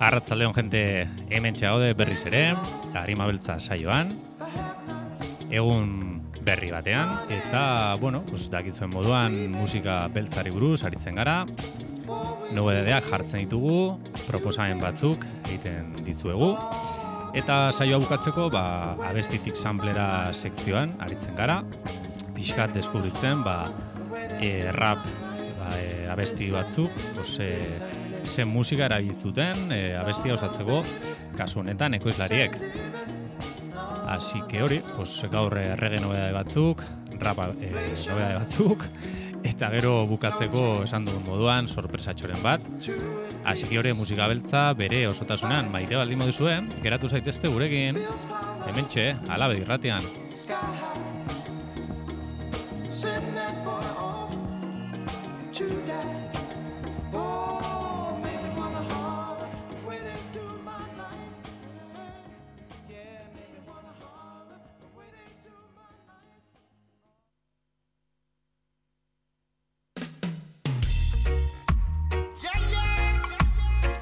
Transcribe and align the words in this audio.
Arratzaldeon 0.00 0.54
jente 0.56 0.80
hemen 1.28 1.56
txagode 1.58 1.90
berriz 1.92 2.22
ere, 2.24 2.54
harima 2.96 3.26
beltza 3.28 3.58
saioan, 3.60 4.14
egun 5.52 5.90
berri 6.40 6.70
batean, 6.72 7.12
eta, 7.28 7.98
bueno, 8.00 8.22
pues, 8.24 8.46
dakizuen 8.48 8.88
moduan 8.94 9.36
musika 9.52 10.06
beltzari 10.08 10.54
buruz 10.54 10.78
aritzen 10.88 11.20
gara, 11.20 11.42
nobedeak 12.56 13.10
jartzen 13.10 13.44
ditugu, 13.44 14.00
proposamen 14.24 14.80
batzuk 14.80 15.28
egiten 15.50 15.92
dizuegu, 16.08 16.54
eta 17.36 17.60
saioa 17.68 18.00
bukatzeko, 18.00 18.48
ba, 18.56 18.96
abestitik 19.12 19.52
samplera 19.52 20.32
sekzioan 20.32 20.96
aritzen 21.04 21.36
gara, 21.36 21.60
pixkat 22.32 22.72
deskubritzen, 22.72 23.44
ba, 23.44 23.66
e, 24.40 24.70
rap 24.80 25.04
ba, 25.60 25.74
e, 25.76 26.06
abesti 26.08 26.48
batzuk, 26.56 27.04
pues, 27.18 27.36
e, 27.44 27.52
zen 28.24 28.48
musika 28.48 28.86
erabiltzuten 28.86 29.70
e, 29.72 29.80
abestia 29.98 30.34
osatzeko 30.34 30.82
kasu 31.38 31.60
honetan 31.60 31.94
ekoizlariek. 31.98 32.56
Así 34.10 34.40
que 34.48 34.62
hori, 34.62 34.80
pues 34.96 35.22
gaur 35.30 35.54
errege 35.58 36.00
nobedade 36.02 36.32
batzuk, 36.34 36.82
rap 37.20 37.38
e, 37.60 37.70
nobedade 38.08 38.38
batzuk, 38.40 38.86
eta 39.50 39.70
gero 39.72 39.94
bukatzeko 40.10 40.64
esan 40.84 41.06
dugun 41.08 41.24
moduan 41.28 41.68
sorpresatxoren 41.68 42.42
bat. 42.42 42.66
Así 43.44 43.68
que 43.70 43.78
hori 43.78 43.94
musika 43.94 44.26
beltza 44.28 44.72
bere 44.74 45.06
osotasunean 45.08 45.70
maite 45.72 45.96
baldin 45.96 46.20
moduzue, 46.20 46.58
geratu 46.82 47.08
zaitezte 47.08 47.48
gurekin, 47.48 48.02
hemen 48.66 48.90
txe, 48.90 49.12
alabe 49.28 49.62
irratian. 49.62 50.10
Jah 50.46 50.90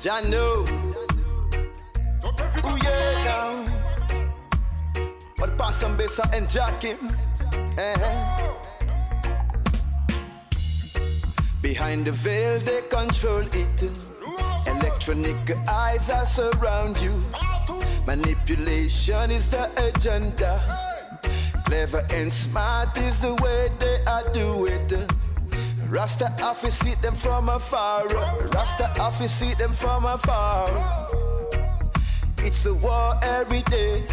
know. 0.05 0.65
Ooh 2.65 2.79
yeah 2.85 3.25
now. 3.25 3.65
But 5.37 5.59
pass 5.59 5.77
some 5.77 5.97
bass 5.97 6.21
and 6.33 6.49
jack 6.49 6.83
him. 6.83 6.99
Eh. 7.77 7.97
Behind 11.61 12.05
the 12.05 12.12
veil 12.12 12.61
they 12.61 12.83
control 12.83 13.45
it. 13.53 13.91
Electronic 14.67 15.56
eyes 15.69 16.09
are 16.11 16.27
surround 16.27 16.97
you. 17.01 17.21
Manipulation 18.06 19.31
is 19.33 19.49
the 19.49 19.69
agenda. 19.83 20.62
Clever 21.65 22.06
and 22.11 22.33
smart 22.33 22.97
is 22.97 23.21
the 23.21 23.34
way 23.43 23.69
they 23.81 23.99
are 24.06 24.31
do 24.33 24.67
it. 24.67 25.08
Rasta 25.91 26.31
office 26.43 26.78
see 26.78 26.94
them 26.97 27.15
from 27.15 27.49
afar. 27.49 28.06
Rasta 28.09 29.00
office 29.00 29.32
see 29.32 29.54
them 29.54 29.72
from 29.72 30.04
afar. 30.04 30.69
It's 32.38 32.66
a 32.66 32.75
war 32.75 33.15
every 33.22 33.62
day. 33.62 34.04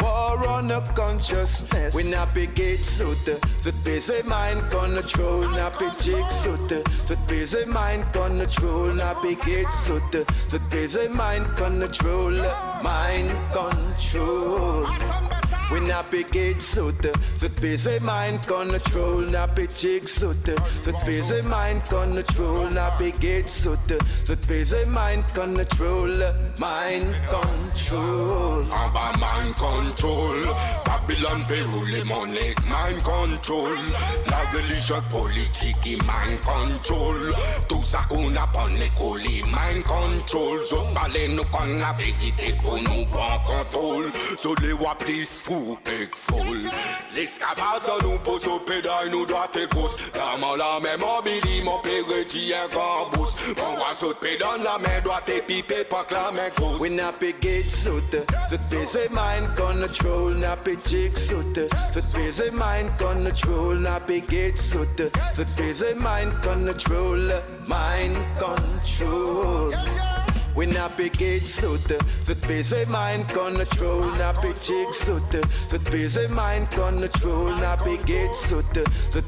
War 0.00 0.48
on 0.48 0.66
the 0.66 0.80
consciousness. 0.96 1.94
We 1.94 2.02
not 2.02 2.34
be 2.34 2.48
gate 2.48 2.80
suit. 2.80 3.24
The 3.62 3.72
busy 3.84 4.22
mind 4.24 4.68
control. 4.70 5.42
Not 5.42 5.78
be 5.78 5.86
jig 6.00 6.24
suit. 6.42 6.68
The 6.68 7.16
busy 7.28 7.64
mind 7.66 8.12
control. 8.12 8.92
Not 8.92 9.22
be 9.22 9.36
gate 9.36 9.70
suit. 9.84 10.10
The 10.10 10.60
busy 10.68 11.06
mind 11.06 11.46
control. 11.56 12.32
Mind 12.82 13.30
control. 13.52 15.19
We 15.72 15.78
not 15.80 16.10
be 16.10 16.24
gate 16.24 16.60
suit, 16.60 17.00
the 17.00 17.50
busy 17.60 18.00
mind 18.00 18.42
control, 18.42 19.20
be 19.54 19.68
jig 19.68 20.08
suit, 20.08 20.44
the 20.44 21.02
busy 21.06 21.42
mind 21.42 21.84
control, 21.84 22.68
not 22.70 22.98
be 22.98 23.12
gate 23.12 23.48
suit, 23.48 23.78
the 23.86 24.38
busy 24.48 24.84
mind 24.86 25.26
control, 25.28 26.10
mind 26.58 27.14
control. 27.28 28.64
Aba 28.72 29.16
mind 29.18 29.54
control, 29.54 30.54
Babylon 30.90 31.44
Peru 31.46 31.86
les 31.86 32.02
monnaies 32.02 32.54
mind 32.66 33.00
control, 33.04 33.78
la 34.28 34.40
religion 34.52 35.00
politique 35.08 35.84
mind 35.84 36.40
control, 36.42 37.32
tout 37.68 37.82
ça 37.84 38.00
qu'on 38.08 38.34
a 38.34 38.46
pas 38.48 38.66
l'école 38.76 39.20
mind 39.20 39.84
control, 39.84 40.66
so 40.66 40.84
parlez 40.92 41.28
nous 41.28 41.44
qu'on 41.44 41.78
la 41.78 41.92
vérité 41.92 42.56
pour 42.60 42.74
nous 42.74 43.06
prendre 43.06 43.42
contrôle, 43.44 44.10
so 44.36 44.52
les 44.62 44.72
wa 44.72 44.96
please 44.96 45.40
fou 45.40 45.78
big 45.84 46.12
fool. 46.12 46.58
L'escavage 47.14 48.02
nous 48.02 48.18
pose 48.18 48.46
au 48.48 48.58
pédale, 48.58 49.10
nous 49.12 49.26
doit 49.26 49.48
te 49.52 49.66
cause. 49.66 49.96
Main 50.40 50.56
la 50.56 50.80
même 50.80 51.00
mobile, 51.00 51.64
mon 51.64 51.78
père 51.78 52.02
dit 52.28 52.52
un 52.52 52.66
gambous. 52.68 53.36
Mon 53.56 53.76
roi 53.76 53.94
saute 53.94 54.18
pédale, 54.18 54.62
la 54.64 54.78
main 54.78 55.00
doit 55.04 55.22
te 55.24 55.40
piper, 55.40 55.84
pas 55.84 56.04
que 56.04 56.14
la 56.14 56.32
main 56.32 56.50
cause. 56.56 56.80
We 56.80 56.90
not 56.90 57.20
be 57.20 57.32
gate 57.40 57.64
the 58.50 58.58
busy 58.70 59.08
mind 59.10 59.54
control, 59.54 60.30
not 60.30 60.64
be 60.64 60.79
jig 60.84 61.16
suit, 61.16 61.54
the 61.54 62.04
busy 62.14 62.50
mind 62.50 62.90
control, 62.98 63.74
not 63.74 64.06
be 64.06 64.20
gate 64.20 64.58
busy 65.56 65.94
mind 65.94 66.32
control, 66.42 67.30
mind 67.66 68.16
control. 68.38 69.72
We 70.56 70.66
not 70.66 70.96
be 70.96 71.08
gate 71.08 71.42
busy 72.46 72.84
mind 72.86 73.28
control, 73.28 74.00
jig 74.60 74.92
suit, 74.94 75.30
the 75.70 75.78
busy 75.90 76.26
mind 76.28 76.70
control, 76.70 77.50
not 77.56 77.84
be 77.84 77.96
gate 77.98 78.34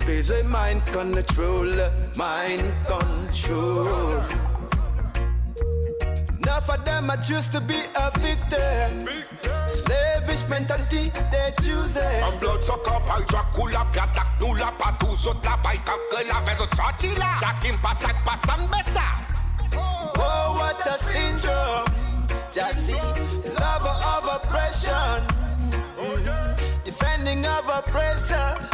busy 0.04 0.42
mind 0.42 0.84
control, 0.86 1.72
mind 2.16 2.74
control. 2.86 4.22
Enough 6.40 6.70
of 6.70 6.84
them 6.84 7.10
are 7.10 7.16
just 7.16 7.52
to 7.52 7.60
be 7.60 7.80
a 7.96 8.10
victim. 8.18 9.08
Slavish 10.42 10.48
mentality, 10.48 11.12
they 11.30 11.52
choose 11.62 11.96
it. 11.96 12.22
Un 12.22 12.38
blood 12.38 12.62
sucker 12.62 13.00
par 13.06 13.20
Dracula, 13.26 13.86
piatak 13.92 14.26
nous 14.40 14.54
la 14.54 14.72
pas 14.72 14.94
tous 14.98 15.26
autres 15.26 15.40
la 15.44 15.56
paille 15.58 15.78
que 15.80 16.28
la 16.28 16.40
verso 16.44 16.64
sorti 16.76 17.08
là. 17.16 17.38
Takim 17.40 17.76
pasak 17.78 18.14
pasang 18.24 18.68
besa. 18.68 19.02
Oh, 19.76 20.56
what 20.58 20.80
a 20.86 20.98
syndrome. 20.98 21.86
Just 22.52 22.90
lover 23.58 23.96
of 24.14 24.24
oppression, 24.36 25.26
Mhm. 25.96 26.84
defending 26.84 27.46
of 27.46 27.68
oppressor. 27.68 28.71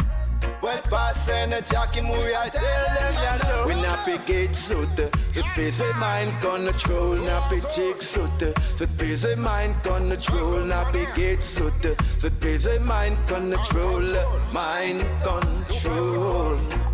Well, 0.69 0.83
passing 0.83 1.51
a 1.51 1.61
jockey 1.63 2.01
movie, 2.01 2.35
I 2.37 2.47
tell 2.49 2.85
them, 2.93 3.13
you 3.25 3.49
know. 3.49 3.65
We 3.65 3.81
not 3.81 4.05
be 4.05 4.19
gate 4.31 4.55
suit, 4.55 4.95
the 4.95 5.43
busy 5.55 5.91
mind 5.99 6.31
control, 6.41 7.15
not 7.15 7.49
be 7.49 7.59
chick 7.73 8.03
suit, 8.03 8.37
the 8.37 8.87
busy 8.95 9.35
mind 9.35 9.81
control, 9.81 10.59
not 10.65 10.93
be 10.93 11.07
gate 11.15 11.41
suit, 11.41 11.73
the 11.81 12.29
busy 12.39 12.77
mind 12.77 13.17
control, 13.25 14.13
mind 14.53 15.03
control. 15.23 16.88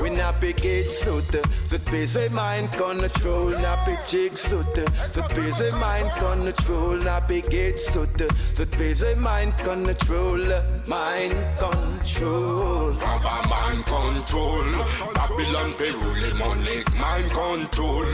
We 0.00 0.10
be 0.40 0.52
gate 0.52 0.86
suit, 0.86 1.26
the 1.28 1.80
busy 1.90 2.28
mind 2.28 2.70
control, 2.72 3.50
be 3.50 3.96
chick 4.06 4.36
suit, 4.36 4.74
the 4.74 5.24
busy 5.34 5.70
mind 5.72 6.10
control, 6.12 6.98
be 7.26 7.40
gate 7.42 7.78
suit, 7.80 8.16
the 8.16 8.66
busy 8.78 9.14
mind 9.16 9.56
control, 9.58 10.38
mind 10.86 11.34
control. 11.58 12.94
Aba 13.02 13.48
mind 13.48 13.84
control, 13.86 14.64
Babylon 15.14 15.72
Peru 15.76 16.14
les 16.20 16.34
monnaies 16.34 16.87
mind 16.98 17.32
control, 17.32 18.06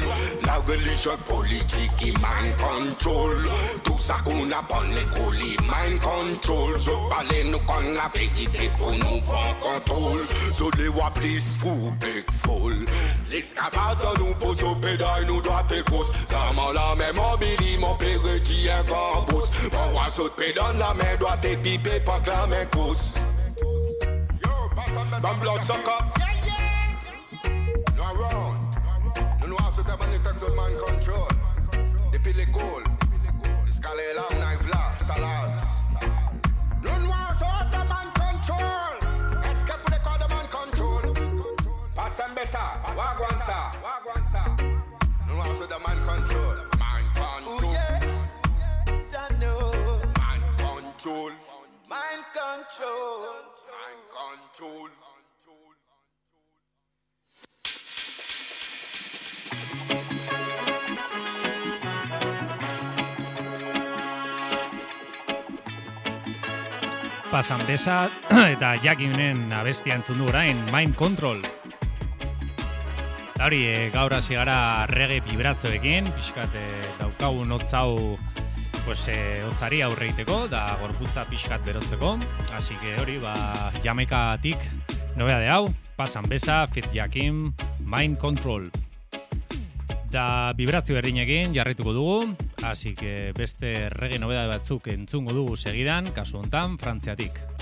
la 0.45 0.57
religion 0.67 1.17
politique 1.27 2.01
mind 2.01 2.57
control, 2.57 3.49
tout 3.83 3.99
ça 3.99 4.17
qu'on 4.25 4.51
a 4.51 4.63
pas 4.63 4.83
l'école 4.95 5.37
mind 5.37 6.01
control, 6.01 6.81
so 6.81 6.93
parlez 7.09 7.45
nous 7.45 7.59
qu'on 7.61 7.81
la 7.95 8.11
vérité 8.15 8.71
pour 8.79 8.93
nous 8.93 9.21
prendre 9.23 9.59
contrôle, 9.61 10.21
so 10.55 10.71
wa 10.97 11.11
please 11.11 11.57
fou 11.57 11.93
big 12.01 12.25
fool, 12.31 12.85
l'escavage 13.31 13.99
nous 14.19 14.35
pose 14.35 14.63
au 14.63 14.75
pédale 14.77 15.27
nous 15.27 15.41
doit 15.41 15.65
te 15.69 15.81
cause, 15.91 16.13
main 16.55 16.73
la 16.73 16.95
même 16.97 17.17
mobile 17.17 17.81
mon 17.81 17.95
père 17.97 18.19
dit 18.43 18.69
un 18.71 18.83
gambous, 18.85 19.51
mon 19.73 19.93
roi 19.93 20.09
saute 20.11 20.37
pédale 20.37 20.77
la 20.79 20.95
main 20.95 21.17
doit 21.19 21.37
te 21.39 21.55
piper 21.57 22.01
pas 22.01 22.21
que 22.21 22.31
la 22.31 22.47
main 22.47 22.65
cause. 22.67 23.19
Bam 25.23 25.39
blood 25.41 25.63
sucker. 25.65 26.01
No 27.97 28.15
wrong 28.15 28.64
words 30.35 30.45
with 30.45 30.57
man 30.57 30.77
control. 30.79 31.29
Depuis 32.13 32.33
l'école, 32.33 32.85
jusqu'à 33.67 33.89
là, 33.89 34.23
on 34.31 34.41
arrive 34.41 34.69
là, 34.69 34.93
ça 35.01 35.19
lance. 35.19 35.65
Nous 36.83 37.07
noirs 37.07 37.35
sont 37.39 37.79
man 37.79 38.09
control. 38.15 38.95
Est-ce 39.45 39.65
the 39.65 39.73
pour 39.73 39.91
les 39.91 40.03
corps 40.03 40.19
man 40.29 40.49
control? 40.51 41.13
Pass 41.95 42.21
un 42.21 42.35
better. 42.35 42.59
wagwan 42.97 43.41
ça, 43.47 43.73
wagwan 43.83 44.25
ça. 44.33 44.45
Nous 45.27 45.35
noirs 45.35 45.57
sont 45.57 45.65
de 45.65 45.79
man 45.87 45.99
control. 46.05 46.57
Man 46.79 47.05
control. 47.15 47.65
Ooh, 47.65 47.73
yeah. 47.73 48.01
Man 50.19 50.43
control. 50.57 51.33
Mind 51.89 52.25
control. 52.33 53.21
Mind 53.71 54.03
control. 54.11 54.91
pasan 67.35 67.59
Sanbesa 67.59 68.07
eta 68.55 68.77
jakinen 68.79 69.49
abestia 69.51 69.97
entzun 69.99 70.21
du 70.23 70.29
orain, 70.31 70.55
Mind 70.71 70.95
Control. 70.95 71.41
Eta 73.35 73.49
hori, 73.49 73.65
e, 73.67 73.89
gaur 73.91 74.15
hasi 74.15 74.37
gara 74.39 74.87
rege 74.87 75.17
vibrazioekin, 75.27 76.13
pixkat 76.15 76.55
eh, 76.55 76.63
e, 76.63 76.93
daukagun 77.01 77.51
hotzau 77.57 78.15
pues, 78.85 79.09
e, 79.11 79.43
hotzari 79.49 79.83
aurre 79.83 80.13
egiteko, 80.13 80.45
da 80.47 80.77
gorputza 80.79 81.27
pixkat 81.27 81.67
berotzeko. 81.67 82.15
Asi 82.55 82.79
que 82.79 82.95
hori, 83.03 83.19
ba, 83.19 83.35
jamekatik 83.83 84.63
nobeade 85.19 85.51
hau, 85.51 85.67
pasan 85.99 86.31
besa, 86.31 86.69
fit 86.71 86.87
jakin, 86.95 87.49
mind 87.83 88.23
control. 88.23 88.71
Da 90.15 90.55
vibrazio 90.55 90.95
berdinekin 90.95 91.59
jarrituko 91.59 91.99
dugu, 91.99 92.21
así 92.71 92.95
que 92.95 93.33
beste 93.37 93.91
rege 93.91 94.19
nobedade 94.19 94.49
batzuk 94.49 94.89
entzungo 94.89 95.33
dugu 95.33 95.57
segidan, 95.57 96.13
kasu 96.17 96.39
hontan 96.43 96.79
Frantziatik. 96.79 97.54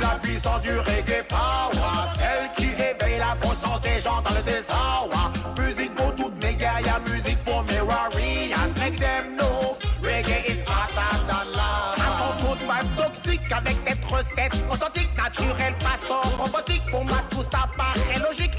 la 0.00 0.18
puissance 0.22 0.60
du 0.60 0.76
reggae 0.78 1.24
power. 1.28 2.08
Celle 2.16 2.50
qui 2.56 2.70
éveille 2.72 3.18
la 3.18 3.36
conscience 3.40 3.80
des 3.80 4.00
gens 4.00 4.22
dans 4.22 4.34
le 4.34 4.42
désarroi. 4.42 5.32
Musique 5.58 5.94
pour 5.94 6.14
toutes 6.14 6.42
mes 6.42 6.54
guerrières, 6.54 7.00
musique 7.06 7.42
pour 7.44 7.62
mes 7.64 7.80
warriors 7.80 8.68
Make 8.78 8.98
them 8.98 9.36
know, 9.36 9.76
reggae 10.02 10.44
is 10.46 10.60
hotter 10.66 11.16
than 11.26 11.46
love 11.56 11.94
toute 12.40 12.60
vibe 12.60 12.96
toxique 12.96 13.52
avec 13.52 13.76
cette 13.86 14.04
recette. 14.04 14.54
Authentique, 14.70 15.10
naturelle, 15.16 15.74
façon 15.78 16.20
robotique. 16.38 16.82
Pour 16.90 17.04
moi 17.04 17.18
tout 17.30 17.42
ça 17.42 17.68
paraît 17.76 18.18
logique 18.18 18.52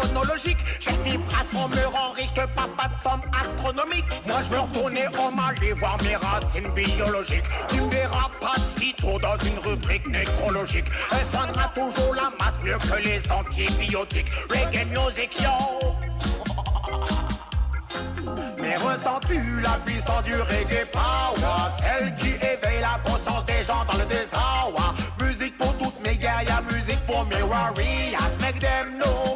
chronologique. 0.00 0.58
Chaque 0.78 1.00
vibration 1.02 1.68
me 1.68 1.86
rend 1.86 2.12
riche 2.12 2.32
de 2.32 2.46
papa 2.54 2.88
de 2.88 2.96
somme 2.96 3.22
astronomique. 3.32 4.04
Moi 4.26 4.40
je 4.42 4.48
veux 4.54 4.60
retourner 4.60 5.06
au 5.18 5.30
Mali 5.30 5.72
voir 5.72 5.96
mes 6.02 6.16
racines 6.16 6.70
biologiques. 6.74 7.44
Tu 7.68 7.80
me 7.80 7.90
verras 7.90 8.30
pas 8.40 8.54
de 8.56 8.80
citron 8.80 9.18
dans 9.18 9.36
une 9.36 9.58
rubrique 9.58 10.06
nécrologique. 10.08 10.86
Elle 11.12 11.26
soignera 11.28 11.68
toujours 11.74 12.14
la 12.14 12.30
masse 12.38 12.62
mieux 12.62 12.78
que 12.78 13.02
les 13.02 13.20
antibiotiques. 13.30 14.30
Reggae 14.48 14.86
music 14.86 15.40
yo. 15.40 15.96
Mais 18.60 18.76
ressens-tu 18.76 19.60
la 19.60 19.78
puissance 19.84 20.22
du 20.22 20.34
reggae 20.34 20.86
power? 20.92 21.70
Celle 21.78 22.14
qui 22.14 22.28
éveille 22.28 22.80
la 22.80 23.00
conscience 23.02 23.44
des 23.46 23.62
gens 23.64 23.84
dans 23.90 23.98
le 23.98 24.04
désarroi 24.04 24.94
Musique 25.20 25.56
pour 25.56 25.76
toutes 25.78 26.00
mes 26.06 26.16
guerrières, 26.16 26.62
musique 26.70 27.04
pour 27.06 27.24
mes 27.26 27.42
warriors 27.42 28.20
Make 28.40 28.60
them 28.60 28.98
know 28.98 29.29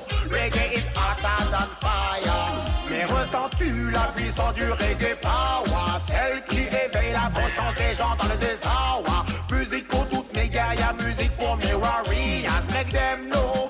mais 2.91 3.05
ressens-tu 3.05 3.91
la 3.91 4.13
puissance 4.15 4.55
du 4.55 4.71
reggae 4.71 5.17
power? 5.21 5.99
Celle 6.07 6.43
qui 6.45 6.61
éveille 6.61 7.13
la 7.13 7.31
conscience 7.31 7.75
des 7.77 7.95
gens 7.95 8.15
dans 8.17 8.29
le 8.29 8.37
désarroi. 8.37 9.25
Musique 9.51 9.89
pour 9.89 10.07
toutes 10.09 10.35
mes 10.35 10.49
guerrières, 10.49 10.95
musique 10.99 11.37
pour 11.37 11.57
mes 11.57 11.75
warriors. 11.75 12.63
Make 12.73 12.91
them 12.93 13.31
know 13.31 13.64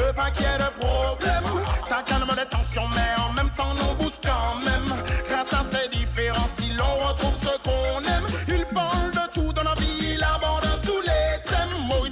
veux 0.00 0.12
pas 0.12 0.30
qu'il 0.30 0.42
y 0.42 0.46
ait 0.46 0.58
de 0.58 0.70
problème. 0.78 1.44
Ça 1.88 2.02
calme 2.04 2.30
les 2.36 2.46
tensions, 2.46 2.88
mais 2.94 3.22
en 3.22 3.32
même 3.32 3.50
temps, 3.50 3.74
nous 3.74 3.94
booste 3.94 4.22
quand 4.22 4.56
même. 4.64 4.94
Grâce 5.28 5.52
à 5.52 5.64
ces 5.72 5.88
différents 5.88 6.48
styles, 6.56 6.80
on 6.80 7.08
retrouve 7.08 7.34
ce 7.40 7.56
qu'on 7.68 8.00
aime. 8.04 8.26
Il 8.48 8.64
parle 8.74 9.10
de 9.10 9.32
tout 9.32 9.52
dans 9.52 9.62
la 9.62 9.74
vie, 9.74 10.14
il 10.14 10.22
aborde 10.22 10.80
tous 10.82 11.00
les 11.00 11.42
thèmes. 11.44 11.90
Oh, 11.90 12.04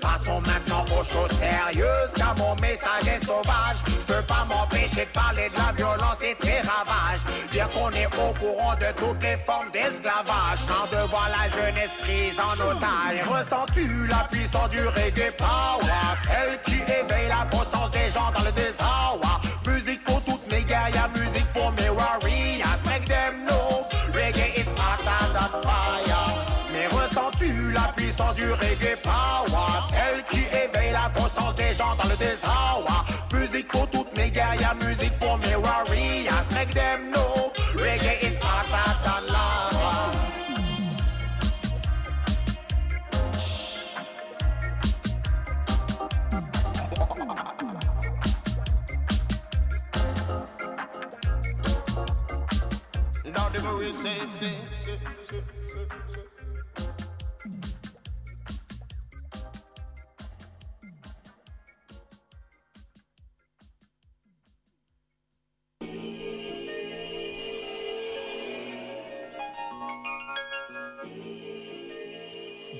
Passons 0.00 0.40
maintenant 0.40 0.84
aux 0.98 1.04
choses 1.04 1.32
sérieuses, 1.38 2.12
car 2.16 2.34
mon 2.36 2.54
message 2.56 3.06
est 3.06 3.24
sauvage 3.24 3.91
peux 4.22 4.34
pas 4.34 4.44
m'empêcher 4.48 5.06
de 5.06 5.10
parler 5.10 5.48
de 5.48 5.56
la 5.56 5.72
violence 5.72 6.22
et 6.22 6.34
de 6.34 6.40
ses 6.40 6.60
ravages. 6.60 7.22
Bien 7.50 7.66
qu'on 7.68 7.90
est 7.90 8.06
au 8.06 8.32
courant 8.34 8.74
de 8.74 8.90
toutes 8.96 9.22
les 9.22 9.36
formes 9.36 9.70
d'esclavage, 9.72 10.60
en 10.68 10.84
devoir 10.86 11.28
la 11.28 11.48
jeunesse 11.48 11.90
prise 12.00 12.38
en 12.38 12.54
otage. 12.70 13.22
Ressens-tu 13.26 14.06
la 14.06 14.26
puissance 14.30 14.68
du 14.68 14.86
reggae 14.86 15.32
power, 15.36 16.16
celle 16.26 16.60
qui 16.62 16.80
éveille 16.82 17.28
la 17.28 17.46
conscience 17.50 17.90
des 17.90 18.10
gens 18.10 18.30
dans 18.34 18.44
le 18.44 18.52
désarroi? 18.52 19.40
Musique 19.66 20.04
pour 20.04 20.22
toutes 20.24 20.50
mes 20.50 20.62
guerrières, 20.62 21.10
musique 21.14 21.52
pour 21.52 21.72
mes 21.72 21.88
warriors. 21.88 22.78
Make 22.86 23.06
them 23.06 23.46
know, 23.46 23.86
reggae 24.12 24.56
is 24.56 24.68
hot 24.76 25.06
and 25.06 25.62
fire. 25.62 26.12
Mais 26.72 26.86
ressens-tu 26.86 27.72
la 27.72 27.92
puissance 27.94 28.34
du 28.34 28.50
reggae 28.52 28.96
power, 29.02 29.80
celle 29.90 30.22
qui 30.30 30.44
éveille 30.46 30.92
la 30.92 31.10
conscience 31.18 31.54
des 31.54 31.72
gens 31.72 31.94
dans 31.96 32.08
le 32.08 32.16
désarroi? 32.16 32.91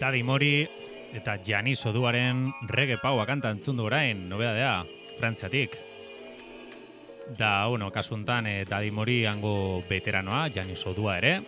Daddy 0.03 0.23
Mori 0.27 0.67
eta 1.15 1.39
Janis 1.47 1.87
Oduaren 1.87 2.51
reggae 2.67 2.99
paua 2.99 3.23
kanta 3.23 3.55
entzundu 3.55 3.87
orain, 3.87 4.27
nobeda 4.27 4.83
frantziatik. 5.21 5.92
Da, 7.39 7.67
bueno, 7.67 7.91
kasuntan, 7.91 8.47
e, 8.47 8.61
eh, 8.61 8.65
Dadimori 8.69 9.25
hango 9.27 9.83
veteranoa, 9.89 10.49
Janis 10.53 10.87
Odua 10.87 11.17
ere, 11.19 11.41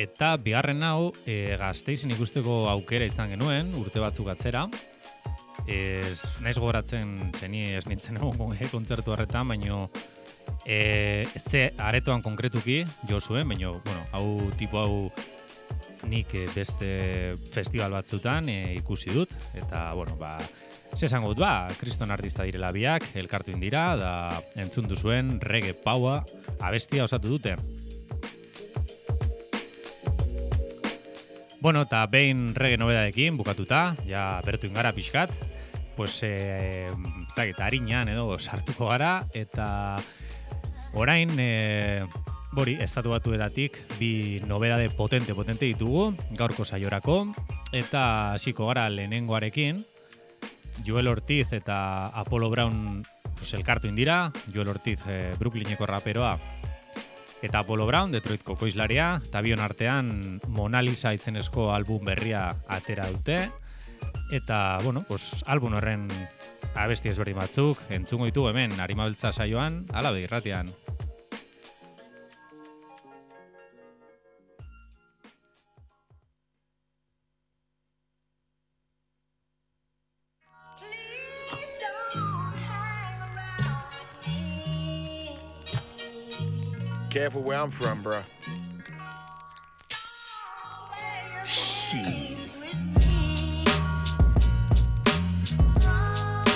Eta 0.00 0.32
bigarren 0.40 0.80
hau 0.86 1.10
eh, 1.26 1.52
e, 1.52 1.56
gazteizen 1.60 2.14
ikusteko 2.14 2.62
aukera 2.72 3.04
izan 3.04 3.34
genuen, 3.34 3.74
urte 3.76 4.00
batzuk 4.00 4.30
atzera. 4.32 4.64
Ez, 5.68 6.40
naiz 6.40 6.56
gogoratzen 6.56 7.34
zeni 7.36 7.66
ez 7.76 7.84
nintzen 7.84 8.16
egon 8.16 8.54
e, 8.54 8.62
eh, 8.64 8.70
kontzertu 8.72 9.12
harretan, 9.12 9.52
baino 9.52 9.82
e, 10.64 11.26
ze 11.36 11.66
aretoan 11.76 12.24
konkretuki 12.24 12.80
jo 13.10 13.20
zuen, 13.20 13.52
baino, 13.52 13.74
bueno, 13.84 14.06
hau 14.16 14.48
tipo 14.56 14.80
hau 14.80 14.96
nik 16.08 16.32
beste 16.54 17.36
festival 17.52 17.92
batzutan 17.92 18.48
e, 18.48 18.58
ikusi 18.78 19.12
dut, 19.12 19.36
eta, 19.60 19.90
bueno, 19.98 20.16
ba, 20.16 20.38
ze 20.94 21.06
esango 21.06 21.30
dut, 21.32 21.40
ba, 21.42 21.68
kriston 21.78 22.10
artista 22.10 22.44
direla 22.44 22.72
biak, 22.72 23.06
elkartu 23.14 23.52
indira, 23.54 23.94
da 23.96 24.12
entzun 24.58 24.88
duzuen 24.90 25.38
reggae 25.40 25.74
paua 25.74 26.20
abestia 26.60 27.04
osatu 27.04 27.36
dute. 27.36 27.54
Bueno, 31.60 31.84
eta 31.84 32.06
behin 32.08 32.54
reggae 32.56 32.80
nobedadekin 32.80 33.36
bukatuta, 33.36 33.94
ja 34.08 34.40
bertu 34.46 34.66
ingara 34.70 34.94
pixkat, 34.96 35.32
pues, 35.96 36.22
e, 36.24 36.88
zaketa, 37.34 37.66
harinan 37.66 38.08
edo 38.08 38.38
sartuko 38.40 38.88
gara, 38.88 39.26
eta 39.34 40.00
orain, 40.96 41.36
e, 41.38 42.06
Bori, 42.50 42.72
estatu 42.82 43.12
batu 43.12 43.30
edatik, 43.30 43.76
bi 44.00 44.42
nobedade 44.42 44.88
potente 44.90 45.36
potente 45.38 45.68
ditugu, 45.68 46.08
gaurko 46.34 46.64
saiorako, 46.66 47.20
eta 47.70 48.32
hasiko 48.34 48.66
gara 48.66 48.88
lehenengoarekin, 48.90 49.84
Joel 50.86 51.08
Ortiz 51.08 51.52
eta 51.52 52.06
Apollo 52.06 52.50
Brown 52.50 53.02
pues, 53.36 53.54
elkartu 53.54 53.88
indira, 53.88 54.32
Joel 54.54 54.68
Ortiz 54.68 55.00
e, 55.06 55.34
Brooklyneko 55.38 55.86
raperoa, 55.86 56.36
eta 57.42 57.60
Apollo 57.60 57.86
Brown, 57.86 58.12
Detroitko 58.12 58.56
koizlaria, 58.56 59.20
eta 59.24 59.40
bion 59.40 59.60
artean 59.64 60.40
Mona 60.48 60.82
Lisa 60.82 61.14
itzenezko 61.16 61.70
album 61.72 62.04
berria 62.04 62.50
atera 62.68 63.08
dute, 63.10 63.48
eta, 64.30 64.78
bueno, 64.84 65.04
pues, 65.08 65.42
album 65.46 65.74
horren 65.80 66.06
abesti 66.74 67.10
ezberdin 67.10 67.40
batzuk, 67.40 67.80
entzungo 67.90 68.28
ditu 68.28 68.46
hemen, 68.48 68.78
harimabeltza 68.80 69.32
saioan, 69.32 69.84
ala 69.92 70.12
irratian. 70.18 70.70
Careful 87.10 87.42
where 87.42 87.58
I'm 87.58 87.72
from, 87.72 88.02
bro. 88.02 88.22
Shit. 91.44 92.38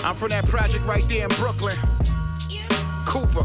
I'm 0.04 0.14
from 0.14 0.28
that 0.28 0.44
project 0.46 0.86
right 0.86 1.04
there 1.08 1.24
in 1.24 1.28
Brooklyn. 1.30 1.76
Cooper. 3.04 3.44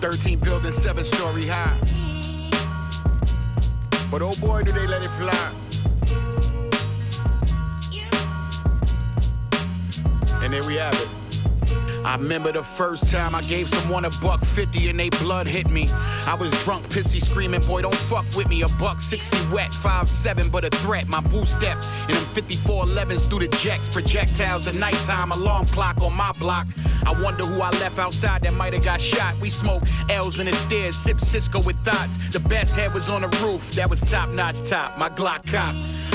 13 0.00 0.40
buildings, 0.40 0.76
seven 0.76 1.04
story 1.04 1.46
high. 1.46 1.78
But 4.10 4.20
oh 4.20 4.34
boy, 4.38 4.62
do 4.62 4.72
they 4.72 4.86
let 4.86 5.02
it 5.02 5.08
fly. 5.08 5.52
And 10.44 10.52
there 10.52 10.62
we 10.64 10.74
have 10.74 10.92
it. 10.94 11.15
I 12.06 12.14
remember 12.14 12.52
the 12.52 12.62
first 12.62 13.10
time 13.10 13.34
I 13.34 13.42
gave 13.42 13.68
someone 13.68 14.04
a 14.04 14.10
buck 14.22 14.44
50 14.44 14.90
and 14.90 15.00
they 15.00 15.10
blood 15.10 15.48
hit 15.48 15.68
me. 15.68 15.88
I 16.24 16.36
was 16.38 16.52
drunk, 16.62 16.86
pissy, 16.88 17.20
screaming, 17.20 17.62
boy, 17.62 17.82
don't 17.82 17.92
fuck 17.92 18.24
with 18.36 18.48
me. 18.48 18.62
A 18.62 18.68
buck 18.68 19.00
60 19.00 19.36
wet, 19.52 19.74
five 19.74 20.08
seven, 20.08 20.48
but 20.48 20.64
a 20.64 20.70
threat. 20.70 21.08
My 21.08 21.20
boo 21.20 21.44
step 21.44 21.76
and 22.08 22.16
them 22.16 22.24
54 22.26 22.84
11s 22.84 23.28
through 23.28 23.40
the 23.40 23.48
jacks, 23.56 23.88
projectiles, 23.88 24.66
the 24.66 24.72
nighttime 24.72 25.32
alarm 25.32 25.66
clock 25.66 26.00
on 26.00 26.14
my 26.14 26.30
block. 26.38 26.68
I 27.04 27.20
wonder 27.20 27.44
who 27.44 27.60
I 27.60 27.70
left 27.70 27.98
outside 27.98 28.42
that 28.42 28.54
might 28.54 28.72
have 28.72 28.84
got 28.84 29.00
shot. 29.00 29.36
We 29.40 29.50
smoke 29.50 29.82
L's 30.08 30.38
in 30.38 30.46
the 30.46 30.54
stairs, 30.54 30.94
sip 30.94 31.20
Cisco 31.20 31.60
with 31.60 31.76
thoughts. 31.84 32.16
The 32.30 32.38
best 32.38 32.76
head 32.76 32.94
was 32.94 33.08
on 33.08 33.22
the 33.22 33.28
roof, 33.44 33.72
that 33.72 33.90
was 33.90 34.00
top 34.00 34.28
notch 34.28 34.62
top. 34.62 34.96
My 34.96 35.08
Glock 35.08 35.44
cop. 35.50 35.74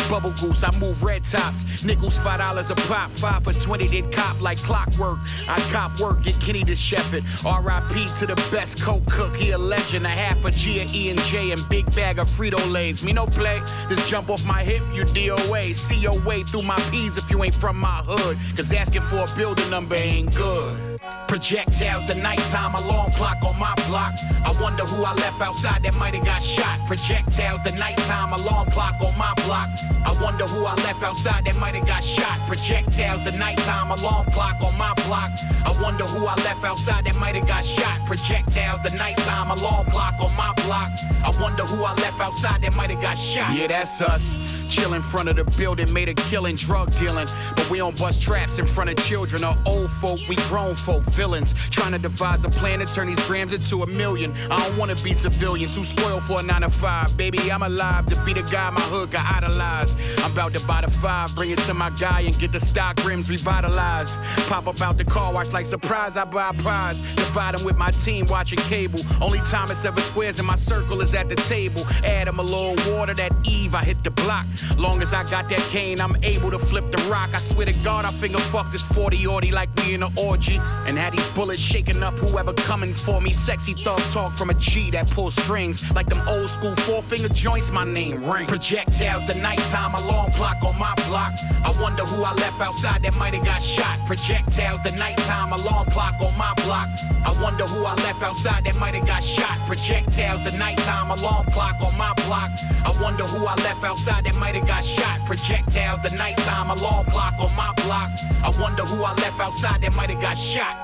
Bubble 0.09 0.31
goose, 0.31 0.63
I 0.63 0.71
move 0.79 1.01
red 1.03 1.23
tops. 1.23 1.83
Nickels, 1.83 2.17
five 2.17 2.39
dollars 2.39 2.69
a 2.69 2.75
pop, 2.75 3.11
five 3.11 3.43
for 3.43 3.53
20, 3.53 3.87
then 3.87 4.11
cop 4.11 4.41
like 4.41 4.57
clockwork. 4.59 5.19
I 5.47 5.59
cop 5.71 5.99
work, 5.99 6.23
get 6.23 6.39
Kenny 6.39 6.63
to 6.65 6.75
chef 6.75 7.13
it. 7.13 7.23
RIP 7.43 8.07
to 8.19 8.25
the 8.25 8.35
best 8.51 8.81
coke 8.81 9.05
cook, 9.07 9.35
he 9.35 9.51
a 9.51 9.57
legend. 9.57 10.05
A 10.05 10.09
half 10.09 10.43
a 10.45 10.51
G 10.51 10.81
of 10.81 10.93
E 10.93 11.09
and 11.09 11.19
J 11.21 11.51
and 11.51 11.69
big 11.69 11.85
bag 11.95 12.19
of 12.19 12.27
Frito 12.27 12.59
Lays. 12.71 13.03
Me 13.03 13.13
no 13.13 13.25
play, 13.25 13.61
just 13.89 14.09
jump 14.09 14.29
off 14.29 14.45
my 14.45 14.63
hip, 14.63 14.83
you 14.93 15.03
DOA. 15.03 15.73
See 15.73 15.97
your 15.97 16.19
way 16.21 16.43
through 16.43 16.63
my 16.63 16.79
P's 16.91 17.17
if 17.17 17.29
you 17.29 17.43
ain't 17.43 17.55
from 17.55 17.77
my 17.77 18.03
hood. 18.05 18.37
Cause 18.55 18.71
asking 18.73 19.03
for 19.03 19.19
a 19.19 19.35
building 19.35 19.69
number 19.69 19.95
ain't 19.95 20.33
good. 20.35 20.90
Projectiles, 21.27 22.07
the 22.07 22.15
nighttime 22.15 22.75
alarm 22.75 23.09
clock 23.13 23.41
on 23.43 23.57
my 23.57 23.73
block. 23.87 24.15
I 24.43 24.51
wonder 24.61 24.83
who 24.83 25.03
I 25.03 25.13
left 25.13 25.39
outside 25.41 25.81
that 25.83 25.95
might 25.95 26.13
have 26.13 26.25
got 26.25 26.43
shot. 26.43 26.85
Projectiles, 26.87 27.61
the 27.63 27.71
nighttime 27.71 28.33
alarm 28.33 28.69
clock 28.69 28.99
on 29.01 29.17
my 29.17 29.33
block. 29.45 29.69
I 30.05 30.11
wonder 30.21 30.45
who 30.45 30.65
I 30.65 30.75
left 30.75 31.03
outside 31.03 31.45
that 31.45 31.55
might 31.55 31.73
have 31.73 31.87
got 31.87 32.03
shot. 32.03 32.37
Projectiles, 32.47 33.23
the 33.23 33.31
nighttime 33.31 33.91
alarm 33.91 34.25
clock 34.31 34.61
on 34.61 34.77
my 34.77 34.93
block. 35.05 35.31
I 35.65 35.71
wonder 35.81 36.03
who 36.03 36.25
I 36.25 36.35
left 36.35 36.65
outside 36.65 37.05
that 37.05 37.15
might 37.15 37.35
have 37.35 37.47
got 37.47 37.63
shot. 37.63 38.05
Projectiles, 38.05 38.81
the 38.83 38.95
nighttime 38.97 39.51
alarm 39.51 39.85
clock 39.87 40.19
on 40.19 40.35
my 40.35 40.53
block. 40.65 40.91
I 41.23 41.31
wonder 41.41 41.63
who 41.63 41.81
I 41.83 41.93
left 41.95 42.19
outside 42.19 42.61
that 42.61 42.75
might 42.75 42.89
have 42.89 43.01
got 43.01 43.17
shot. 43.17 43.55
Yeah, 43.55 43.67
that's 43.67 44.01
us. 44.01 44.37
Chill 44.71 44.93
in 44.93 45.01
front 45.01 45.27
of 45.27 45.35
the 45.35 45.43
building, 45.57 45.91
made 45.91 46.07
a 46.07 46.13
killing, 46.13 46.55
drug 46.55 46.95
dealing. 46.95 47.27
But 47.57 47.69
we 47.69 47.79
don't 47.79 47.97
bust 47.99 48.23
traps 48.23 48.57
in 48.57 48.65
front 48.65 48.89
of 48.89 48.95
children 49.05 49.43
or 49.43 49.57
old 49.65 49.91
folk. 49.91 50.17
We 50.29 50.37
grown 50.47 50.75
folk, 50.75 51.03
villains. 51.03 51.53
Trying 51.69 51.91
to 51.91 51.99
devise 51.99 52.45
a 52.45 52.49
plan 52.49 52.79
to 52.79 52.85
turn 52.85 53.07
these 53.07 53.27
grams 53.27 53.53
into 53.53 53.83
a 53.83 53.87
million. 53.87 54.33
I 54.49 54.65
don't 54.65 54.77
wanna 54.77 54.95
be 54.95 55.13
civilians 55.13 55.75
too 55.75 55.83
spoiled 55.83 56.23
for 56.23 56.39
a 56.39 56.43
nine 56.43 56.61
to 56.61 56.69
five. 56.69 57.17
Baby, 57.17 57.51
I'm 57.51 57.63
alive 57.63 58.05
to 58.07 58.15
be 58.23 58.33
the 58.33 58.43
guy 58.43 58.69
my 58.69 58.79
hood 58.81 59.11
got 59.11 59.25
idolized. 59.35 59.97
I'm 60.19 60.31
about 60.31 60.53
to 60.53 60.65
buy 60.65 60.81
the 60.81 60.89
five, 60.89 61.35
bring 61.35 61.49
it 61.49 61.59
to 61.59 61.73
my 61.73 61.89
guy 61.89 62.21
and 62.21 62.37
get 62.39 62.53
the 62.53 62.59
stock 62.61 63.03
rims 63.03 63.29
revitalized. 63.29 64.17
Pop 64.47 64.67
up 64.67 64.81
out 64.81 64.97
the 64.97 65.03
car 65.03 65.33
wash 65.33 65.51
like 65.51 65.65
surprise, 65.65 66.15
I 66.15 66.23
buy 66.23 66.49
a 66.49 66.53
prize. 66.53 67.01
Divide 67.15 67.61
with 67.63 67.77
my 67.77 67.91
team 67.91 68.25
watching 68.27 68.59
cable. 68.59 69.01
Only 69.19 69.39
time 69.39 69.69
it's 69.69 69.83
ever 69.83 69.99
squares 69.99 70.39
in 70.39 70.45
my 70.45 70.55
circle 70.55 71.01
is 71.01 71.13
at 71.13 71.27
the 71.27 71.35
table. 71.35 71.83
Add 72.03 72.27
them 72.27 72.39
a 72.39 72.43
little 72.43 72.75
water, 72.93 73.13
that 73.13 73.33
Eve, 73.45 73.75
I 73.75 73.83
hit 73.83 74.03
the 74.03 74.11
block. 74.11 74.45
Long 74.77 75.01
as 75.01 75.13
I 75.13 75.23
got 75.29 75.49
that 75.49 75.59
cane, 75.69 75.99
I'm 75.99 76.15
able 76.23 76.51
to 76.51 76.59
flip 76.59 76.91
the 76.91 76.97
rock. 77.09 77.29
I 77.33 77.37
swear 77.37 77.65
to 77.65 77.73
God, 77.83 78.05
I 78.05 78.11
finger 78.11 78.39
fuck 78.39 78.71
this 78.71 78.81
40 78.81 79.17
orty 79.25 79.51
like 79.51 79.69
we 79.77 79.93
in 79.93 80.03
an 80.03 80.13
orgy. 80.17 80.57
And 80.87 80.97
had 80.97 81.13
these 81.13 81.27
bullets 81.31 81.61
shaking 81.61 82.03
up 82.03 82.17
whoever 82.17 82.53
coming 82.53 82.93
for 82.93 83.21
me. 83.21 83.31
Sexy 83.31 83.73
thug 83.73 83.99
talk 84.11 84.33
from 84.33 84.49
a 84.49 84.53
G 84.55 84.91
that 84.91 85.09
pulls 85.09 85.35
strings. 85.35 85.89
Like 85.93 86.07
them 86.07 86.21
old 86.27 86.49
school 86.49 86.75
four 86.75 87.01
finger 87.01 87.29
joints, 87.29 87.71
my 87.71 87.83
name 87.83 88.23
ring. 88.29 88.47
Projectiles, 88.47 89.27
the 89.27 89.35
nighttime 89.35 89.95
alarm 89.95 90.31
clock 90.31 90.63
on 90.63 90.77
my 90.77 90.93
block. 91.07 91.33
I 91.63 91.73
wonder 91.81 92.03
who 92.03 92.23
I 92.23 92.33
left 92.33 92.61
outside 92.61 93.03
that 93.03 93.15
might 93.15 93.33
have 93.33 93.45
got 93.45 93.61
shot. 93.61 93.99
Projectiles, 94.07 94.81
the 94.83 94.91
nighttime 94.91 95.53
alarm 95.53 95.89
clock 95.91 96.19
on 96.21 96.37
my 96.37 96.53
block. 96.65 96.89
I 97.25 97.31
wonder 97.41 97.65
who 97.65 97.83
I 97.85 97.95
left 97.95 98.23
outside 98.23 98.63
that 98.65 98.75
might 98.77 98.93
have 98.93 99.05
got 99.05 99.23
shot. 99.23 99.57
Projectiles, 99.67 100.43
the 100.43 100.57
nighttime 100.57 101.11
alarm 101.11 101.45
clock 101.51 101.81
on 101.81 101.97
my 101.97 102.13
block. 102.25 102.51
I 102.85 102.91
wonder 103.01 103.23
who 103.23 103.45
I 103.45 103.55
left 103.55 103.83
outside 103.83 104.25
that 104.25 104.35
might 104.35 104.50
have 104.55 104.67
got 104.67 104.83
shot. 104.83 105.25
Projectiles, 105.25 106.01
the 106.03 106.15
nighttime 106.15 106.69
alarm 106.69 107.05
clock 107.07 107.39
on 107.39 107.55
my 107.55 107.73
block. 107.83 108.09
I 108.43 108.49
wonder 108.59 108.83
who 108.83 109.03
I 109.03 109.13
left 109.15 109.39
outside 109.39 109.81
that 109.81 109.95
might 109.95 110.09
have 110.09 110.21
got 110.21 110.37
shot. 110.37 110.77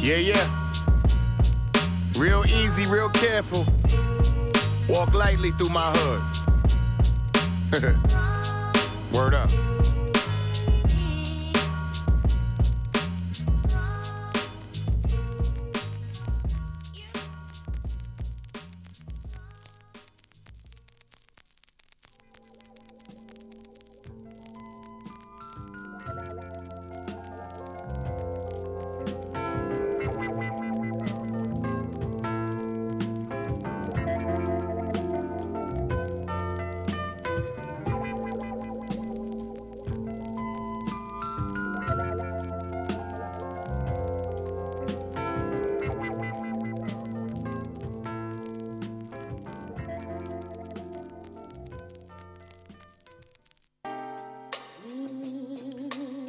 Yeah, 0.00 0.16
yeah. 0.16 0.46
Real 2.16 2.44
easy, 2.46 2.86
real 2.86 3.10
careful. 3.10 3.66
Walk 4.88 5.12
lightly 5.14 5.50
through 5.52 5.70
my 5.70 5.92
hood. 5.92 6.22
Word 9.12 9.34
up. 9.34 9.50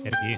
ederki. 0.10 0.38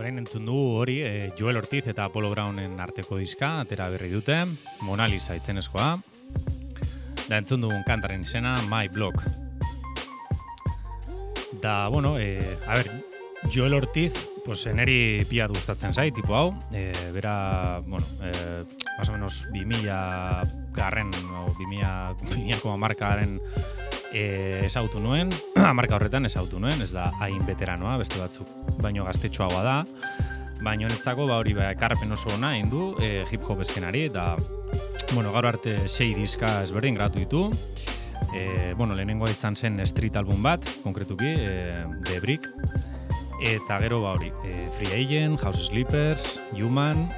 Horain 0.00 0.16
entzun 0.22 0.46
dugu 0.48 0.78
hori 0.80 1.00
e, 1.04 1.28
Joel 1.36 1.58
Ortiz 1.60 1.84
eta 1.90 2.06
Apollo 2.08 2.30
Brownen 2.32 2.78
arteko 2.80 3.18
diska, 3.20 3.60
atera 3.60 3.90
berri 3.92 4.08
dute, 4.12 4.38
Mona 4.86 5.08
Lisa 5.10 5.36
itzenezkoa. 5.36 5.90
Da 7.28 7.38
entzun 7.38 7.66
dugun 7.66 7.84
kantaren 7.86 8.24
izena, 8.24 8.56
My 8.70 8.88
Block. 8.88 9.22
Da, 11.60 11.88
bueno, 11.92 12.16
e, 12.18 12.40
a 12.66 12.78
ber, 12.78 12.90
Joel 13.52 13.74
Ortiz, 13.74 14.14
pues, 14.46 14.64
eneri 14.66 15.26
pia 15.28 15.46
gustatzen 15.48 15.92
zai, 15.92 16.10
tipo 16.16 16.34
hau. 16.34 16.54
E, 16.72 16.92
bera, 17.12 17.82
bueno, 17.84 18.06
e, 18.24 18.64
más 18.98 19.08
o 19.08 19.12
menos 19.12 19.44
2000 19.52 19.84
garren, 20.72 21.12
o 21.36 21.52
2000, 21.58 22.16
2000 22.24 22.76
markaren 22.78 23.40
e, 24.12 24.62
esautu 24.64 25.00
nuen, 25.00 25.30
amarka 25.72 25.96
horretan 25.96 26.26
esautu 26.28 26.60
nuen, 26.62 26.80
ez 26.82 26.92
da 26.94 27.10
hain 27.20 27.40
veteranoa, 27.44 27.96
beste 28.00 28.20
batzuk 28.20 28.48
baino 28.80 29.04
gaztetxoagoa 29.04 29.62
da, 29.64 29.76
baino 30.64 30.88
netzako 30.88 31.26
ba 31.28 31.38
hori 31.40 31.54
ba, 31.56 31.70
ekarpen 31.74 32.12
oso 32.16 32.32
ona 32.36 32.54
indu 32.58 32.94
e, 33.02 33.24
hip 33.30 33.44
hop 33.48 33.60
eskenari, 33.64 34.06
eta 34.08 34.34
bueno, 35.12 35.32
gaur 35.34 35.50
arte 35.50 35.76
sei 35.88 36.12
diska 36.16 36.60
ezberdin 36.64 36.96
gratu 36.96 37.20
ditu, 37.20 37.42
e, 38.36 38.72
bueno, 38.78 38.94
lehenengo 38.96 39.28
izan 39.28 39.56
zen 39.56 39.80
street 39.86 40.16
album 40.20 40.42
bat, 40.44 40.64
konkretuki, 40.84 41.34
e, 41.36 41.72
The 42.08 42.20
Brick, 42.24 42.46
eta 43.44 43.80
gero 43.82 44.02
ba 44.04 44.14
hori, 44.16 44.30
e, 44.44 44.68
Free 44.78 44.94
Agent, 44.96 45.40
House 45.42 45.66
Sleepers, 45.68 46.38
Human, 46.56 47.08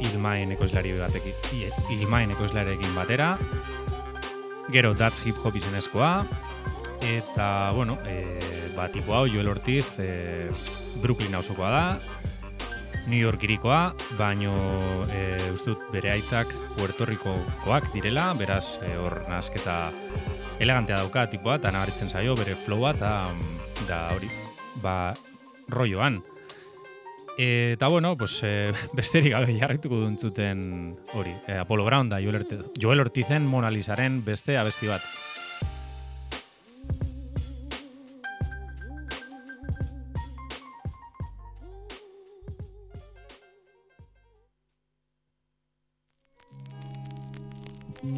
Ilmaen 0.00 0.54
ekoizlari 0.54 0.94
batekin, 0.96 1.36
Ilmaen 1.98 2.32
ekoizlarekin 2.36 2.94
batera, 2.96 3.34
Gero 4.70 4.94
Dutch 4.94 5.26
Hip 5.26 5.42
Hop 5.44 5.56
izenezkoa, 5.58 6.22
eta, 7.00 7.70
bueno, 7.74 7.98
e, 8.06 8.72
ba, 8.76 8.88
tipo 8.88 9.14
hau, 9.14 9.26
Joel 9.26 9.48
Ortiz, 9.48 9.98
e, 9.98 10.50
Brooklyn 11.02 11.34
hausokoa 11.34 11.70
da, 11.70 11.84
New 13.06 13.18
York 13.18 13.42
irikoa, 13.44 13.94
baino 14.18 14.52
e, 15.10 15.50
ustut 15.52 15.80
bere 15.92 16.12
aitak 16.12 16.52
Puerto 16.76 17.06
Ricokoak 17.08 17.90
direla, 17.94 18.30
beraz 18.38 18.78
e, 18.84 18.94
hor 19.00 19.22
e, 19.24 19.28
nazketa 19.30 19.78
elegantea 20.60 21.00
dauka 21.00 21.26
tipoa, 21.32 21.56
eta 21.58 21.72
nabaritzen 21.72 22.12
zaio 22.12 22.36
bere 22.38 22.54
flowa, 22.54 22.92
eta 22.94 23.14
da 23.88 24.02
hori, 24.14 24.30
ba, 24.82 25.14
rolloan. 25.68 26.20
Eta 27.40 27.88
bueno, 27.88 28.16
pues, 28.18 28.42
e, 28.44 28.72
besterik 28.98 29.32
gabe 29.32 29.56
jarrituko 29.56 30.02
duntzuten 30.02 30.62
hori, 31.14 31.32
e, 31.46 31.56
Apollo 31.56 31.88
Brown 31.88 32.12
da 32.12 32.20
Joel 32.20 33.00
Ortizen 33.00 33.46
Mona 33.48 33.70
Lisaren 33.70 34.22
beste 34.24 34.58
abesti 34.60 34.90
bat. 34.92 35.02
Just 48.02 48.14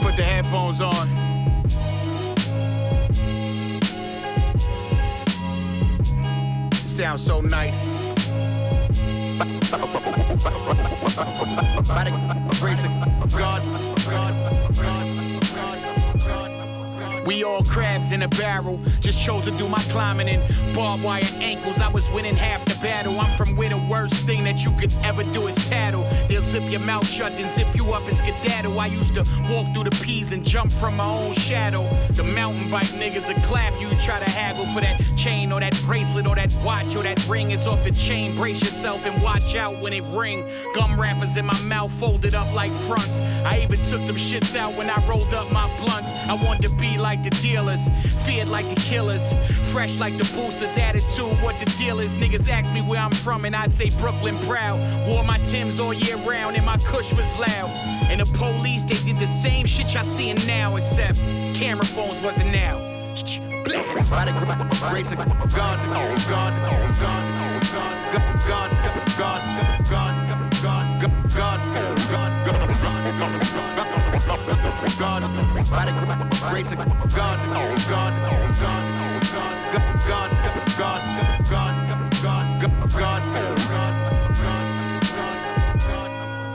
put 0.00 0.16
the 0.16 0.22
headphones 0.22 0.80
on. 0.80 1.06
Sounds 6.72 7.22
so 7.22 7.42
nice. 7.42 7.95
We 17.26 17.42
all 17.42 17.62
crabs 17.64 18.12
in 18.12 18.22
a 18.22 18.28
barrel. 18.28 18.80
Just 19.00 19.24
chose 19.24 19.44
to 19.44 19.50
do 19.52 19.68
my 19.68 19.80
climbing 19.90 20.28
in 20.28 20.40
barbed 20.72 21.02
wire 21.02 21.24
ankles. 21.36 21.80
I 21.80 21.88
was 21.88 22.08
winning 22.10 22.36
half 22.36 22.65
from 23.36 23.54
where 23.54 23.68
the 23.68 23.76
worst 23.76 24.14
thing 24.26 24.44
that 24.44 24.64
you 24.64 24.72
could 24.72 24.92
ever 25.02 25.22
do 25.32 25.46
is 25.46 25.54
tattle. 25.68 26.06
They'll 26.28 26.42
zip 26.42 26.70
your 26.70 26.80
mouth 26.80 27.06
shut, 27.06 27.32
then 27.32 27.54
zip 27.54 27.74
you 27.74 27.92
up 27.92 28.06
and 28.06 28.16
skedaddle. 28.16 28.78
I 28.80 28.86
used 28.86 29.14
to 29.14 29.24
walk 29.50 29.72
through 29.74 29.84
the 29.84 29.96
peas 30.02 30.32
and 30.32 30.42
jump 30.44 30.72
from 30.72 30.96
my 30.96 31.06
own 31.06 31.32
shadow. 31.32 31.88
The 32.10 32.24
mountain 32.24 32.70
bike 32.70 32.86
niggas 32.88 33.28
a 33.28 33.40
clap 33.42 33.78
you 33.80 33.88
try 34.00 34.18
to 34.18 34.30
haggle 34.30 34.66
for 34.66 34.80
that 34.80 35.00
chain 35.16 35.52
or 35.52 35.60
that 35.60 35.78
bracelet 35.84 36.26
or 36.26 36.34
that 36.36 36.54
watch 36.64 36.96
or 36.96 37.02
that 37.02 37.26
ring 37.28 37.50
is 37.50 37.66
off 37.66 37.84
the 37.84 37.92
chain. 37.92 38.34
Brace 38.34 38.60
yourself 38.60 39.04
and 39.04 39.22
watch 39.22 39.54
out 39.54 39.80
when 39.80 39.92
it 39.92 40.04
ring. 40.16 40.48
Gum 40.74 40.98
wrappers 40.98 41.36
in 41.36 41.44
my 41.44 41.60
mouth 41.62 41.92
folded 41.92 42.34
up 42.34 42.52
like 42.54 42.72
fronts. 42.72 43.20
I 43.44 43.60
even 43.62 43.78
took 43.84 44.06
them 44.06 44.16
shits 44.16 44.56
out 44.56 44.74
when 44.74 44.88
I 44.88 45.04
rolled 45.06 45.34
up 45.34 45.50
my 45.52 45.66
blunts. 45.78 46.10
I 46.26 46.34
wanted 46.34 46.62
to 46.68 46.74
be 46.76 46.96
like 46.96 47.22
the 47.22 47.30
dealers, 47.30 47.88
feared 48.24 48.48
like 48.48 48.68
the 48.68 48.80
killers, 48.80 49.32
fresh 49.72 49.98
like 49.98 50.16
the 50.16 50.24
boosters. 50.24 50.76
Attitude, 50.76 51.40
what 51.42 51.58
the 51.58 51.66
deal 51.78 52.00
is. 52.00 52.14
Niggas 52.16 52.48
me 52.72 52.80
where 52.80 53.00
I'm 53.00 53.10
from 53.10 53.44
and 53.44 53.54
I'd 53.54 53.72
say 53.72 53.90
Brooklyn 53.90 54.38
proud. 54.40 54.78
Wore 55.06 55.24
my 55.24 55.38
Tims 55.38 55.78
all 55.80 55.92
year 55.92 56.16
round 56.18 56.56
and 56.56 56.64
my 56.64 56.76
kush 56.78 57.12
was 57.12 57.26
loud. 57.38 57.70
And 58.10 58.20
the 58.20 58.26
police, 58.38 58.84
they 58.84 58.94
did 58.94 59.18
the 59.18 59.26
same 59.26 59.66
shit 59.66 59.92
y'all 59.94 60.04
seeing 60.04 60.38
now, 60.46 60.76
except 60.76 61.18
camera 61.54 61.84
phones 61.84 62.20
wasn't 62.20 62.50
now. 62.52 62.78
Racing, 64.92 65.18
guns, 65.18 65.82
guns, 65.84 66.24
guns, 66.24 66.56
guns, 66.56 66.96
guns, 66.98 67.36
guns, 68.48 68.76
guns, 69.18 70.26
guns, 81.48 82.05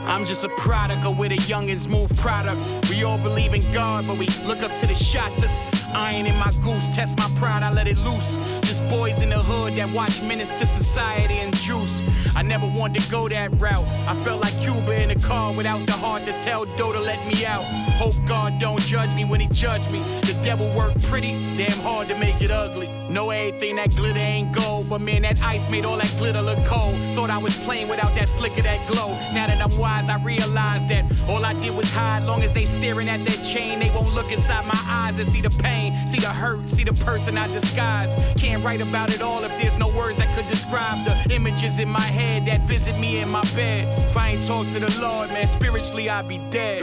I'm 0.06 0.26
just 0.26 0.44
a 0.44 0.48
product 0.50 1.04
of 1.04 1.18
where 1.18 1.28
the 1.30 1.36
youngins 1.36 1.88
move 1.88 2.14
product. 2.16 2.90
We 2.90 3.02
all 3.02 3.18
believe 3.18 3.54
in 3.54 3.72
God, 3.72 4.06
but 4.06 4.18
we 4.18 4.26
look 4.46 4.62
up 4.62 4.74
to 4.76 4.86
the 4.86 4.94
shotters. 4.94 5.64
Iron 5.94 6.26
in 6.26 6.36
my 6.36 6.52
goose, 6.62 6.94
test 6.94 7.16
my 7.18 7.28
pride, 7.36 7.62
I 7.62 7.72
let 7.72 7.88
it 7.88 7.98
loose. 7.98 8.36
Just 8.60 8.86
boys 8.88 9.22
in 9.22 9.30
the 9.30 9.38
hood 9.38 9.76
that 9.76 9.90
watch 9.90 10.22
Menace 10.22 10.50
to 10.60 10.66
Society 10.66 11.38
and 11.38 11.56
Juice. 11.56 12.02
I 12.36 12.42
never 12.42 12.66
wanted 12.66 13.02
to 13.02 13.10
go 13.10 13.28
that 13.28 13.50
route. 13.60 13.86
I 14.06 14.14
felt 14.22 14.42
like 14.42 14.56
Cuba 14.60 15.02
in 15.02 15.10
a 15.10 15.18
car 15.18 15.52
without 15.52 15.86
the 15.86 15.92
heart 15.92 16.24
to 16.26 16.32
tell 16.40 16.66
Doe 16.76 16.92
to 16.92 17.00
let 17.00 17.26
me 17.26 17.44
out. 17.46 17.64
Hope 17.96 18.14
God 18.26 18.58
don't 18.58 18.80
judge 18.82 19.14
me 19.14 19.24
when 19.24 19.40
he 19.40 19.48
judge 19.48 19.88
me. 19.88 20.00
The 20.20 20.38
devil 20.44 20.68
worked 20.76 21.02
pretty, 21.02 21.32
damn 21.56 21.78
hard 21.80 22.08
to 22.08 22.18
make 22.18 22.40
it 22.42 22.50
ugly. 22.50 23.01
Know 23.12 23.28
everything 23.28 23.76
that 23.76 23.94
glitter 23.94 24.18
ain't 24.18 24.52
gold, 24.52 24.88
but 24.88 25.02
man, 25.02 25.20
that 25.20 25.38
ice 25.42 25.68
made 25.68 25.84
all 25.84 25.98
that 25.98 26.10
glitter 26.16 26.40
look 26.40 26.64
cold. 26.64 26.98
Thought 27.14 27.28
I 27.28 27.36
was 27.36 27.54
playing 27.60 27.88
without 27.88 28.14
that 28.14 28.26
flicker, 28.26 28.62
that 28.62 28.86
glow. 28.86 29.10
Now 29.34 29.48
that 29.48 29.60
I'm 29.60 29.76
wise, 29.76 30.08
I 30.08 30.16
realize 30.24 30.86
that 30.86 31.04
all 31.28 31.44
I 31.44 31.52
did 31.52 31.74
was 31.74 31.92
hide. 31.92 32.22
Long 32.22 32.42
as 32.42 32.52
they 32.52 32.64
staring 32.64 33.10
at 33.10 33.22
that 33.26 33.44
chain, 33.44 33.80
they 33.80 33.90
won't 33.90 34.14
look 34.14 34.32
inside 34.32 34.64
my 34.64 34.82
eyes 34.86 35.20
and 35.20 35.28
see 35.28 35.42
the 35.42 35.50
pain, 35.50 35.92
see 36.08 36.20
the 36.20 36.28
hurt, 36.28 36.66
see 36.66 36.84
the 36.84 36.94
person 37.04 37.36
I 37.36 37.48
disguise. 37.48 38.14
Can't 38.40 38.64
write 38.64 38.80
about 38.80 39.12
it 39.12 39.20
all 39.20 39.44
if 39.44 39.52
there's 39.60 39.76
no 39.76 39.88
words 39.94 40.16
that 40.16 40.34
could 40.34 40.48
describe 40.48 41.04
the 41.04 41.34
images 41.34 41.80
in 41.80 41.90
my 41.90 42.00
head 42.00 42.46
that 42.46 42.62
visit 42.62 42.98
me 42.98 43.18
in 43.18 43.28
my 43.28 43.44
bed. 43.54 43.88
If 44.06 44.16
I 44.16 44.30
ain't 44.30 44.46
talk 44.46 44.70
to 44.70 44.80
the 44.80 45.00
Lord, 45.02 45.28
man, 45.28 45.46
spiritually 45.46 46.08
I'd 46.08 46.28
be 46.28 46.38
dead. 46.48 46.82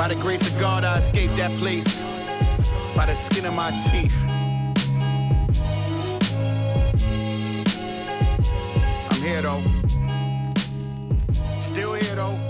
By 0.00 0.08
the 0.08 0.14
grace 0.14 0.50
of 0.50 0.58
God, 0.58 0.82
I 0.82 0.98
escaped 0.98 1.36
that 1.36 1.56
place 1.58 2.00
by 2.96 3.06
the 3.06 3.14
skin 3.14 3.44
of 3.44 3.54
my 3.54 3.70
teeth. 3.90 4.16
I'm 9.10 9.22
here 9.22 9.42
though. 9.42 9.62
Still 11.70 11.92
here 11.92 12.16
though. 12.16 12.49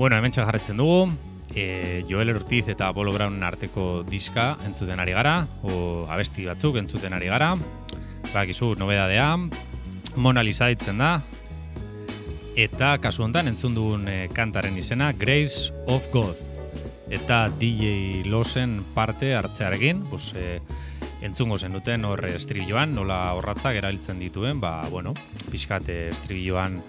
Bueno, 0.00 0.16
hemen 0.16 0.32
jarretzen 0.32 0.78
dugu, 0.78 1.12
e, 1.54 2.06
Joel 2.08 2.30
Ortiz 2.30 2.70
eta 2.72 2.86
Apollo 2.88 3.12
Brown 3.12 3.42
arteko 3.44 4.02
diska 4.08 4.54
entzuten 4.64 4.96
ari 4.96 5.12
gara, 5.12 5.42
o 5.60 6.06
abesti 6.08 6.46
batzuk 6.48 6.78
entzuten 6.80 7.12
ari 7.12 7.28
gara, 7.28 7.50
bakizu, 8.32 8.70
nobedadea, 8.80 9.36
Mona 10.16 10.42
Lisa 10.42 10.70
ditzen 10.72 11.04
da, 11.04 11.10
eta 12.56 12.94
kasu 12.96 13.26
honetan 13.26 13.52
entzun 13.52 13.76
dugun 13.76 14.08
e, 14.08 14.16
kantaren 14.32 14.80
izena 14.80 15.12
Grace 15.12 15.68
of 15.84 16.08
God. 16.16 16.40
Eta 17.12 17.50
DJ 17.60 18.24
Losen 18.24 18.78
parte 18.96 19.34
hartzearekin, 19.36 20.06
pues, 20.08 20.32
e, 20.32 20.62
entzungo 21.20 21.60
zen 21.60 21.76
duten 21.76 22.08
hor 22.08 22.24
estribilloan, 22.24 22.96
nola 22.96 23.34
horratzak 23.36 23.76
erabiltzen 23.76 24.24
dituen, 24.24 24.64
ba, 24.64 24.78
bueno, 24.88 25.12
pixkat 25.52 25.92
estribilloan 25.92 26.80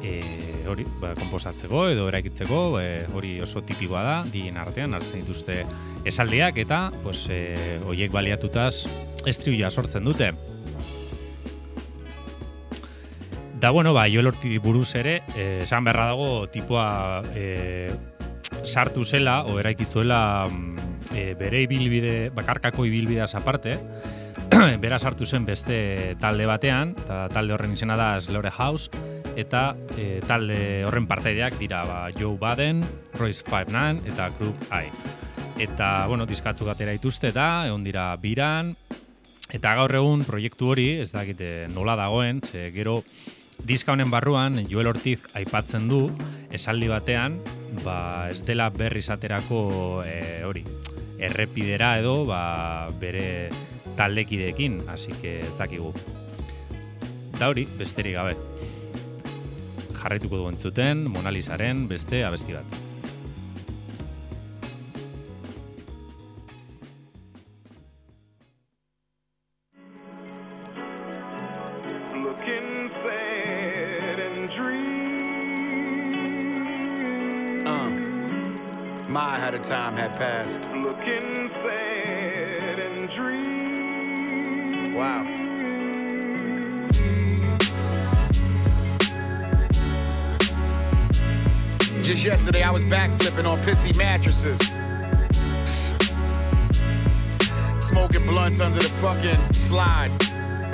e, 0.00 0.47
hori, 0.68 0.84
ba, 1.00 1.14
komposatzeko 1.18 1.86
edo 1.92 2.08
eraikitzeko, 2.10 2.60
e, 2.80 3.06
hori 3.14 3.36
oso 3.44 3.62
tipikoa 3.66 4.02
da, 4.04 4.16
digin 4.32 4.56
artean 4.60 4.94
hartzen 4.96 5.24
dituzte 5.24 5.62
esaldiak 6.08 6.60
eta 6.64 6.88
pues, 7.02 7.26
e, 7.32 7.80
oiek 7.88 8.12
baliatutaz 8.12 8.86
estribilloa 9.26 9.70
sortzen 9.70 10.04
dute. 10.08 10.32
Da 13.58 13.70
bueno, 13.70 13.92
ba, 13.92 14.06
jo 14.06 14.22
lorti 14.22 14.58
buruz 14.62 14.92
ere, 14.94 15.22
e, 15.34 15.64
esan 15.64 15.82
beharra 15.88 16.12
dago 16.12 16.46
tipua 16.52 17.24
e, 17.34 17.90
sartu 18.62 19.02
zela, 19.02 19.42
o 19.42 19.58
eraikitzuela 19.58 20.20
e, 21.10 21.34
bere 21.34 21.64
ibilbide, 21.66 22.30
bakarkako 22.36 22.86
ibilbideaz 22.86 23.34
aparte, 23.34 23.74
bera 24.82 24.98
sartu 24.98 25.26
zen 25.26 25.44
beste 25.48 26.14
talde 26.20 26.46
batean, 26.46 26.94
eta 27.04 27.24
talde 27.34 27.56
horren 27.56 27.74
izena 27.74 27.98
da 27.98 28.12
Slore 28.22 28.52
House, 28.54 28.90
eta 29.38 29.76
e, 29.94 30.18
talde 30.26 30.82
horren 30.84 31.06
parteideak 31.06 31.56
dira 31.60 31.84
ba, 31.86 31.98
Joe 32.10 32.36
Baden, 32.40 32.82
Royce 33.14 33.44
59 33.46 34.10
eta 34.10 34.28
Group 34.34 34.58
I. 34.74 34.90
Eta, 35.62 36.06
bueno, 36.10 36.26
diskatzu 36.26 36.66
gatera 36.66 36.94
ituzte 36.94 37.30
eta 37.30 37.68
egon 37.70 37.86
dira 37.86 38.10
biran, 38.18 38.74
eta 39.54 39.76
gaur 39.78 39.94
egun 39.94 40.26
proiektu 40.26 40.72
hori, 40.74 40.88
ez 41.02 41.12
dakite 41.14 41.68
nola 41.70 41.94
dagoen, 41.98 42.42
ze, 42.42 42.68
gero 42.74 43.00
diska 43.66 43.94
honen 43.94 44.10
barruan 44.10 44.58
Joel 44.70 44.90
Ortiz 44.90 45.20
aipatzen 45.38 45.88
du, 45.90 46.08
esaldi 46.50 46.90
batean, 46.90 47.38
ba, 47.84 48.28
ez 48.30 48.42
dela 48.46 48.68
berri 48.74 49.02
zaterako 49.02 50.02
e, 50.02 50.42
hori, 50.46 50.66
errepidera 51.18 51.96
edo 52.02 52.24
ba, 52.26 52.90
bere 52.98 53.50
taldekideekin, 53.98 54.82
hasi 54.90 55.14
que 55.22 55.40
ezakigu. 55.46 55.94
Da 57.38 57.50
hori, 57.50 57.68
besterik 57.78 58.18
gabe 58.18 58.34
jarraituko 59.98 60.38
duen 60.42 60.58
zuten 60.58 61.04
Monalizaren 61.10 61.88
beste 61.90 62.24
abesti 62.26 62.54
bat. 62.54 62.78
Uh, 77.68 79.58
time 79.62 79.96
had 79.96 80.14
passed. 80.16 80.70
Looking 80.70 81.50
sad 81.62 82.78
and 82.78 83.10
dream. 83.10 84.94
Wow. 84.94 85.47
Just 92.08 92.24
yesterday, 92.24 92.62
I 92.62 92.70
was 92.70 92.82
backflipping 92.84 93.46
on 93.46 93.60
pissy 93.60 93.94
mattresses. 93.94 94.58
Smoking 97.86 98.24
blunts 98.24 98.60
under 98.60 98.78
the 98.78 98.88
fucking 98.88 99.52
slide 99.52 100.10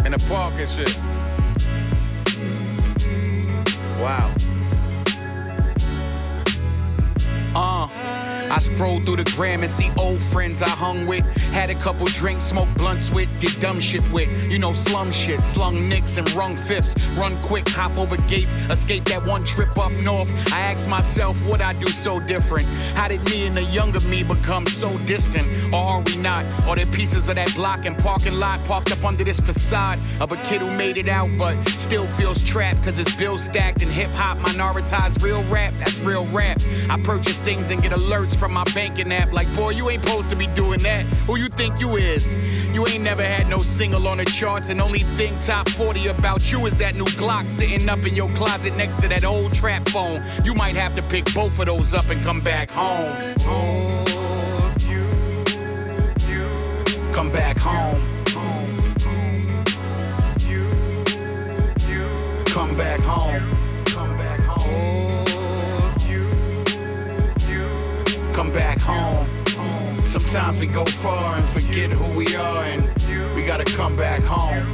in 0.07 0.13
the 0.13 0.25
park 0.29 0.55
and 0.59 0.71
shit. 0.71 0.97
Wow. 4.01 4.33
I 8.55 8.59
scroll 8.59 9.01
through 9.01 9.17
the 9.17 9.25
gram 9.35 9.63
and 9.63 9.71
see 9.71 9.91
old 9.99 10.21
friends 10.21 10.63
I 10.63 10.69
hung 10.69 11.09
with. 11.09 11.25
Had 11.51 11.71
a 11.71 11.75
couple 11.75 12.07
drinks, 12.07 12.45
smoked 12.45 12.77
blunts 12.77 13.11
with, 13.11 13.29
did 13.41 13.59
dumb 13.59 13.81
shit 13.81 14.09
with. 14.13 14.29
You 14.49 14.61
know, 14.61 14.73
slum 14.73 15.11
shit, 15.11 15.43
slung 15.43 15.89
nicks 15.89 16.19
and 16.19 16.31
rung 16.35 16.55
fifths. 16.57 16.95
Run 17.19 17.43
quick, 17.43 17.69
hop 17.69 17.99
over 17.99 18.17
gates, 18.29 18.55
escape 18.71 19.07
that 19.07 19.27
one 19.27 19.45
trip 19.45 19.77
up 19.77 19.91
north. 20.05 20.33
I 20.53 20.61
ask 20.61 20.89
myself, 20.89 21.37
what 21.47 21.61
I 21.61 21.73
do 21.73 21.89
so 21.89 22.21
different? 22.21 22.67
How 22.95 23.09
did 23.09 23.25
me 23.25 23.45
and 23.47 23.57
the 23.57 23.65
younger 23.65 23.99
me 24.07 24.23
become 24.23 24.69
so 24.69 24.97
distant? 24.99 25.49
Or 25.75 25.81
are 25.81 26.03
we 26.03 26.15
not? 26.19 26.47
Are 26.69 26.77
there 26.77 26.87
pieces 26.87 27.29
of 27.29 27.35
that 27.35 27.53
block 27.57 27.87
and 27.87 27.99
parking 27.99 28.35
lot 28.35 28.65
parked 28.65 28.93
up 28.93 29.03
under 29.03 29.25
this 29.25 29.41
facade 29.41 29.99
of 30.21 30.31
a 30.31 30.37
kid 30.45 30.61
who 30.61 30.71
made 30.77 30.97
it 30.97 31.09
out 31.09 31.29
but 31.37 31.61
still 31.71 32.07
feels 32.07 32.45
trapped 32.45 32.83
because 32.83 32.99
his 32.99 33.13
bills 33.17 33.43
stacked 33.43 33.83
and 33.83 33.91
hip 33.91 34.13
hop, 34.13 34.39
minoritized 34.39 35.21
real 35.25 35.43
rap? 35.49 35.75
That's 35.81 35.99
real 35.99 36.27
rap. 36.27 36.61
I 36.89 37.01
purchase 37.03 37.39
things 37.39 37.71
and 37.71 37.83
get 37.83 37.91
alerts 37.91 38.44
from 38.45 38.53
my 38.53 38.65
banking 38.75 39.11
app. 39.11 39.33
Like, 39.33 39.51
boy, 39.55 39.71
you 39.71 39.89
ain't 39.89 40.05
supposed 40.05 40.29
to 40.29 40.37
be 40.37 40.47
doing 40.49 40.81
that. 40.81 41.07
Who 41.27 41.39
you 41.39 41.49
think 41.49 41.81
you 41.81 41.97
is? 41.97 42.35
You 42.75 42.87
ain't 42.87 43.03
never 43.03 43.25
had 43.25 43.49
no 43.49 43.59
single 43.61 44.07
on 44.07 44.19
the 44.19 44.27
charts, 44.27 44.69
and 44.69 44.83
only 44.83 44.99
thing 44.99 45.39
top 45.39 45.67
40 45.71 46.09
about 46.09 46.53
you 46.53 46.67
is 46.67 46.75
that 46.77 46.95
new 46.95 47.07
Glock 47.17 47.49
sitting 47.49 47.89
up 47.89 48.01
in 48.01 48.15
your 48.15 48.29
closet 48.35 48.77
next 48.77 49.01
to 49.01 49.09
that 49.09 49.25
old 49.25 49.55
trap 49.55 49.89
phone. 49.89 50.23
You 50.45 50.55
might 50.55 50.77
have 50.77 50.95
to 50.97 51.03
pick 51.03 51.33
both 51.33 51.59
of 51.59 51.65
those 51.65 51.95
up 51.95 52.11
and 52.11 52.23
come 52.23 52.43
back 52.43 52.71
home. 52.71 53.35
Come 57.15 57.31
back 57.33 57.57
home. 57.57 58.14
Sometimes 70.15 70.61
we 70.61 70.69
go 70.69 70.85
far 70.85 71.35
and 71.35 71.45
forget 71.45 71.91
who 71.91 72.17
we 72.17 72.37
are, 72.37 72.63
and 72.63 73.35
we 73.35 73.45
gotta 73.45 73.65
come 73.65 73.97
back 73.97 74.21
home. 74.23 74.65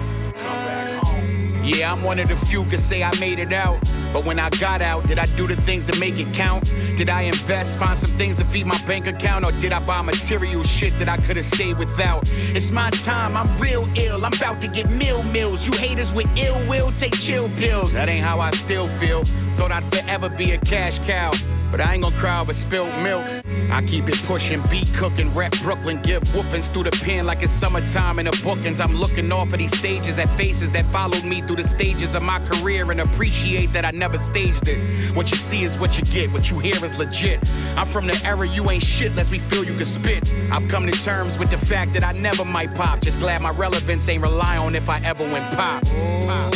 Yeah, 1.65 1.91
I'm 1.91 2.03
one 2.03 2.19
of 2.19 2.29
the 2.29 2.37
few 2.37 2.67
could 2.67 2.79
say 2.79 3.03
I 3.03 3.19
made 3.19 3.39
it 3.39 3.51
out. 3.51 3.81
But 4.13 4.27
when 4.27 4.39
I 4.39 4.51
got 4.51 4.83
out, 4.83 5.07
did 5.07 5.19
I 5.19 5.25
do 5.37 5.47
the 5.47 5.57
things 5.57 5.87
to 5.87 5.99
make 5.99 6.19
it 6.19 6.31
count? 6.35 6.71
Did 6.99 7.09
I 7.09 7.23
invest, 7.23 7.79
find 7.79 7.97
some 7.97 8.11
things 8.19 8.37
to 8.37 8.45
feed 8.45 8.67
my 8.67 8.77
bank 8.87 9.07
account? 9.07 9.47
Or 9.47 9.53
did 9.53 9.73
I 9.73 9.79
buy 9.79 10.03
material 10.03 10.63
shit 10.63 10.99
that 10.99 11.09
I 11.09 11.17
could 11.17 11.39
have 11.39 11.47
stayed 11.47 11.79
without? 11.79 12.25
It's 12.55 12.71
my 12.71 12.91
time, 12.91 13.35
I'm 13.35 13.49
real 13.57 13.89
ill. 13.97 14.27
I'm 14.27 14.35
about 14.35 14.61
to 14.61 14.69
get 14.69 14.91
meal 14.91 15.23
meals. 15.23 15.67
You 15.67 15.73
haters 15.73 16.13
with 16.13 16.29
ill 16.37 16.69
will, 16.69 16.93
take 16.93 17.15
chill 17.15 17.49
pills. 17.57 17.95
That 17.95 18.11
ain't 18.11 18.27
how 18.27 18.41
I 18.41 18.51
still 18.51 18.89
feel. 18.89 19.25
Thought 19.57 19.73
I'd 19.73 19.85
forever 19.85 20.29
be 20.29 20.53
a 20.53 20.59
cash 20.59 20.99
cow. 20.99 21.33
But 21.71 21.81
I 21.81 21.95
ain't 21.95 22.03
gonna 22.03 22.17
cry 22.17 22.41
over 22.41 22.55
spilled 22.55 22.93
milk. 23.03 23.25
I 23.71 23.83
keep 23.83 24.09
it 24.09 24.17
pushing, 24.27 24.63
beat 24.71 24.93
cooking, 24.95 25.33
rep 25.33 25.53
Brooklyn, 25.63 26.03
give 26.03 26.23
whoopings 26.35 26.69
through 26.69 26.85
the 26.85 26.91
pen 26.91 27.27
like 27.27 27.43
it's 27.43 27.53
summertime 27.53 28.19
in 28.19 28.27
the 28.27 28.41
bookings. 28.43 28.81
I'm 28.81 28.95
looking 28.95 29.31
off 29.31 29.53
of 29.53 29.59
these 29.59 29.77
stages 29.79 30.19
at 30.19 30.29
faces 30.37 30.71
that 30.73 30.87
followed 30.87 31.25
me 31.25 31.41
through 31.43 31.57
the 31.57 31.65
stages 31.65 32.15
of 32.15 32.23
my 32.23 32.41
career 32.41 32.91
and 32.91 33.01
appreciate 33.01 33.73
that 33.73 33.85
I 33.85 33.93
never 33.93 34.19
staged 34.19 34.69
it. 34.69 34.79
What 35.15 35.31
you 35.31 35.37
see 35.37 35.63
is 35.63 35.79
what 35.79 35.97
you 35.99 36.05
get, 36.05 36.33
what 36.33 36.51
you 36.51 36.59
hear 36.59 36.85
is 36.85 36.99
legit. 36.99 37.41
I'm 37.77 37.87
from 37.87 38.07
the 38.07 38.21
era 38.25 38.49
you 38.49 38.69
ain't 38.71 38.83
shit 38.83 39.15
lest 39.15 39.31
we 39.31 39.39
feel 39.39 39.65
you 39.65 39.75
can 39.75 39.87
spit. 39.87 40.33
I've 40.51 40.67
come 40.69 40.87
to 40.87 40.93
terms 40.93 41.39
with 41.39 41.51
the 41.51 41.59
fact 41.59 41.93
that 41.95 42.03
I 42.03 42.13
never 42.13 42.45
might 42.45 42.75
pop. 42.75 43.01
Just 43.01 43.21
glad 43.21 43.41
my 43.43 43.51
relevance 43.51 44.09
ain't 44.09 44.23
rely 44.23 44.57
on 44.57 44.75
if 44.75 44.89
I 44.89 44.99
ever 45.05 45.25
went 45.25 45.57
pop. 45.57 45.83
Oh, 45.87 46.27
pop. 46.27 46.55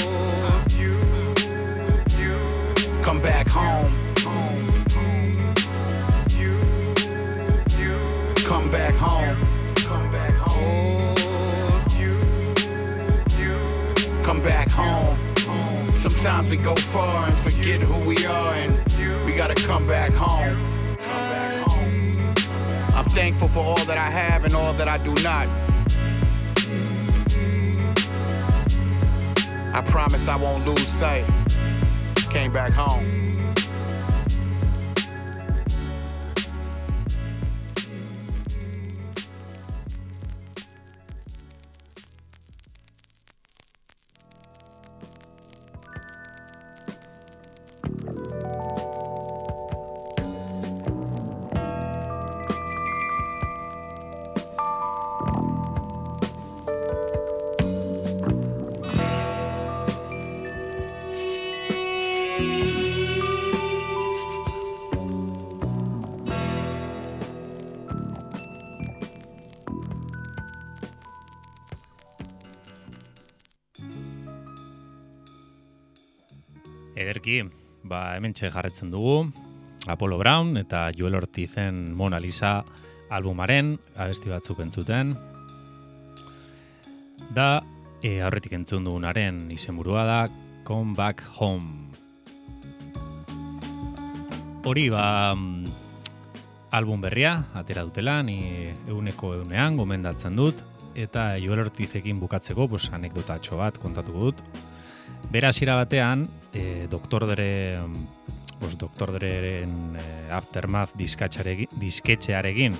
Come 3.04 3.20
back 3.20 3.46
home. 3.46 4.03
Home. 9.04 9.74
Come 9.74 10.10
back 10.10 10.34
home. 10.34 11.16
Come 14.22 14.40
back 14.42 14.68
home. 14.70 15.18
Sometimes 15.96 16.48
we 16.48 16.56
go 16.56 16.74
far 16.74 17.26
and 17.28 17.36
forget 17.36 17.80
who 17.80 18.08
we 18.08 18.24
are, 18.26 18.54
and 18.54 19.26
we 19.26 19.34
gotta 19.34 19.54
come 19.54 19.86
back 19.86 20.12
home. 20.12 20.56
Come 20.96 21.26
back 21.34 21.56
home. 21.66 22.34
I'm 22.94 23.04
thankful 23.06 23.48
for 23.48 23.60
all 23.60 23.84
that 23.84 23.98
I 23.98 24.10
have 24.10 24.44
and 24.44 24.54
all 24.54 24.72
that 24.74 24.88
I 24.88 24.98
do 24.98 25.14
not. 25.22 25.48
I 29.74 29.82
promise 29.82 30.28
I 30.28 30.36
won't 30.36 30.66
lose 30.66 30.86
sight. 30.86 31.24
Came 32.30 32.52
back 32.52 32.72
home. 32.72 33.23
Ba, 78.04 78.16
hemen 78.16 78.34
jarretzen 78.36 78.90
dugu, 78.92 79.32
Apollo 79.86 80.18
Brown 80.18 80.56
eta 80.56 80.90
Joel 80.92 81.16
Ortizen 81.16 81.94
Mona 81.96 82.20
Lisa 82.20 82.64
albumaren 83.10 83.78
abesti 83.96 84.28
batzuk 84.32 84.60
entzuten. 84.60 85.14
Da, 87.34 87.62
e, 88.02 88.20
aurretik 88.20 88.52
entzun 88.52 88.84
dugunaren 88.84 89.50
izenburua 89.52 90.04
da 90.04 90.20
Come 90.64 90.94
Back 90.96 91.24
Home. 91.38 91.88
Hori, 94.64 94.88
ba, 94.88 95.34
mm, 95.34 95.64
album 96.72 97.00
berria, 97.00 97.44
atera 97.54 97.84
dutela, 97.84 98.22
ni 98.22 98.72
euneko 98.88 99.34
eunean 99.36 99.76
gomendatzen 99.76 100.36
dut, 100.36 100.62
eta 100.94 101.34
Joel 101.36 101.66
Ortizekin 101.66 102.20
bukatzeko, 102.20 102.68
pues, 102.68 102.88
anekdotatxo 102.92 103.60
bat 103.60 103.78
kontatuko 103.78 104.30
dut. 104.30 104.40
Bera 105.30 105.48
hasiera 105.48 105.74
batean, 105.74 106.28
e, 106.52 106.86
doktor 106.90 107.26
dere, 107.26 107.78
pues, 108.60 108.78
doktor 108.78 109.12
dereren 109.12 109.96
e, 109.98 110.30
aftermath 110.32 110.94
disketxearegin 110.96 112.76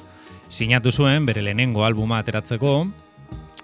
sinatu 0.49 0.93
zuen 0.93 1.27
bere 1.27 1.43
lehenengo 1.43 1.85
albuma 1.85 2.19
ateratzeko, 2.23 2.87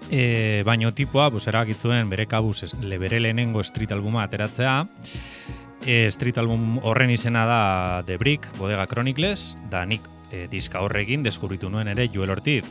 e, 0.09 0.63
baino 0.65 0.93
tipoa, 0.93 1.29
pues, 1.31 1.47
erakitzuen 1.47 2.09
bere 2.09 2.27
kabuz 2.27 2.73
le 2.81 2.97
bere 2.97 3.19
lehenengo 3.19 3.63
street 3.63 3.91
albuma 3.91 4.23
ateratzea, 4.23 4.85
e, 5.85 6.07
street 6.11 6.37
album 6.37 6.79
horren 6.83 7.09
izena 7.09 7.45
da 7.45 8.03
The 8.05 8.17
Brick, 8.17 8.49
Bodega 8.57 8.87
Chronicles, 8.87 9.57
da 9.69 9.85
nik 9.85 10.01
e, 10.31 10.47
diska 10.51 10.81
horrekin 10.81 11.23
deskubritu 11.23 11.69
nuen 11.69 11.87
ere 11.87 12.09
Joel 12.11 12.31
Ortiz. 12.31 12.65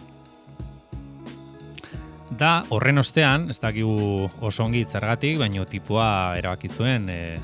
Da, 2.30 2.62
horren 2.70 3.00
ostean, 3.02 3.48
ez 3.50 3.58
dakigu 3.58 4.28
oso 4.40 4.62
ongi 4.64 4.84
zergatik, 4.86 5.38
baino 5.40 5.64
tipoa 5.66 6.36
erabaki 6.38 6.70
zuen 6.70 7.08
e, 7.10 7.40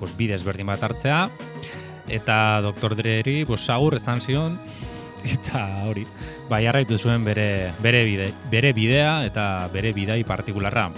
pues, 0.00 0.14
bidez 0.16 0.40
berdin 0.46 0.70
bat 0.72 0.82
hartzea, 0.82 1.26
eta 2.08 2.36
Dr. 2.64 2.96
Dreri 2.96 3.42
pues, 3.44 3.68
agur 3.70 3.98
esan 4.00 4.24
zion, 4.24 4.56
eta 5.36 5.84
hori, 5.84 6.06
bai 6.48 6.64
jarraitu 6.64 6.96
zuen 6.98 7.24
bere, 7.28 7.72
bere, 7.84 8.04
bide, 8.08 8.32
bere 8.50 8.72
bidea 8.72 9.22
eta 9.28 9.68
bere 9.72 9.92
bidai 9.92 10.22
partikularra. 10.24 10.88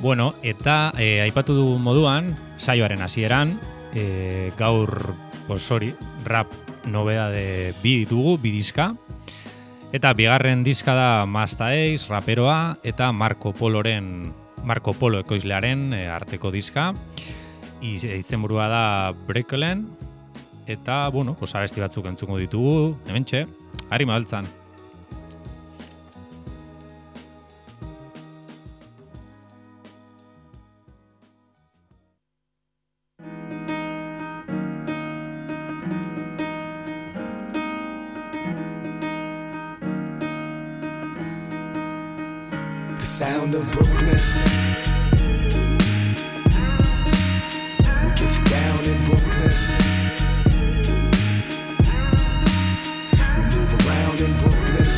Bueno, 0.00 0.34
eta 0.42 0.92
e, 1.00 1.20
aipatu 1.24 1.54
du 1.56 1.70
moduan, 1.78 2.34
saioaren 2.56 3.04
hasieran, 3.04 3.58
e, 3.92 4.52
gaur, 4.58 5.14
pues 5.46 5.70
hori, 5.72 5.94
rap 6.24 6.63
nobeda 6.86 7.30
de 7.30 7.74
bi 7.82 7.96
ditugu, 8.04 8.36
bi 8.38 8.50
diska, 8.54 8.94
eta 9.92 10.12
bigarren 10.14 10.64
diska 10.64 10.94
da 10.94 11.26
Masta 11.26 11.68
Ace, 11.72 12.08
raperoa, 12.08 12.78
eta 12.82 13.12
Marco 13.12 13.52
Poloren, 13.52 14.32
Marco 14.64 14.92
Polo 14.92 15.20
ekoizlearen 15.20 15.92
e, 15.94 16.06
arteko 16.08 16.50
diska, 16.50 16.92
Iz- 17.84 18.04
izenburua 18.04 18.68
da 18.68 18.84
Breakelen, 19.28 19.86
eta, 20.66 21.08
bueno, 21.12 21.34
pues 21.36 21.54
abesti 21.54 21.80
batzuk 21.82 22.06
entzungo 22.08 22.38
ditugu, 22.40 22.96
hementxe, 23.08 23.46
harri 23.90 24.06
mabiltzan. 24.08 24.48
Sound 43.24 43.54
of 43.54 43.70
Brooklyn. 43.70 44.20
We 48.02 48.10
gets 48.20 48.40
down 48.42 48.84
in 48.84 48.98
Brooklyn. 49.06 49.52
We 53.34 53.42
move 53.54 53.72
around 53.80 54.20
in 54.20 54.32
Brooklyn. 54.40 54.88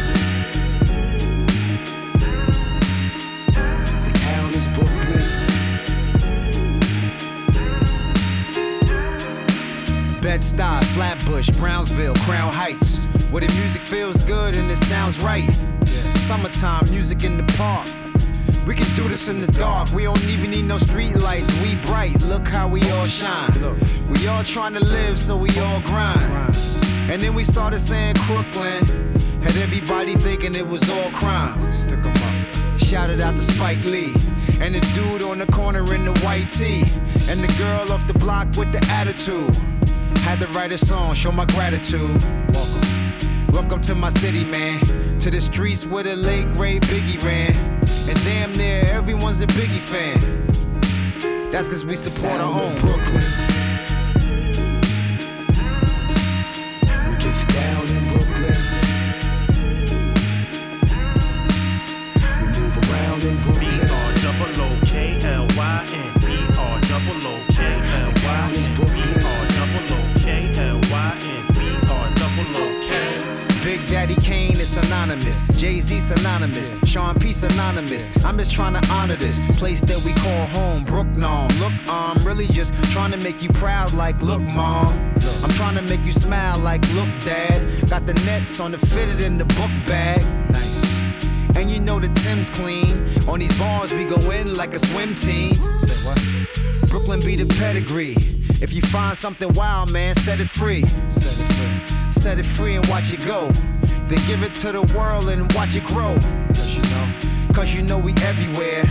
The 4.07 4.13
town 4.27 4.51
is 4.55 4.67
Brooklyn. 4.77 5.25
Bed-Stuy, 10.21 10.83
Flatbush, 10.95 11.51
Brownsville, 11.51 12.17
Crown 12.27 12.53
Heights. 12.53 13.05
Where 13.31 13.43
the 13.43 13.53
music 13.55 13.83
feels 13.83 14.21
good 14.23 14.57
and 14.57 14.69
it 14.69 14.79
sounds 14.79 15.21
right. 15.21 15.49
Summertime, 16.27 16.91
music 16.91 17.23
in 17.23 17.37
the 17.37 17.45
park. 17.53 17.87
We 18.67 18.75
can 18.75 18.93
do 18.97 19.09
this 19.09 19.29
in 19.29 19.41
the 19.41 19.53
dark. 19.53 19.93
We 19.93 20.05
don't 20.05 20.23
even 20.25 20.51
need 20.51 20.65
no 20.65 20.79
street 20.79 21.15
lights. 21.17 21.51
We 21.63 21.77
bright. 21.87 22.21
Look 22.23 22.49
how 22.49 22.69
we 22.69 22.83
all 22.93 23.07
shine. 23.07 23.53
We 24.09 24.27
all 24.27 24.43
trying 24.43 24.75
to 24.75 24.85
live, 24.85 25.19
so 25.19 25.37
we 25.37 25.51
all 25.61 25.81
grind. 25.83 26.23
And 27.09 27.23
then 27.23 27.35
we 27.35 27.45
started 27.45 27.79
saying 27.79 28.17
Crooklyn. 28.17 28.85
Had 29.43 29.57
everybody 29.59 30.17
thinking 30.17 30.55
it 30.57 30.67
was 30.67 30.89
all 30.91 31.11
crime. 31.11 31.73
Stick 31.73 31.99
'em 31.99 32.11
up. 32.11 32.81
Shouted 32.81 33.21
out 33.21 33.35
to 33.35 33.41
Spike 33.41 33.85
Lee. 33.85 34.13
And 34.61 34.75
the 34.75 34.81
dude 34.95 35.23
on 35.23 35.39
the 35.39 35.47
corner 35.47 35.95
in 35.95 36.05
the 36.05 36.19
white 36.21 36.49
tee. 36.49 36.83
And 37.31 37.41
the 37.41 37.53
girl 37.57 37.93
off 37.93 38.07
the 38.07 38.19
block 38.19 38.49
with 38.57 38.73
the 38.73 38.85
attitude. 38.91 39.55
Had 40.27 40.41
to 40.41 40.47
write 40.49 40.73
a 40.73 40.79
song, 40.79 41.15
show 41.15 41.31
my 41.31 41.45
gratitude. 41.47 42.21
Welcome. 42.53 42.81
Welcome 43.53 43.83
to 43.83 43.95
my 43.95 44.09
city, 44.09 44.45
man. 44.45 44.81
To 45.21 45.31
the 45.31 45.41
streets 45.41 45.87
where 45.87 46.03
the 46.03 46.17
late 46.17 46.51
great 46.53 46.83
Biggie 46.83 47.23
ran. 47.23 47.76
And 48.09 48.19
damn 48.25 48.53
near 48.53 48.85
everyone's 48.87 49.41
a 49.41 49.47
Biggie 49.47 49.79
fan. 49.79 51.51
That's 51.51 51.69
cause 51.69 51.85
we 51.85 51.97
support 51.97 52.41
our 52.41 52.53
Sound 52.53 52.55
home. 52.55 52.73
of 52.73 52.81
Brooklyn. 52.81 53.56
Is 75.25 75.37
synonymous. 75.37 75.61
Jay 75.61 75.81
Z 75.81 76.01
synonymous. 76.01 76.75
Sean 76.85 77.15
P 77.19 77.33
synonymous. 77.33 78.11
I'm 78.25 78.37
just 78.39 78.53
trying 78.53 78.81
to 78.81 78.89
honor 78.93 79.17
this 79.17 79.57
place 79.59 79.81
that 79.83 80.03
we 80.05 80.13
call 80.15 80.47
home. 80.47 80.85
Brooklyn, 80.85 81.49
Look, 81.59 81.73
I'm 81.89 82.25
really 82.27 82.47
just 82.49 82.75
trying 82.93 83.13
to 83.13 83.19
make 83.19 83.43
you 83.43 83.51
proud, 83.51 83.93
like, 83.95 84.21
look, 84.23 84.41
mom. 84.41 84.89
I'm 85.43 85.51
trying 85.51 85.77
to 85.77 85.83
make 85.83 86.01
you 86.05 86.13
smile, 86.13 86.59
like, 86.59 86.83
look, 86.95 87.09
dad. 87.25 87.89
Got 87.89 88.07
the 88.07 88.15
nets 88.27 88.61
on 88.61 88.73
the 88.73 88.79
fitted 88.79 89.21
in 89.21 89.39
the 89.39 89.45
book 89.45 89.71
bag. 89.87 90.23
Nice. 90.51 91.57
And 91.57 91.71
you 91.71 91.81
know 91.81 91.99
the 91.99 92.09
Tim's 92.21 92.51
clean. 92.51 93.05
On 93.29 93.39
these 93.39 93.57
bars, 93.59 93.93
we 93.93 94.05
go 94.05 94.31
in 94.31 94.55
like 94.55 94.75
a 94.75 94.79
swim 94.79 95.15
team. 95.15 95.55
Brooklyn 96.89 97.21
be 97.21 97.37
the 97.37 97.53
pedigree. 97.59 98.17
If 98.63 98.73
you 98.73 98.83
find 98.83 99.17
something 99.17 99.53
wild, 99.55 99.93
man, 99.93 100.15
set 100.15 100.41
it 100.41 100.49
free. 100.49 100.83
Set 101.09 101.39
it 101.39 101.53
free. 101.53 102.13
Set 102.13 102.39
it 102.39 102.47
free 102.47 102.77
and 102.77 102.87
watch 102.87 103.13
it 103.13 103.25
go. 103.27 103.51
Then 104.09 104.19
give 104.29 104.43
it 104.45 104.55
to 104.57 104.71
the 104.71 104.83
world 104.97 105.29
and 105.29 105.53
watch 105.55 105.75
it 105.75 105.85
grow. 105.85 106.15
Cause 106.49 106.77
you 106.77 106.83
know, 106.83 107.53
Cause 107.53 107.75
you 107.75 107.83
know 107.83 107.99
we 107.99 108.13
everywhere. 108.23 108.85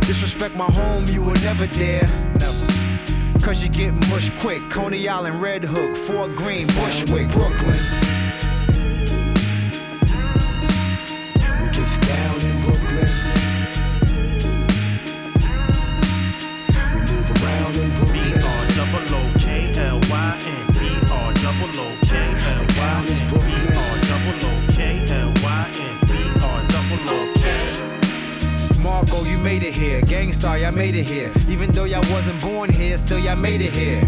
Disrespect 0.00 0.56
my 0.56 0.64
home, 0.64 1.06
you 1.06 1.22
will 1.22 1.40
never 1.42 1.66
dare. 1.68 2.08
Never. 2.40 3.38
Cause 3.40 3.62
you 3.62 3.68
get 3.68 3.92
mush 4.08 4.30
quick. 4.40 4.62
Coney 4.70 5.08
Island, 5.08 5.40
Red 5.40 5.62
Hook, 5.62 5.94
Fort 5.96 6.34
Greene, 6.34 6.66
Bushwick, 6.66 7.28
Brooklyn. 7.28 8.17
Gang 30.38 30.42
Starr, 30.42 30.58
y'all 30.58 30.72
made 30.72 30.94
it 30.94 31.04
here. 31.04 31.32
Even 31.48 31.72
though 31.72 31.84
y'all 31.84 32.12
wasn't 32.12 32.40
born 32.40 32.70
here, 32.70 32.96
still 32.96 33.18
y'all 33.18 33.34
made 33.34 33.60
it 33.60 33.72
here. 33.72 34.04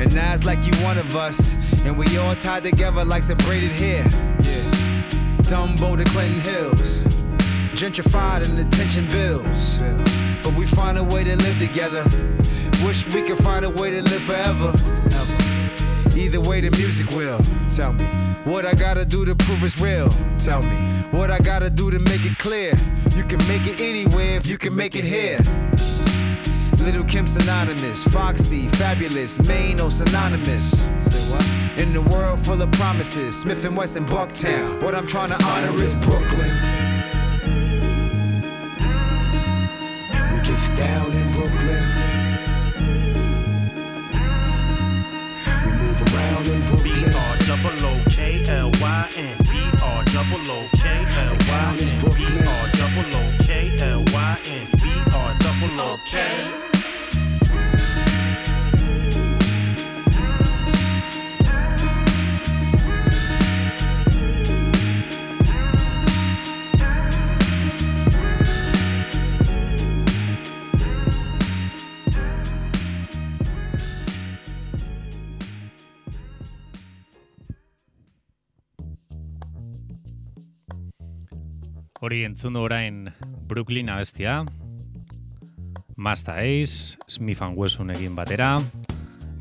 And 0.00 0.14
now 0.14 0.34
it's 0.34 0.44
like 0.44 0.66
you 0.66 0.72
one 0.84 0.98
of 0.98 1.16
us. 1.16 1.54
And 1.84 1.96
we 1.96 2.18
all 2.18 2.34
tied 2.34 2.64
together 2.64 3.04
like 3.06 3.22
some 3.22 3.38
braided 3.38 3.70
hair. 3.70 4.04
Yeah. 4.04 4.68
Dumbo 5.48 5.96
to 5.96 6.04
Clinton 6.04 6.40
Hills. 6.40 7.02
Gentrified 7.72 8.44
and 8.48 8.58
attention 8.58 9.06
bills. 9.06 9.78
But 10.42 10.54
we 10.58 10.66
find 10.66 10.98
a 10.98 11.04
way 11.04 11.24
to 11.24 11.36
live 11.36 11.58
together. 11.58 12.04
Wish 12.84 13.06
we 13.14 13.22
could 13.22 13.38
find 13.38 13.64
a 13.64 13.70
way 13.70 13.90
to 13.90 14.02
live 14.02 14.22
forever. 14.22 14.72
Either 16.28 16.42
way, 16.42 16.60
the 16.60 16.70
music 16.76 17.08
will. 17.16 17.40
Tell 17.74 17.94
me. 17.94 18.04
What 18.44 18.66
I 18.66 18.74
gotta 18.74 19.06
do 19.06 19.24
to 19.24 19.34
prove 19.34 19.64
it's 19.64 19.80
real. 19.80 20.10
Tell 20.38 20.60
me. 20.60 20.76
What 21.10 21.30
I 21.30 21.38
gotta 21.38 21.70
do 21.70 21.90
to 21.90 21.98
make 22.00 22.22
it 22.22 22.36
clear. 22.36 22.74
You 23.16 23.24
can 23.24 23.38
make 23.48 23.66
it 23.66 23.80
anywhere 23.80 24.36
if 24.36 24.46
you 24.46 24.58
can 24.58 24.76
make 24.76 24.94
it 24.94 25.04
here. 25.04 25.38
Little 26.84 27.04
Kim 27.04 27.26
synonymous, 27.26 28.04
Foxy, 28.04 28.66
Fabolous, 28.66 29.42
Maine 29.48 29.80
or 29.80 29.90
synonymous. 29.90 30.82
Say 31.00 31.32
what? 31.32 31.80
In 31.80 31.94
the 31.94 32.02
world 32.02 32.40
full 32.40 32.60
of 32.60 32.70
promises, 32.72 33.42
Smif-N-Wessun 33.42 33.96
and 33.96 34.06
Bucktown. 34.06 34.82
What 34.82 34.94
I'm 34.94 35.06
trying 35.06 35.30
to 35.30 35.42
honor 35.42 35.82
is 35.82 35.94
Brooklyn. 35.94 36.52
We 40.30 40.40
get 40.46 40.76
down 40.76 41.27
double 47.62 47.86
O 47.86 48.02
K 48.10 48.44
L 48.46 48.70
Y 48.80 49.08
N. 49.16 49.36
B 49.44 49.82
R 49.82 50.04
double 50.04 50.50
O 50.50 50.68
K 50.76 50.88
L 50.88 51.36
Y 51.48 51.76
N. 51.80 51.98
B. 52.14 52.24
R 52.46 52.68
double 52.78 53.16
O 53.16 53.32
K 53.44 53.78
L 53.80 54.04
Y 54.12 54.38
N. 54.46 54.66
B 54.80 54.88
R 55.14 55.34
double 55.38 55.80
O 55.80 55.98
K. 56.06 56.77
Hori 82.08 82.22
entzun 82.24 82.54
du 82.56 82.62
orain 82.64 83.10
Brooklyn 83.50 83.90
abestia, 83.92 84.38
Masta 85.94 86.38
Ace, 86.40 86.96
Smith 87.06 87.42
and 87.44 87.52
Wesson 87.60 87.90
egin 87.92 88.14
batera, 88.16 88.62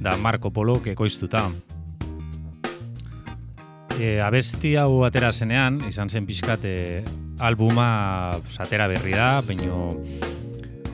da 0.03 0.17
Marco 0.19 0.51
Polo 0.51 0.75
ekoiztuta. 0.83 1.45
E, 3.95 4.19
abesti 4.19 4.73
hau 4.75 5.05
atera 5.07 5.31
zenean, 5.31 5.79
izan 5.87 6.11
zen 6.11 6.27
pixkat 6.27 6.67
e, 6.67 6.75
albuma 7.39 7.87
atera 8.35 8.91
berri 8.91 9.15
da, 9.15 9.29
baino 9.47 9.93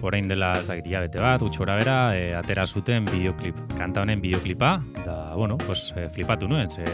orain 0.05 0.29
dela 0.29 0.53
ez 0.61 0.67
dakit 0.69 0.93
bete 0.93 1.25
bat, 1.25 1.41
utxora 1.41 1.81
bera, 1.81 1.99
e, 2.13 2.35
atera 2.37 2.67
zuten 2.67 3.09
bideoklip, 3.09 3.57
kanta 3.79 4.05
honen 4.05 4.21
bideoklipa, 4.21 4.77
da, 5.01 5.33
bueno, 5.33 5.57
pues, 5.57 5.89
e, 5.97 6.05
flipatu 6.13 6.45
nuen, 6.47 6.69
ze, 6.69 6.85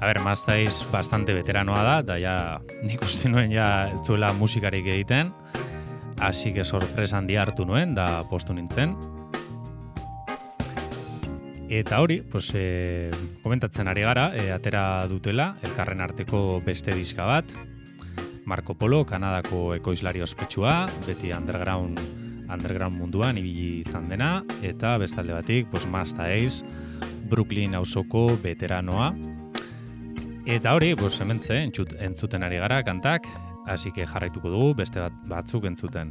a 0.00 0.06
ber, 0.06 0.20
Mastaiz 0.24 0.80
bastante 0.90 1.34
veteranoa 1.36 1.82
da, 1.84 1.96
da 2.02 2.16
ja, 2.16 2.34
nik 2.82 3.02
uste 3.04 3.28
nuen 3.28 3.52
ja 3.52 3.92
zuela 4.00 4.32
musikarik 4.32 4.86
egiten, 4.88 5.34
hasi 6.20 6.54
que 6.56 6.64
sorpresa 6.64 7.18
handi 7.18 7.36
hartu 7.36 7.66
nuen, 7.68 7.92
da 7.94 8.24
postu 8.30 8.56
nintzen. 8.56 8.96
Eta 11.70 12.00
hori, 12.00 12.22
pues, 12.26 12.48
e, 12.56 13.10
komentatzen 13.44 13.88
ari 13.92 14.02
gara, 14.02 14.30
e, 14.34 14.48
atera 14.50 15.06
dutela, 15.06 15.52
elkarren 15.62 16.00
arteko 16.00 16.60
beste 16.64 16.96
diska 16.96 17.28
bat, 17.28 17.52
Marco 18.48 18.74
Polo, 18.74 19.04
Kanadako 19.06 19.76
ekoizlari 19.76 20.24
ospetsua, 20.24 20.88
beti 21.06 21.30
underground, 21.36 22.00
underground 22.50 22.96
munduan 22.98 23.38
ibili 23.38 23.84
izan 23.84 24.08
dena, 24.10 24.40
eta 24.66 24.96
bestalde 24.98 25.36
batik, 25.36 25.68
pues, 25.70 25.86
Masta 25.86 26.26
Ace, 26.32 26.64
Brooklyn 27.30 27.76
auzoko 27.78 28.26
veteranoa. 28.42 29.12
Eta 30.50 30.72
hori, 30.74 30.96
pues, 30.98 31.20
hementze, 31.22 31.60
entzut, 31.62 31.92
entzuten 32.02 32.42
ari 32.42 32.56
gara 32.58 32.80
kantak, 32.82 33.28
hasi 33.70 33.92
que 33.94 34.02
jarraituko 34.02 34.50
dugu 34.50 34.72
beste 34.80 34.98
bat, 34.98 35.14
batzuk 35.30 35.68
entzuten. 35.70 36.10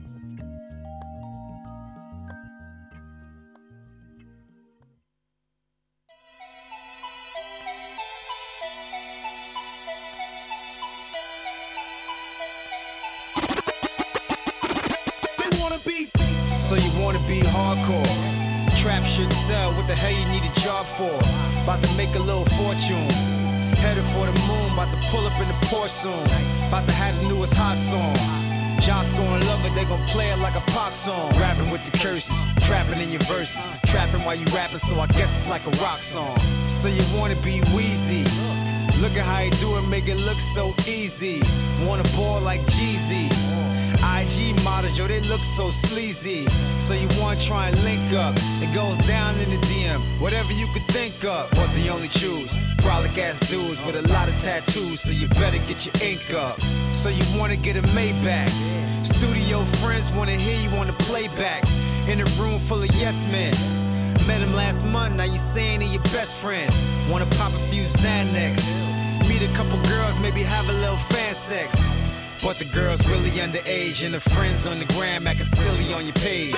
Soon. 26.02 26.14
About 26.70 26.86
to 26.88 26.94
have 26.94 27.14
the 27.18 27.28
newest 27.28 27.54
hot 27.54 27.76
song. 27.76 28.16
Josh 28.80 29.12
gonna 29.12 29.44
love 29.44 29.66
it, 29.66 29.76
they 29.76 29.84
gon' 29.84 30.02
play 30.08 30.30
it 30.32 30.40
like 30.40 30.56
a 30.56 30.62
pop 30.72 30.94
song. 30.94 31.30
Rapping 31.38 31.70
with 31.72 31.84
the 31.92 31.98
curses, 31.98 32.46
trapping 32.62 33.02
in 33.02 33.10
your 33.10 33.20
verses. 33.24 33.70
Trapping 33.84 34.24
while 34.24 34.36
you 34.36 34.46
rapping, 34.56 34.80
so 34.80 34.98
I 34.98 35.08
guess 35.08 35.42
it's 35.42 35.50
like 35.50 35.68
a 35.68 35.72
rock 35.84 36.00
song. 36.00 36.40
So 36.70 36.88
you 36.88 37.04
wanna 37.20 37.36
be 37.44 37.60
Weezy. 37.76 38.24
Look 39.02 39.18
at 39.18 39.26
how 39.26 39.42
you 39.42 39.52
do 39.60 39.76
it, 39.76 39.82
make 39.90 40.08
it 40.08 40.16
look 40.24 40.40
so 40.40 40.74
easy. 40.88 41.42
Wanna 41.86 42.08
ball 42.16 42.40
like 42.40 42.62
Jeezy. 42.68 43.28
IG 44.04 44.56
models, 44.64 44.98
yo, 44.98 45.08
they 45.08 45.22
look 45.22 45.44
so 45.44 45.70
sleazy. 45.70 46.48
So 46.80 46.94
you 46.94 47.08
wanna 47.20 47.40
try 47.40 47.68
and 47.70 47.84
link 47.84 48.14
up? 48.14 48.34
It 48.62 48.74
goes 48.74 48.98
down 49.00 49.36
in 49.40 49.50
the 49.50 49.58
DM, 49.68 50.02
whatever 50.20 50.52
you 50.54 50.68
could 50.74 50.86
think 50.88 51.24
of. 51.26 51.50
But 51.52 51.68
they 51.74 51.90
only 51.90 52.08
choose 52.08 52.56
brolic 52.82 53.18
ass 53.18 53.40
dudes 53.50 53.82
with 53.84 53.96
a 53.96 54.08
lot 54.14 54.28
of 54.28 54.40
tattoos, 54.42 55.02
so 55.02 55.12
you 55.12 55.28
better 55.30 55.60
get 55.68 55.86
your 55.86 55.96
ink 56.02 56.34
up. 56.34 56.62
So 56.94 57.10
you 57.10 57.24
wanna 57.40 57.58
get 57.58 57.78
a 57.78 57.82
Maybach? 57.98 58.50
Studio 59.06 59.62
friends 59.82 60.12
wanna 60.12 60.36
hear 60.36 60.58
you 60.58 60.70
on 60.78 60.88
the 60.88 60.94
playback. 60.94 61.64
In 62.08 62.22
a 62.22 62.26
room 62.42 62.60
full 62.60 62.82
of 62.82 62.90
yes 62.96 63.30
men. 63.32 63.54
Met 64.28 64.42
him 64.42 64.54
last 64.56 64.84
month, 64.86 65.16
now 65.16 65.24
you 65.24 65.38
saying 65.38 65.82
he 65.82 65.94
your 65.94 66.04
best 66.04 66.38
friend. 66.38 66.74
Wanna 67.12 67.26
pop 67.38 67.54
a 67.54 67.60
few 67.72 67.84
Xanax. 67.84 68.58
Meet 69.28 69.42
a 69.42 69.54
couple 69.54 69.78
girls, 69.88 70.18
maybe 70.20 70.42
have 70.42 70.68
a 70.70 70.74
little 70.74 70.98
fan 70.98 71.34
sex. 71.34 71.99
But 72.42 72.58
the 72.58 72.66
girl's 72.66 73.06
really 73.08 73.32
underage, 73.32 74.04
and 74.04 74.14
the 74.14 74.20
friends 74.20 74.66
on 74.66 74.80
the 74.80 74.86
gram 74.94 75.28
acting 75.28 75.46
silly 75.46 75.94
on 75.94 76.06
your 76.06 76.14
page. 76.14 76.56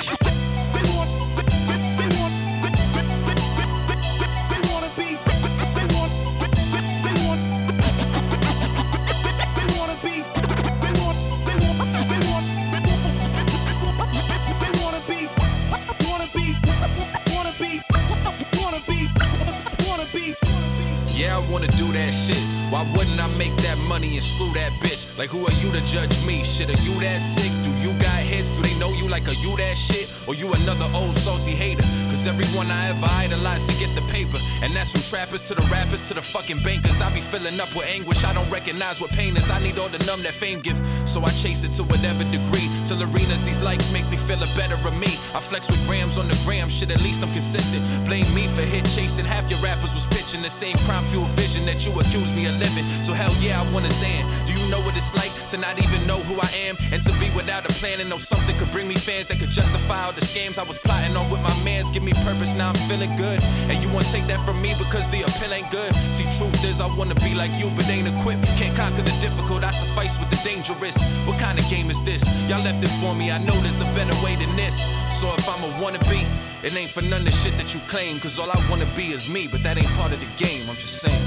Yeah, 21.21 21.37
I 21.37 21.51
wanna 21.51 21.67
do 21.67 21.91
that 21.91 22.13
shit. 22.13 22.37
Why 22.71 22.83
wouldn't 22.95 23.19
I 23.19 23.27
make 23.37 23.55
that 23.57 23.77
money 23.87 24.15
and 24.15 24.23
screw 24.23 24.51
that 24.53 24.71
bitch? 24.81 25.00
Like, 25.17 25.29
who 25.29 25.45
are 25.45 25.57
you 25.59 25.71
to 25.71 25.81
judge 25.85 26.15
me? 26.25 26.43
Shit, 26.43 26.69
are 26.69 26.83
you 26.83 26.99
that 27.01 27.19
sick? 27.19 27.51
Do 27.63 27.71
you 27.83 27.93
got 27.99 28.23
hits? 28.23 28.49
Do 28.55 28.61
they 28.63 28.77
know 28.79 28.89
you 28.93 29.07
like, 29.07 29.27
are 29.27 29.39
you 29.43 29.57
that 29.57 29.77
shit? 29.77 30.09
Or 30.27 30.35
you 30.35 30.51
another 30.53 30.87
old 30.95 31.15
salty 31.15 31.51
hater? 31.51 31.83
Cause 32.09 32.25
everyone 32.25 32.71
I 32.71 32.89
ever 32.89 33.07
idolized 33.19 33.69
to 33.69 33.75
get 33.77 33.93
the 33.95 34.01
paper. 34.11 34.37
And 34.63 34.75
that's 34.75 34.91
from 34.91 35.01
trappers 35.01 35.47
to 35.49 35.55
the 35.55 35.61
rappers 35.67 36.07
to 36.07 36.13
the 36.13 36.21
fucking 36.21 36.63
bankers. 36.63 37.01
I 37.01 37.13
be 37.13 37.21
filling 37.21 37.59
up 37.59 37.73
with 37.75 37.85
anguish. 37.85 38.23
I 38.23 38.33
don't 38.33 38.49
recognize 38.49 39.01
what 39.01 39.11
pain 39.11 39.35
is. 39.35 39.49
I 39.49 39.59
need 39.61 39.77
all 39.77 39.89
the 39.89 40.03
numb 40.05 40.23
that 40.23 40.33
fame 40.33 40.59
give. 40.61 40.79
So 41.05 41.21
I 41.21 41.29
chase 41.29 41.63
it 41.63 41.71
to 41.77 41.83
whatever 41.83 42.23
degree. 42.31 42.69
Till 42.85 43.03
arenas, 43.03 43.43
these 43.43 43.61
likes 43.61 43.91
make 43.91 44.07
me 44.09 44.17
feel 44.17 44.41
a 44.41 44.49
better 44.55 44.75
of 44.75 44.95
me. 44.97 45.17
I 45.35 45.41
flex 45.41 45.67
with 45.67 45.83
grams 45.85 46.17
on 46.17 46.27
the 46.27 46.39
gram. 46.45 46.69
Shit, 46.69 46.89
at 46.91 47.01
least 47.01 47.21
I'm 47.21 47.31
consistent. 47.33 47.83
Blame 48.05 48.31
me 48.33 48.47
for 48.47 48.61
hit 48.61 48.85
chasing. 48.85 49.25
Half 49.25 49.49
your 49.51 49.59
rappers 49.59 49.93
was 49.93 50.05
pitching 50.07 50.41
the 50.41 50.49
same 50.49 50.77
crime 50.87 51.03
fuel 51.11 51.25
vision 51.35 51.65
that 51.65 51.85
you 51.85 51.91
accuse 51.99 52.31
me 52.33 52.45
of 52.47 52.55
living. 52.57 52.85
So 53.03 53.13
hell 53.13 53.33
yeah, 53.41 53.61
I 53.61 53.73
wanna 53.73 53.91
Zan. 53.91 54.23
Know 54.71 54.79
what 54.79 54.95
it's 54.95 55.13
like 55.13 55.35
to 55.49 55.57
not 55.57 55.77
even 55.83 56.07
know 56.07 56.15
who 56.31 56.39
I 56.39 56.47
am? 56.63 56.77
And 56.93 57.03
to 57.03 57.11
be 57.19 57.27
without 57.35 57.67
a 57.67 57.73
plan 57.83 57.99
and 57.99 58.09
know 58.09 58.15
something 58.15 58.55
could 58.55 58.71
bring 58.71 58.87
me 58.87 58.95
fans 58.95 59.27
that 59.27 59.37
could 59.37 59.49
justify 59.51 60.05
all 60.05 60.13
the 60.13 60.21
scams 60.21 60.57
I 60.57 60.63
was 60.63 60.77
plotting 60.77 61.13
on 61.17 61.29
with 61.29 61.43
my 61.43 61.51
mans. 61.65 61.89
Give 61.89 62.01
me 62.01 62.13
purpose, 62.23 62.55
now 62.55 62.69
I'm 62.69 62.79
feeling 62.87 63.13
good. 63.17 63.43
And 63.67 63.83
you 63.83 63.91
wanna 63.91 64.07
take 64.15 64.25
that 64.27 64.39
from 64.45 64.61
me 64.61 64.71
because 64.79 65.09
the 65.09 65.27
appeal 65.27 65.51
ain't 65.51 65.69
good. 65.71 65.93
See, 66.15 66.23
truth 66.39 66.63
is, 66.63 66.79
I 66.79 66.87
wanna 66.95 67.15
be 67.15 67.35
like 67.35 67.51
you, 67.59 67.67
but 67.75 67.83
ain't 67.89 68.07
equipped. 68.07 68.47
Can't 68.55 68.71
conquer 68.77 69.03
the 69.03 69.11
difficult, 69.19 69.65
I 69.65 69.71
suffice 69.71 70.17
with 70.17 70.29
the 70.29 70.39
dangerous. 70.47 70.95
What 71.27 71.37
kind 71.37 71.59
of 71.59 71.67
game 71.67 71.91
is 71.91 71.99
this? 72.07 72.23
Y'all 72.47 72.63
left 72.63 72.81
it 72.81 72.93
for 73.03 73.13
me, 73.13 73.29
I 73.29 73.39
know 73.39 73.59
there's 73.59 73.81
a 73.81 73.89
better 73.91 74.15
way 74.23 74.37
than 74.39 74.55
this. 74.55 74.79
So 75.19 75.27
if 75.35 75.43
I'm 75.51 75.67
a 75.67 75.71
wannabe, 75.83 76.23
it 76.63 76.73
ain't 76.73 76.91
for 76.91 77.01
none 77.01 77.21
of 77.21 77.25
the 77.25 77.35
shit 77.43 77.51
that 77.59 77.73
you 77.75 77.81
claim. 77.91 78.21
Cause 78.21 78.39
all 78.39 78.49
I 78.49 78.55
wanna 78.69 78.87
be 78.95 79.11
is 79.11 79.27
me, 79.27 79.49
but 79.51 79.63
that 79.63 79.77
ain't 79.77 79.91
part 79.99 80.13
of 80.13 80.19
the 80.23 80.31
game, 80.39 80.63
I'm 80.69 80.77
just 80.77 81.01
saying. 81.03 81.19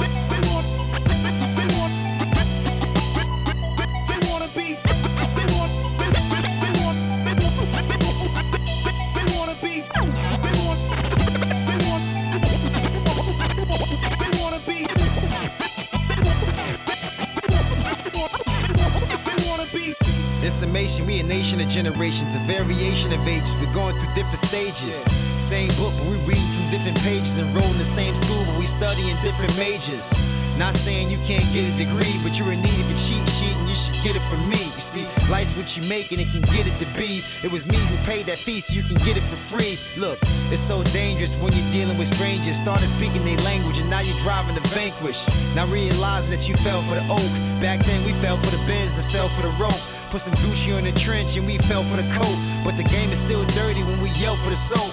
Nation, 20.85 21.07
we 21.07 21.21
a 21.21 21.23
nation 21.23 21.61
of 21.61 21.69
generations, 21.69 22.35
a 22.35 22.39
variation 22.41 23.13
of 23.13 23.27
ages. 23.27 23.57
We're 23.57 23.73
going 23.73 23.97
through 23.99 24.13
different 24.13 24.45
stages. 24.45 25.01
Same 25.41 25.69
book, 25.81 25.95
but 25.97 26.07
we 26.07 26.17
reading 26.29 26.51
from 26.53 26.69
different 26.71 26.99
pages. 26.99 27.39
Enrolled 27.39 27.73
in 27.73 27.79
the 27.79 27.85
same 27.85 28.15
school, 28.15 28.45
but 28.45 28.59
we 28.59 28.67
study 28.67 29.09
in 29.09 29.17
different 29.23 29.57
majors. 29.57 30.13
Not 30.59 30.75
saying 30.75 31.11
you 31.11 31.19
can't 31.25 31.47
get 31.55 31.65
a 31.65 31.75
degree, 31.79 32.15
but 32.23 32.39
you're 32.39 32.53
in 32.53 32.61
need 32.61 32.81
of 32.85 32.91
a 32.91 32.97
cheat 33.01 33.25
sheet 33.37 33.57
and 33.57 33.69
you 33.69 33.75
should 33.75 33.97
get 34.05 34.15
it 34.15 34.23
from 34.29 34.47
me. 34.49 34.63
You 34.77 34.85
see, 34.85 35.07
life's 35.31 35.57
what 35.57 35.77
you 35.77 35.89
make 35.89 36.13
and 36.13 36.21
it 36.21 36.29
can 36.31 36.43
get 36.43 36.67
it 36.67 36.77
to 36.85 36.87
be. 36.99 37.23
It 37.43 37.51
was 37.51 37.67
me 37.67 37.77
who 37.77 37.97
paid 38.05 38.27
that 38.27 38.39
fee 38.39 38.61
so 38.61 38.75
you 38.75 38.83
can 38.83 38.99
get 39.07 39.17
it 39.17 39.25
for 39.25 39.37
free. 39.37 39.79
Look, 39.97 40.19
it's 40.53 40.61
so 40.61 40.83
dangerous 40.93 41.35
when 41.37 41.53
you're 41.55 41.73
dealing 41.73 41.97
with 41.99 42.13
strangers. 42.13 42.57
Started 42.57 42.89
speaking 42.89 43.25
their 43.25 43.39
language 43.39 43.79
and 43.79 43.89
now 43.89 44.01
you're 44.01 44.21
driving 44.23 44.55
to 44.55 44.65
vanquish. 44.69 45.27
Now 45.57 45.67
realizing 45.67 46.31
that 46.31 46.49
you 46.49 46.55
fell 46.57 46.83
for 46.83 46.95
the 46.95 47.07
oak. 47.09 47.33
Back 47.61 47.85
then 47.87 48.05
we 48.05 48.13
fell 48.13 48.37
for 48.37 48.51
the 48.51 48.63
bends 48.67 48.97
and 48.97 49.07
fell 49.07 49.29
for 49.29 49.43
the 49.43 49.55
rope. 49.59 50.04
Put 50.11 50.21
some 50.21 50.35
Gucci 50.35 50.77
on 50.77 50.85
the 50.85 50.93
trench 50.93 51.37
and 51.37 51.47
we 51.47 51.59
fell 51.59 51.83
for 51.85 51.97
the 51.97 52.09
coat. 52.15 52.39
But 52.65 52.77
the 52.77 52.85
game 52.85 53.11
is 53.11 53.19
still 53.19 53.45
dirty 53.47 53.83
when 53.83 54.01
we 54.01 54.11
yell 54.11 54.37
for 54.37 54.51
the 54.51 54.57
soap. 54.57 54.93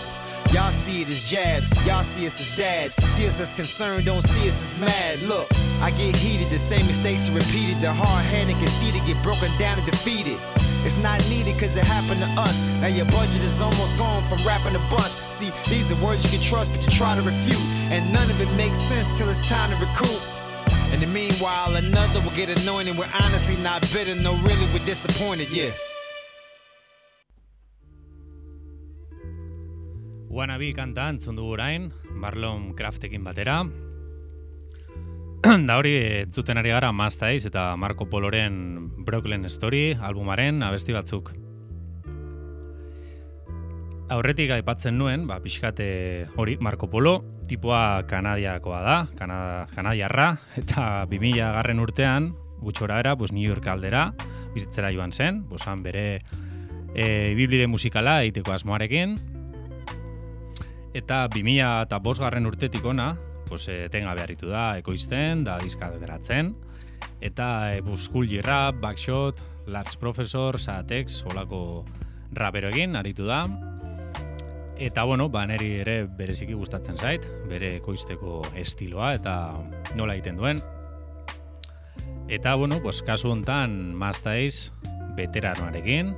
Y'all 0.53 0.71
see 0.71 1.01
it 1.01 1.07
as 1.07 1.23
jabs, 1.23 1.69
y'all 1.85 2.03
see 2.03 2.27
us 2.27 2.41
as 2.41 2.55
dads. 2.57 2.95
See 3.13 3.25
us 3.25 3.39
as 3.39 3.53
concerned, 3.53 4.05
don't 4.05 4.21
see 4.21 4.49
us 4.49 4.59
as 4.61 4.79
mad. 4.79 5.21
Look, 5.21 5.47
I 5.81 5.91
get 5.91 6.13
heated, 6.15 6.49
the 6.49 6.59
same 6.59 6.85
mistakes 6.87 7.29
are 7.29 7.33
repeated. 7.33 7.79
The 7.79 7.93
hard 7.93 8.25
headed 8.25 8.57
conceited 8.57 9.05
get 9.05 9.21
broken 9.23 9.49
down 9.57 9.77
and 9.77 9.85
defeated. 9.85 10.37
It's 10.83 10.97
not 10.97 11.21
needed 11.29 11.57
cause 11.59 11.77
it 11.77 11.83
happened 11.83 12.19
to 12.19 12.41
us. 12.41 12.59
Now 12.81 12.87
your 12.87 13.05
budget 13.05 13.43
is 13.43 13.61
almost 13.61 13.97
gone 13.97 14.23
from 14.23 14.45
rapping 14.45 14.73
to 14.73 14.83
bust. 14.89 15.31
See, 15.31 15.51
these 15.69 15.91
are 15.91 16.03
words 16.03 16.25
you 16.25 16.31
can 16.37 16.41
trust, 16.41 16.71
but 16.71 16.83
you 16.83 16.91
try 16.91 17.15
to 17.15 17.21
refute. 17.21 17.63
And 17.93 18.11
none 18.11 18.29
of 18.29 18.41
it 18.41 18.51
makes 18.57 18.79
sense 18.79 19.07
till 19.17 19.29
it's 19.29 19.39
time 19.47 19.69
to 19.69 19.77
recoup. 19.77 20.40
The 21.01 21.07
meanwhile, 21.07 21.77
another 21.77 22.21
will 22.21 22.35
get 22.37 22.49
anointed. 22.61 22.95
We're 22.95 23.09
honestly 23.09 23.57
not 23.63 23.81
bitter, 23.91 24.13
no, 24.13 24.35
really, 24.45 24.67
we're 24.71 24.85
disappointed, 24.85 25.49
yeah. 25.49 25.73
Wannabe 30.29 30.69
kanta 30.77 31.07
entzun 31.09 31.35
dugu 31.35 31.55
orain, 31.57 31.89
Marlon 32.13 32.75
Craftekin 32.77 33.25
batera. 33.25 33.63
da 35.67 35.79
hori, 35.79 35.95
entzuten 36.21 36.61
ari 36.61 36.69
gara 36.69 36.93
Maztaiz 36.93 37.47
eta 37.49 37.75
Marco 37.81 38.05
Poloren 38.05 38.61
Brooklyn 39.01 39.49
Story 39.49 39.97
albumaren 39.97 40.61
abesti 40.61 40.93
batzuk. 40.93 41.33
Aurretik 44.13 44.53
aipatzen 44.53 45.01
nuen, 45.01 45.25
ba, 45.25 45.41
pixkate 45.41 46.27
hori, 46.37 46.59
Marco 46.61 46.93
Polo, 46.93 47.23
tipoa 47.51 48.03
kanadiakoa 48.07 48.79
da, 48.85 48.97
Kanada, 49.19 49.67
kanadiarra, 49.75 50.29
eta 50.61 51.03
2000 51.11 51.51
garren 51.57 51.81
urtean, 51.83 52.31
gutxora 52.61 53.01
era, 53.03 53.17
pues, 53.17 53.33
New 53.35 53.43
York 53.43 53.67
aldera, 53.67 54.11
bizitzera 54.55 54.91
joan 54.95 55.11
zen, 55.11 55.43
bosan 55.49 55.83
bere 55.83 56.21
e, 56.95 57.33
biblide 57.35 57.67
musikala 57.67 58.21
egiteko 58.23 58.55
asmoarekin, 58.55 59.17
eta 60.95 61.25
2000 61.33 61.83
eta 61.87 61.99
garren 62.21 62.47
urtetik 62.47 62.85
ona, 62.85 63.17
pues, 63.49 63.67
etengabe 63.67 64.23
harritu 64.23 64.47
da, 64.47 64.77
ekoizten, 64.79 65.43
da 65.43 65.59
diska 65.59 65.91
deratzen, 65.99 66.55
eta 67.19 67.75
e, 67.75 67.81
buskul 67.81 68.29
rap, 68.43 68.79
backshot, 68.79 69.43
large 69.67 69.99
professor, 69.99 70.57
satex, 70.59 71.23
holako 71.25 71.83
rapero 72.31 72.69
egin, 72.69 72.95
aritu 72.95 73.25
da, 73.25 73.43
Eta 74.81 75.03
bueno, 75.03 75.27
ba 75.29 75.43
neri 75.45 75.75
ere 75.83 76.07
bereziki 76.09 76.55
gustatzen 76.57 76.97
zait, 76.97 77.25
bere 77.45 77.75
ekoizteko 77.77 78.39
estiloa 78.57 79.11
eta 79.13 79.33
nola 79.93 80.15
egiten 80.17 80.39
duen. 80.41 80.61
Eta 82.25 82.55
bueno, 82.57 82.79
pues 82.81 83.03
kasu 83.05 83.29
hontan 83.29 83.93
Maztaiz 83.93 84.71
veteranoarekin 85.13 86.15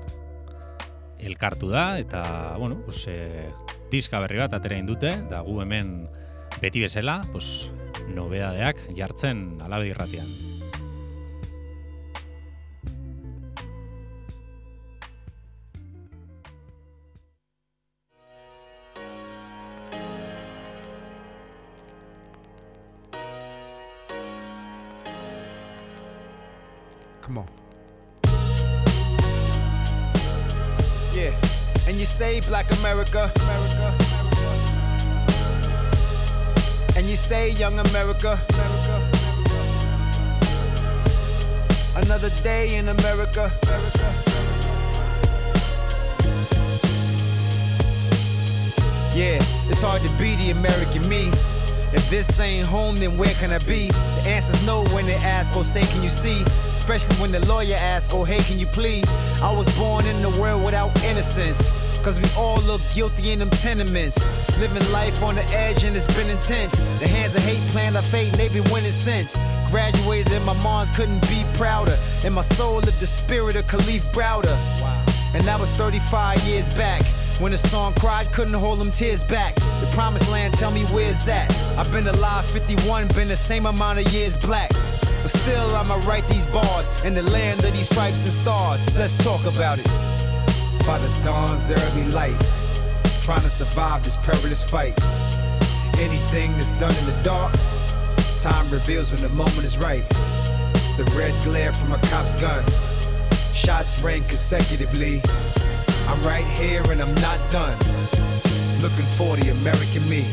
elkartu 1.20 1.74
da 1.76 2.00
eta 2.00 2.56
bueno, 2.56 2.80
pues 2.86 3.04
e, 3.12 3.50
diska 3.92 4.24
berri 4.24 4.40
bat 4.40 4.56
atera 4.56 4.80
indute 4.80 5.12
da 5.28 5.44
gu 5.44 5.60
hemen 5.60 6.08
beti 6.64 6.88
bezala, 6.88 7.20
pues 7.36 7.70
nobedadeak 8.16 8.80
jartzen 8.96 9.60
alabe 9.60 9.92
irratian. 9.92 10.53
Black 32.48 32.70
America. 32.80 33.32
America. 33.42 33.94
And 36.96 37.06
you 37.08 37.16
say 37.16 37.52
young 37.52 37.80
America. 37.80 38.40
America. 38.54 39.12
Another 41.96 42.30
day 42.42 42.76
in 42.76 42.90
America. 42.90 43.52
America. 43.64 44.34
Yeah, 49.16 49.38
it's 49.70 49.82
hard 49.82 50.02
to 50.02 50.18
be 50.18 50.36
the 50.36 50.52
American 50.52 51.08
me. 51.08 51.30
If 51.94 52.10
this 52.10 52.40
ain't 52.40 52.66
home, 52.66 52.96
then 52.96 53.16
where 53.18 53.34
can 53.36 53.52
I 53.52 53.60
be? 53.60 53.90
The 53.90 54.24
answer's 54.28 54.66
no 54.66 54.84
when 54.86 55.06
they 55.06 55.16
ask, 55.16 55.54
oh 55.56 55.62
say, 55.62 55.84
can 55.86 56.02
you 56.02 56.10
see? 56.10 56.42
Especially 56.70 57.16
when 57.18 57.32
the 57.32 57.46
lawyer 57.48 57.76
asks, 57.78 58.14
oh 58.14 58.24
hey, 58.24 58.40
can 58.40 58.58
you 58.58 58.66
plead? 58.66 59.08
I 59.44 59.52
was 59.52 59.70
born 59.78 60.06
in 60.08 60.20
the 60.24 60.32
world 60.42 60.64
without 60.64 60.90
innocence. 61.04 61.83
Cause 62.04 62.20
we 62.20 62.28
all 62.38 62.62
look 62.64 62.82
guilty 62.94 63.32
in 63.32 63.40
them 63.40 63.50
tenements. 63.50 64.20
Living 64.60 64.84
life 64.92 65.24
on 65.24 65.36
the 65.36 65.44
edge 65.54 65.86
and 65.86 65.96
it's 65.96 66.06
been 66.08 66.30
intense. 66.30 66.78
The 67.00 67.08
hands 67.08 67.34
of 67.34 67.42
hate 67.44 67.62
planned 67.72 67.96
our 67.96 68.04
fate 68.04 68.28
and 68.28 68.36
they 68.36 68.50
been 68.50 68.70
winning 68.74 68.92
since. 68.92 69.38
Graduated 69.72 70.34
and 70.34 70.46
my 70.46 70.54
moms 70.64 70.90
couldn't 70.90 71.22
be 71.30 71.46
prouder. 71.56 71.96
In 72.26 72.34
my 72.34 72.42
soul 72.42 72.76
lived 72.82 73.00
the 73.00 73.08
spirit 73.08 73.56
of 73.56 73.66
Kalief 73.68 74.02
Browder. 74.12 74.54
And 75.34 75.46
that 75.46 75.58
was 75.58 75.70
35 75.70 76.42
years 76.42 76.68
back. 76.76 77.02
When 77.40 77.54
the 77.54 77.58
song 77.58 77.94
cried, 77.94 78.28
couldn't 78.34 78.54
hold 78.54 78.80
them 78.80 78.92
tears 78.92 79.24
back. 79.24 79.56
The 79.56 79.90
promised 79.94 80.30
land, 80.30 80.56
tell 80.56 80.72
me 80.72 80.84
where's 80.92 81.24
that? 81.24 81.56
I've 81.78 81.92
been 81.94 82.08
alive 82.08 82.44
51, 82.52 83.08
been 83.16 83.30
the 83.30 83.38
same 83.38 83.66
amount 83.66 84.00
of 84.00 84.12
years 84.12 84.36
black. 84.36 84.72
But 84.72 85.32
still, 85.32 85.74
I'ma 85.76 86.02
write 86.06 86.28
these 86.28 86.46
bars 86.48 87.06
in 87.06 87.14
the 87.14 87.24
land 87.24 87.64
of 87.64 87.72
these 87.72 87.86
stripes 87.86 88.26
and 88.26 88.34
stars. 88.34 88.84
Let's 88.98 89.16
talk 89.24 89.46
about 89.46 89.80
it. 89.80 90.13
By 90.86 90.98
the 90.98 91.22
dawn's 91.24 91.72
early 91.72 92.10
light, 92.12 92.40
trying 93.24 93.42
to 93.42 93.50
survive 93.50 94.04
this 94.04 94.18
perilous 94.18 94.64
fight. 94.64 95.00
Anything 95.98 96.52
that's 96.52 96.72
done 96.72 96.94
in 96.94 97.06
the 97.06 97.20
dark, 97.24 97.54
time 98.42 98.70
reveals 98.70 99.12
when 99.12 99.22
the 99.22 99.30
moment 99.30 99.64
is 99.64 99.78
right. 99.78 100.08
The 100.98 101.10
red 101.18 101.34
glare 101.44 101.72
from 101.74 101.94
a 101.94 101.98
cop's 102.10 102.36
gun, 102.36 102.66
shots 103.54 104.04
rang 104.04 104.24
consecutively. 104.24 105.22
I'm 106.10 106.22
right 106.24 106.46
here 106.58 106.84
and 106.92 107.02
I'm 107.02 107.16
not 107.16 107.40
done. 107.50 107.80
Looking 108.84 109.06
for 109.06 109.38
the 109.38 109.50
American 109.52 110.06
me. 110.10 110.26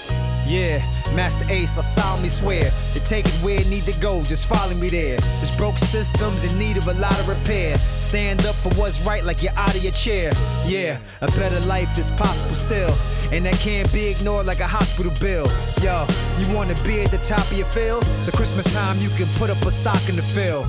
Yeah, 0.45 0.83
Masta 1.15 1.47
Ace, 1.53 1.79
I 1.79 1.83
solemnly 1.83 2.29
swear 2.29 2.69
to 2.95 3.05
take 3.05 3.25
it 3.25 3.33
where 3.45 3.61
it 3.61 3.69
need 3.69 3.85
to 3.85 4.01
go, 4.01 4.25
just 4.25 4.49
follow 4.49 4.75
me 4.75 4.89
there. 4.89 5.17
This 5.39 5.57
broke 5.57 5.79
system's 5.79 6.43
in 6.43 6.59
need 6.59 6.77
of 6.77 6.89
a 6.89 6.95
lot 6.95 7.17
of 7.21 7.29
repair. 7.29 7.77
Stand 8.01 8.45
up 8.47 8.57
for 8.57 8.71
what's 8.71 9.01
right 9.03 9.23
like 9.23 9.45
you're 9.45 9.55
out 9.55 9.77
of 9.77 9.85
your 9.85 9.93
chair. 9.93 10.33
Yeah, 10.67 10.99
a 11.21 11.29
better 11.39 11.61
life 11.69 11.97
is 11.97 12.11
possible 12.11 12.57
still. 12.57 12.93
And 13.31 13.47
that 13.47 13.55
can't 13.61 13.91
be 13.93 14.09
ignored 14.09 14.47
like 14.47 14.59
a 14.59 14.67
hospital 14.67 15.13
bill. 15.21 15.47
Yo, 15.81 16.05
you 16.41 16.53
wanna 16.53 16.75
be 16.83 17.03
at 17.03 17.13
the 17.13 17.19
top 17.19 17.47
of 17.53 17.57
your 17.57 17.67
field? 17.67 18.05
So 18.23 18.33
Christmas 18.33 18.67
time 18.75 18.99
you 18.99 19.11
can 19.11 19.29
put 19.39 19.51
up 19.51 19.63
a 19.63 19.71
stock 19.71 20.09
in 20.09 20.17
the 20.17 20.23
field. 20.23 20.67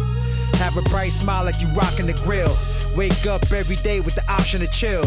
Have 0.62 0.78
a 0.78 0.84
bright 0.84 1.14
smile 1.14 1.46
like 1.46 1.60
you 1.60 1.68
rockin' 1.70 2.06
the 2.06 2.14
grill. 2.24 2.56
Wake 2.96 3.26
up 3.26 3.42
every 3.52 3.78
day 3.78 4.02
with 4.02 4.14
the 4.14 4.32
option 4.32 4.60
to 4.60 4.68
chill. 4.68 5.02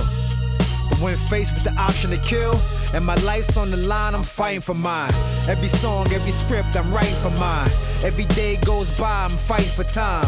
When 1.01 1.17
faced 1.17 1.55
with 1.55 1.65
the 1.65 1.75
option 1.75 2.11
to 2.11 2.17
kill, 2.19 2.55
and 2.95 3.05
my 3.05 3.15
life's 3.17 3.57
on 3.57 3.71
the 3.71 3.77
line, 3.77 4.15
I'm 4.15 4.23
fighting 4.23 4.61
for 4.61 4.75
mine. 4.75 5.11
Every 5.49 5.69
song, 5.69 6.07
every 6.13 6.33
script, 6.33 6.77
I'm 6.77 6.93
writing 6.93 7.15
for 7.17 7.31
mine. 7.39 7.69
Every 8.03 8.25
day 8.35 8.57
goes 8.65 8.91
by, 8.99 9.25
I'm 9.25 9.31
fighting 9.31 9.69
for 9.69 9.85
time. 9.85 10.25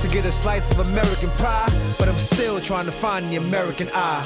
To 0.00 0.08
get 0.08 0.24
a 0.24 0.32
slice 0.32 0.70
of 0.72 0.78
American 0.78 1.30
pie, 1.30 1.68
but 1.98 2.08
I'm 2.08 2.18
still 2.18 2.60
trying 2.60 2.86
to 2.86 2.92
find 2.92 3.30
the 3.30 3.36
American 3.36 3.90
eye. 3.92 4.22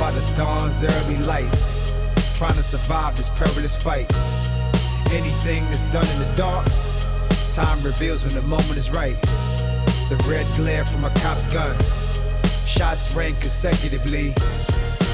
By 0.00 0.10
the 0.12 0.34
dawn's 0.36 0.82
early 0.82 1.18
light, 1.24 1.52
trying 2.36 2.54
to 2.54 2.62
survive 2.62 3.16
this 3.16 3.28
perilous 3.30 3.76
fight. 3.76 4.10
Anything 5.12 5.64
that's 5.66 5.84
done 5.84 6.06
in 6.06 6.18
the 6.26 6.32
dark, 6.36 6.66
time 7.52 7.80
reveals 7.82 8.24
when 8.24 8.34
the 8.34 8.42
moment 8.42 8.76
is 8.76 8.90
right. 8.90 9.20
The 10.08 10.16
red 10.28 10.46
glare 10.56 10.84
from 10.84 11.04
a 11.04 11.10
cop's 11.10 11.46
gun. 11.46 11.76
Shots 12.76 13.14
rang 13.14 13.34
consecutively. 13.36 14.34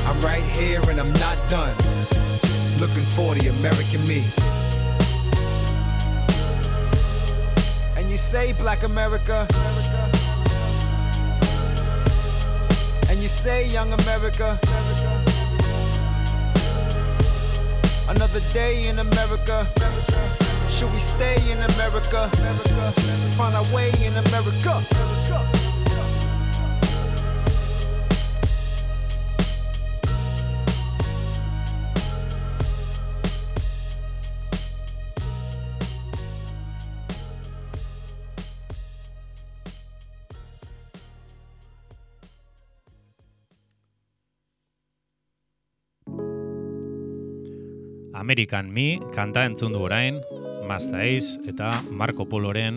I'm 0.06 0.18
right 0.22 0.42
here 0.56 0.80
and 0.88 0.98
I'm 0.98 1.12
not 1.12 1.36
done. 1.50 1.76
Looking 2.80 3.04
for 3.04 3.34
the 3.34 3.48
American 3.58 4.02
me. 4.08 4.24
And 7.98 8.08
you 8.08 8.16
say, 8.16 8.54
Black 8.54 8.82
America. 8.82 9.46
And 13.10 13.20
you 13.20 13.28
say, 13.28 13.66
young 13.66 13.92
America? 13.92 14.58
Another 18.08 18.40
day 18.54 18.88
in 18.88 19.00
America. 19.00 19.66
Should 20.70 20.90
we 20.94 20.98
stay 20.98 21.36
in 21.50 21.58
America? 21.58 22.30
Find 23.36 23.54
our 23.54 23.74
way 23.74 23.92
in 24.02 24.16
America. 24.16 25.59
American 48.30 48.70
Me 48.70 49.00
kanta 49.10 49.42
entzun 49.42 49.72
du 49.74 49.80
orain, 49.82 50.20
Mazda 50.62 51.00
Ace 51.02 51.40
eta 51.50 51.72
Marco 51.90 52.28
Poloren 52.30 52.76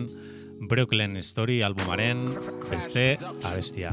Brooklyn 0.58 1.14
Story 1.22 1.60
albumaren 1.62 2.24
beste 2.66 3.04
abestia. 3.46 3.92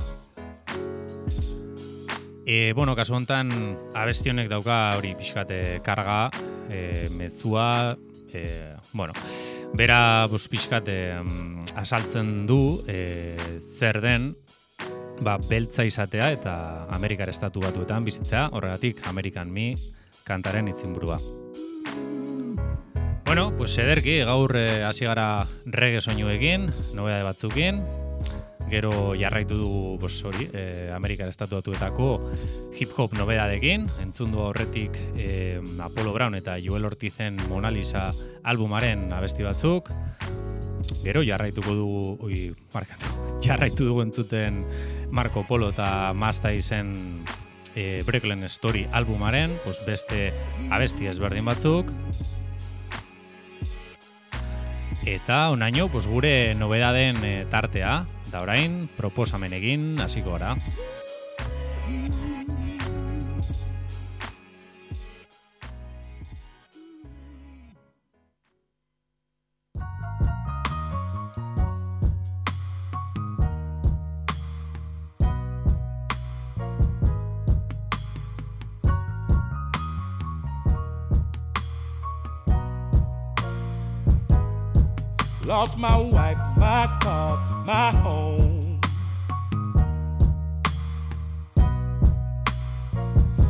E, 2.50 2.74
bueno, 2.74 2.96
kasu 2.98 3.14
honetan 3.14 3.52
abesti 3.94 4.32
honek 4.34 4.50
dauka 4.50 4.96
hori 4.98 5.12
pixkate 5.20 5.84
karga, 5.86 6.32
e, 6.74 7.12
mezua, 7.14 7.94
e, 8.34 8.74
bueno, 8.98 9.14
bera 9.78 10.26
bus 10.34 10.48
pixkate 10.50 10.98
mm, 11.22 11.76
asaltzen 11.78 12.48
du 12.50 12.82
e, 12.90 13.38
zer 13.62 14.02
den 14.02 14.32
ba, 15.22 15.38
beltza 15.38 15.86
izatea 15.86 16.32
eta 16.40 16.58
Amerikar 16.90 17.30
estatu 17.30 17.62
batuetan 17.62 18.02
bizitzea, 18.10 18.48
horregatik 18.50 19.06
American 19.14 19.54
Me 19.54 19.76
kantaren 20.26 20.74
izinburua. 20.74 21.22
Bueno, 23.32 23.54
pues 23.56 23.78
ederki, 23.78 24.18
gaur 24.28 24.58
eh, 24.58 24.84
hasi 24.84 25.06
gara 25.08 25.48
reggae 25.64 26.02
soinuekin, 26.04 26.66
nobedade 26.92 27.24
batzukin, 27.24 27.78
gero 28.68 29.14
jarraitu 29.16 29.56
dugu 29.56 29.94
bos, 30.02 30.18
hori, 30.28 30.50
eh, 30.52 30.92
Amerikar 30.92 31.30
estatuatuetako 31.32 32.10
hip-hop 32.76 33.16
nobedadekin, 33.16 33.86
entzundu 34.04 34.42
aurretik 34.44 34.98
eh, 35.16 35.62
Apollo 35.80 36.12
Brown 36.12 36.36
eta 36.36 36.58
Joel 36.60 36.90
Ortizen 36.90 37.40
Mona 37.48 37.72
Lisa 37.72 38.10
albumaren 38.44 39.08
abesti 39.16 39.48
batzuk, 39.48 39.88
gero 41.00 41.24
jarraituko 41.24 41.78
dugu, 41.78 42.04
oi, 42.28 42.42
markatu, 42.76 43.14
jarraitu 43.48 43.88
dugu 43.88 44.04
entzuten 44.04 44.66
Marco 45.08 45.46
Polo 45.48 45.72
eta 45.72 46.12
Mazda 46.12 46.52
izen 46.52 46.92
e, 47.78 48.04
Brooklyn 48.04 48.44
Story 48.50 48.90
albumaren, 48.92 49.56
pues 49.64 49.80
beste 49.88 50.34
abesti 50.68 51.08
ezberdin 51.08 51.48
batzuk, 51.48 51.96
Eta 55.06 55.50
onaino, 55.50 55.88
pues 55.90 56.06
gure 56.08 56.54
nobedaden 56.54 57.24
e, 57.26 57.46
tartea, 57.50 58.06
da 58.30 58.42
orain, 58.46 58.86
proposamen 58.98 59.54
egin, 59.58 59.96
hasiko 60.00 60.38
gara. 60.38 60.56
Lost 85.52 85.78
my 85.78 85.98
wife, 85.98 86.38
my 86.56 86.88
car, 87.02 87.38
my 87.66 87.92
home. 87.92 88.80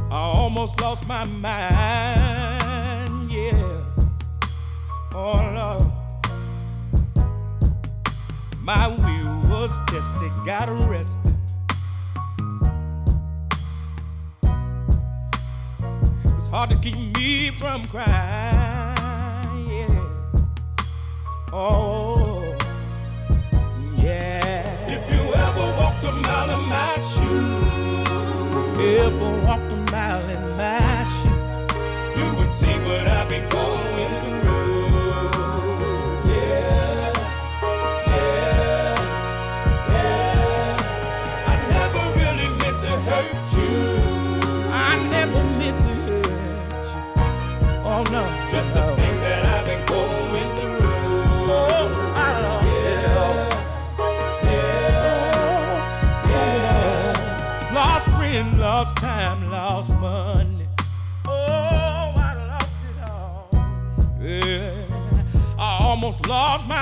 I 0.09 0.15
almost 0.15 0.81
lost 0.81 1.07
my 1.07 1.23
mind, 1.25 1.51
yeah. 3.31 3.83
Oh 5.13 5.51
Lord. 5.55 5.91
My 8.63 8.87
will 8.87 9.41
was 9.47 9.77
tested, 9.85 10.31
got 10.43 10.69
arrested. 10.69 11.35
It's 16.39 16.47
hard 16.47 16.71
to 16.71 16.77
keep 16.77 16.97
me 17.15 17.51
from 17.59 17.85
crying. 17.85 18.90
Oh, 21.53 22.55
yeah. 23.97 24.63
If 24.87 25.11
you 25.11 25.33
ever 25.33 25.65
walked 25.77 26.03
a 26.05 26.11
mile 26.13 26.49
in 26.49 26.69
my 26.69 26.95
shoes, 27.11 28.79
ever 29.01 29.45
walked 29.45 29.70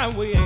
lost 0.08 0.39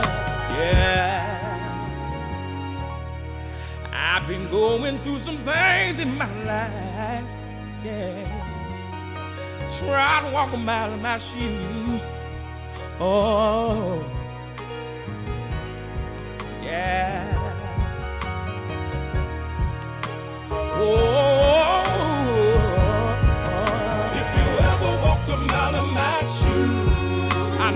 I've 3.92 4.26
been 4.26 4.48
going 4.50 4.98
through 5.00 5.18
some 5.20 5.38
things 5.38 6.00
in 6.00 6.16
my 6.16 6.26
life. 6.44 7.24
Yeah. 7.84 8.30
Try 9.78 10.22
to 10.22 10.30
walk 10.32 10.52
a 10.54 10.56
mile 10.56 10.92
in 10.94 11.02
my 11.02 11.18
shoes. 11.18 12.02
Oh, 12.98 14.02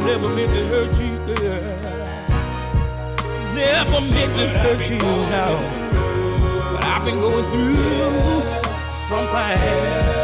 never 0.04 0.28
meant 0.28 0.52
to 0.54 0.66
hurt 0.66 1.00
you, 1.00 1.16
girl. 1.26 1.62
Never 3.54 4.00
meant 4.00 4.36
to 4.36 4.48
hurt 4.60 4.90
you, 4.90 4.98
no. 4.98 5.46
But 6.74 6.84
I've 6.84 7.04
been 7.04 7.20
going 7.20 7.44
through 7.50 8.42
something. 9.08 9.34
Yeah. 9.34 10.17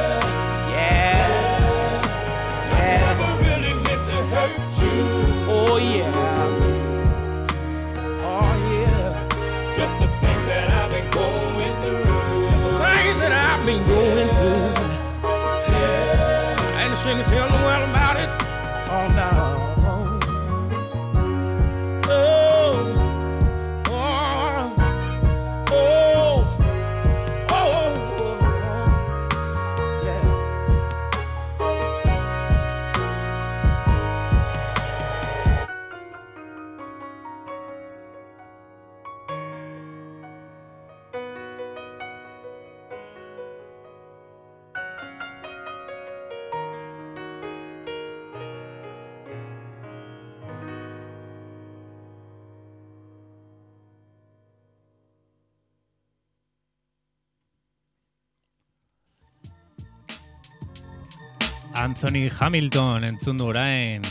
Anthony 61.95 62.28
Hamilton 62.28 63.05
entzun 63.07 63.38
du 63.38 63.45
orain 63.47 64.03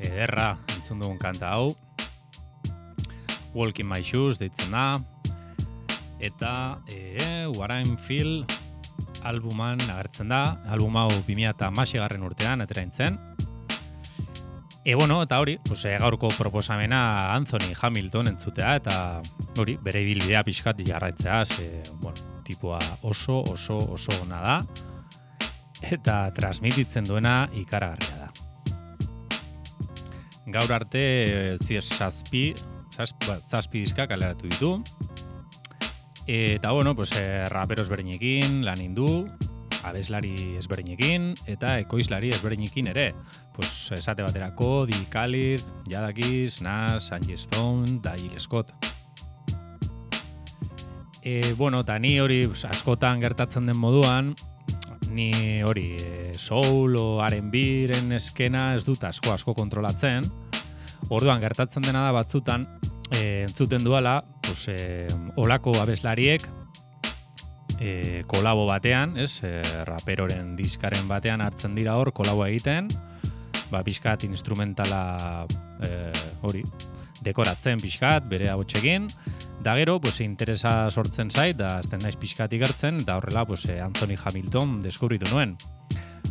ederra 0.00 0.54
entzun 0.72 1.02
dugun 1.02 1.18
kanta 1.20 1.50
hau. 1.52 1.74
Walk 3.52 3.82
in 3.82 3.86
my 3.90 4.00
shoes 4.00 4.40
deitzen 4.40 4.72
da. 4.72 4.96
Eta 6.24 6.80
e, 6.88 7.44
What 7.52 7.68
I'm 7.68 7.98
Feel 8.00 8.46
albuman 9.28 9.84
agertzen 9.90 10.32
da. 10.32 10.56
Album 10.72 10.96
hau 10.96 11.10
2008 11.18 12.00
garren 12.00 12.24
urtean 12.24 12.64
aterain 12.64 12.96
zen. 12.96 13.20
E, 14.82 14.94
bueno, 14.94 15.20
eta 15.20 15.36
hori, 15.44 15.58
pues, 15.68 15.84
e, 15.84 15.98
gaurko 16.00 16.32
proposamena 16.32 17.34
Anthony 17.34 17.74
Hamilton 17.76 18.32
entzutea, 18.32 18.74
eta 18.80 19.20
hori, 19.60 19.76
bere 19.76 20.00
ibilbidea 20.00 20.46
pixkat 20.48 20.80
jarraitzea, 20.80 21.44
ze, 21.44 21.82
bueno, 22.00 22.40
tipua 22.42 22.80
oso, 23.02 23.42
oso, 23.52 23.82
oso 23.98 24.16
ona 24.22 24.40
da, 24.40 24.62
eta 25.92 26.30
transmititzen 26.34 27.04
duena 27.08 27.48
ikaragarria 27.56 28.26
da. 28.26 28.28
Gaur 30.48 30.72
arte, 30.72 31.02
e, 31.02 31.56
zier 31.60 31.84
zazpi, 31.84 32.54
zazpi, 32.94 33.26
ba, 33.28 33.38
zazpi 33.42 33.82
diska 33.84 34.06
kaleratu 34.08 34.48
ditu, 34.48 34.70
eta, 36.26 36.72
bueno, 36.72 36.94
pues, 36.96 37.12
e, 37.16 37.48
rapero 37.52 37.84
ezberdinekin, 37.84 38.62
lan 38.64 38.80
indu, 38.80 39.28
abeslari 39.84 40.56
ezberdinekin, 40.58 41.34
eta 41.46 41.78
ekoizlari 41.82 42.32
ezberdinekin 42.32 42.88
ere, 42.94 43.12
pues, 43.54 43.92
esate 43.92 44.24
baterako, 44.24 44.86
Di 44.86 45.04
Khalid, 45.12 45.62
Jadakiz, 45.88 46.62
Nas, 46.62 47.12
Angie 47.12 47.36
Stone, 47.36 48.00
da 48.02 48.16
Jill 48.16 48.40
Scott. 48.40 48.72
E, 51.22 51.52
bueno, 51.58 51.80
eta 51.80 51.98
ni 51.98 52.18
hori 52.20 52.46
pues, 52.46 52.64
askotan 52.64 53.20
gertatzen 53.20 53.66
den 53.66 53.76
moduan, 53.76 54.34
ni 55.10 55.62
hori 55.62 55.96
e, 55.98 56.34
soul 56.38 56.96
o 56.98 57.06
R&B-ren 57.24 58.12
eskena 58.16 58.72
ez 58.76 58.84
dut 58.86 59.04
asko 59.08 59.32
asko 59.34 59.54
kontrolatzen. 59.56 60.28
Orduan 61.14 61.40
gertatzen 61.40 61.86
dena 61.86 62.04
da 62.06 62.12
batzutan, 62.12 62.66
e, 63.10 63.44
entzuten 63.46 63.84
duala, 63.84 64.20
pues, 64.44 64.66
e, 64.68 65.08
olako 65.36 65.76
abeslariek 65.80 66.48
e, 67.80 68.24
kolabo 68.26 68.66
batean, 68.66 69.16
ez, 69.18 69.40
e, 69.42 69.62
raperoren 69.88 70.54
diskaren 70.58 71.08
batean 71.08 71.42
hartzen 71.44 71.74
dira 71.78 71.96
hor 71.98 72.12
kolabo 72.12 72.46
egiten, 72.46 72.90
ba, 73.70 73.82
pixkat 73.86 74.26
instrumentala 74.28 75.46
e, 75.84 75.90
hori, 76.42 76.64
dekoratzen 77.24 77.80
pixkat, 77.82 78.26
bere 78.30 78.48
abotxekin, 78.52 79.08
da 79.64 79.74
gero, 79.76 79.98
pues, 80.00 80.20
interesa 80.20 80.90
sortzen 80.90 81.30
zait, 81.30 81.56
da 81.58 81.78
azten 81.78 82.02
naiz 82.02 82.16
pixkat 82.16 82.52
igertzen, 82.54 83.04
da 83.04 83.18
horrela, 83.18 83.44
pues, 83.46 83.66
e, 83.66 83.80
Anthony 83.80 84.16
Hamilton 84.16 84.80
deskubritu 84.82 85.30
nuen. 85.32 85.56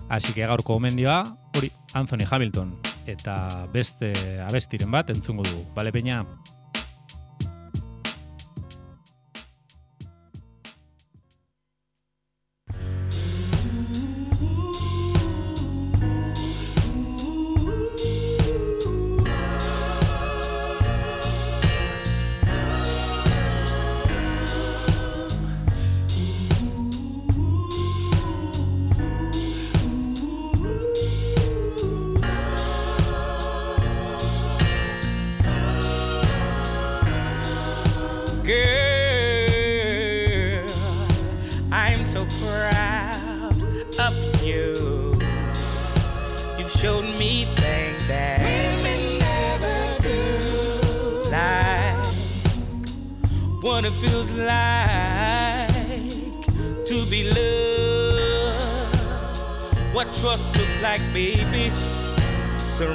Así 0.09 0.33
que 0.33 0.45
gaurko 0.47 0.77
gomendioa, 0.77 1.37
hori, 1.55 1.71
Anthony 1.93 2.23
Hamilton, 2.29 2.77
eta 3.05 3.67
beste 3.73 4.13
abestiren 4.45 4.91
bat 4.91 5.09
entzungo 5.09 5.43
dugu. 5.43 5.65
Bale, 5.75 5.91
peña? 5.91 6.23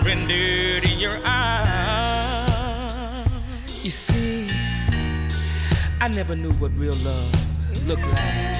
Surrendered 0.03 0.82
in 0.84 0.98
your 0.98 1.16
arms. 1.24 1.70
You 3.84 3.90
see, 3.92 4.50
I 6.00 6.09
never 6.09 6.34
knew 6.34 6.50
what 6.55 6.76
real 6.76 6.96
love 7.05 7.86
looked 7.86 8.03
like. 8.03 8.57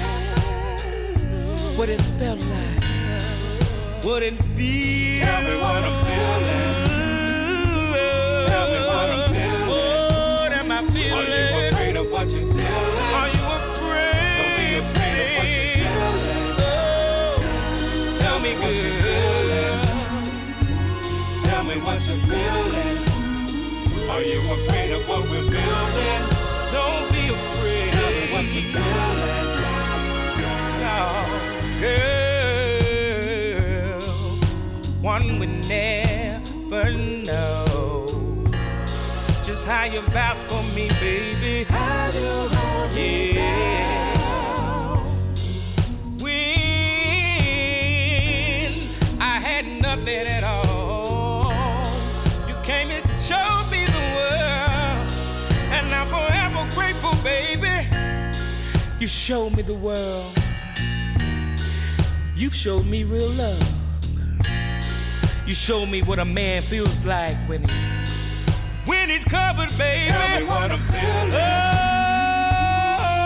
What 1.75 1.89
it 1.89 1.99
felt 2.17 2.39
like. 2.39 2.83
What 4.05 4.23
it 4.23 4.41
feels. 4.55 5.19
Tell 5.19 5.41
me 5.41 5.55
what 5.59 5.83
I'm 5.83 6.05
feeling. 6.05 6.47
Tell 8.47 8.67
me 8.71 8.79
what 8.87 9.09
I'm 9.11 9.27
feeling. 9.33 9.67
What 9.67 10.53
am 10.53 10.71
I 10.71 10.79
feeling? 10.93 11.11
Are 11.11 11.23
you 11.23 11.67
afraid 11.73 11.97
of 11.97 12.09
what 12.09 12.31
me 22.33 22.45
what 22.45 22.73
you're 22.73 22.73
feeling. 22.73 22.97
Are 24.09 24.21
you 24.21 24.39
afraid 24.53 24.91
of 24.93 25.07
what 25.07 25.21
we're 25.29 25.49
building? 25.49 26.21
Don't 26.71 27.11
be 27.11 27.27
afraid. 27.29 27.91
Tell 27.93 28.11
me 28.11 28.31
what 28.33 28.45
you're 28.53 28.71
feeling. 28.73 29.47
No, 30.85 31.01
girl, 31.81 34.01
one 35.01 35.39
would 35.39 35.67
never 35.67 36.91
know 36.91 38.05
just 39.43 39.63
how 39.65 39.83
you 39.85 40.01
vouch 40.01 40.37
for 40.49 40.63
me, 40.75 40.89
baby. 40.99 41.63
How 41.65 42.09
you 42.13 42.29
hold 42.55 42.97
yeah. 42.97 43.82
You 59.03 59.07
showed 59.07 59.57
me 59.57 59.63
the 59.63 59.73
world. 59.73 60.33
You've 62.37 62.55
showed 62.55 62.85
me 62.85 63.03
real 63.03 63.27
love. 63.31 63.61
You 65.45 65.53
showed 65.53 65.87
me 65.89 66.01
what 66.01 66.19
a 66.19 66.23
man 66.23 66.61
feels 66.61 67.03
like 67.03 67.35
when 67.49 67.63
he 67.67 67.73
when 68.85 69.09
he's 69.09 69.25
covered, 69.25 69.77
baby. 69.77 70.09
Tell 70.09 70.39
me 70.39 70.45
what 70.45 70.71
I'm 70.71 70.87
feeling. 70.87 71.33
Oh. 71.33 71.83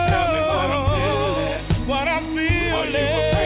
Tell 0.10 0.34
me 0.34 0.42
what 0.50 0.68
I'm 0.74 0.86
feeling. 0.98 1.88
What 1.88 2.08
I'm 2.08 2.36
feeling. 2.36 2.58
Are 2.74 2.86
you 2.88 2.88
afraid 2.88 3.04
of 3.06 3.34
what 3.34 3.37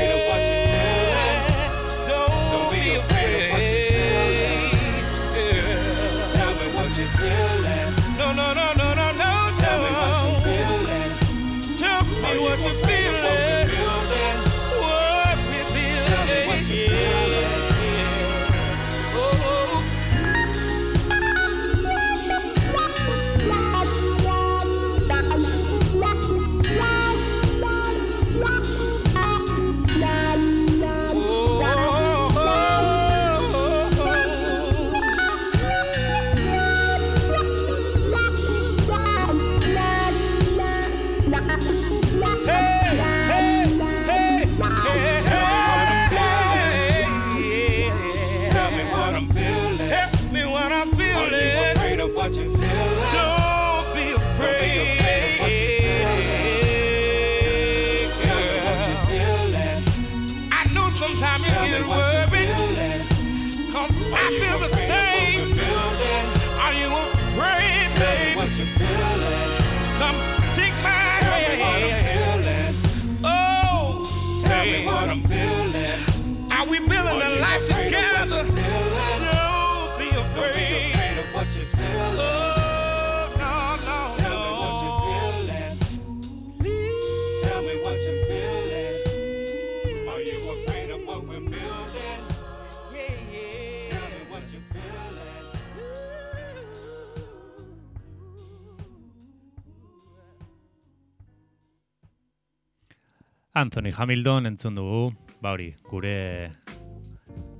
Anthony 103.62 103.91
Hamilton 103.95 104.47
entzun 104.49 104.74
dugu, 104.74 105.12
ba 105.38 105.51
hori, 105.53 105.76
gure 105.86 106.51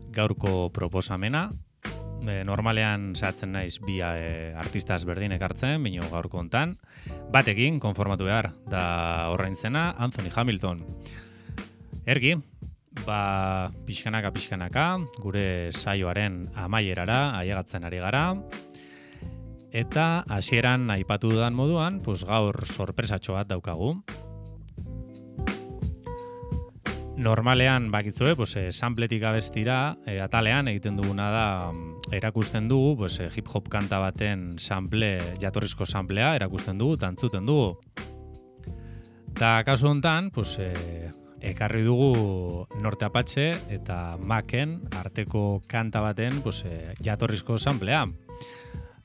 gaurko 0.10 0.72
proposamena. 0.74 1.52
E, 2.26 2.42
normalean 2.46 3.12
satzen 3.14 3.54
naiz 3.54 3.76
bi 3.86 4.00
e, 4.02 4.54
artista 4.58 4.98
ezberdin 4.98 5.36
ekartzen, 5.38 5.84
bino 5.86 6.08
gaurko 6.10 6.40
hontan. 6.42 6.74
Batekin, 7.34 7.78
konformatu 7.84 8.26
behar, 8.26 8.50
da 8.66 9.30
horrein 9.30 9.54
zena, 9.54 9.92
Anthony 9.98 10.32
Hamilton. 10.34 10.82
Ergi, 12.10 12.34
ba, 13.06 13.70
pixkanaka, 13.86 14.34
pixkanaka, 14.34 14.88
gure 15.22 15.70
saioaren 15.70 16.48
amaierara, 16.58 17.38
ailegatzen 17.38 17.86
ari 17.86 18.02
gara. 18.02 18.26
Eta 19.70 20.26
hasieran 20.34 20.90
aipatu 20.98 21.30
dudan 21.30 21.54
moduan, 21.54 22.02
pues 22.02 22.26
gaur 22.26 22.66
sorpresatxo 22.66 23.38
bat 23.38 23.54
daukagu. 23.54 24.00
Normalean 27.22 27.92
bakizue, 27.92 28.36
pues, 28.36 28.56
eh, 28.56 28.72
sampletik 28.72 29.22
abestira, 29.24 29.98
eh, 30.08 30.20
atalean 30.22 30.68
egiten 30.68 30.98
duguna 30.98 31.30
da 31.30 31.72
mm, 31.72 32.14
erakusten 32.18 32.68
dugu, 32.68 32.98
pues, 33.04 33.20
eh, 33.20 33.30
hip 33.36 33.48
hop 33.54 33.70
kanta 33.70 34.00
baten 34.02 34.58
sample, 34.58 35.38
jatorrizko 35.40 35.86
samplea 35.86 36.36
erakusten 36.36 36.82
dugu, 36.82 36.98
tantzuten 36.98 37.46
dugu. 37.46 37.78
Ta 39.38 39.64
kasu 39.64 39.88
hontan, 39.88 40.32
pues, 40.32 40.58
eh, 40.60 41.12
ekarri 41.42 41.84
dugu 41.84 42.68
Norte 42.82 43.06
Apache 43.06 43.58
eta 43.70 44.18
Maken 44.18 44.80
arteko 44.92 45.62
kanta 45.68 46.02
baten 46.02 46.42
pues, 46.42 46.64
eh, 46.66 46.94
jatorrizko 47.04 47.58
samplea. 47.58 48.08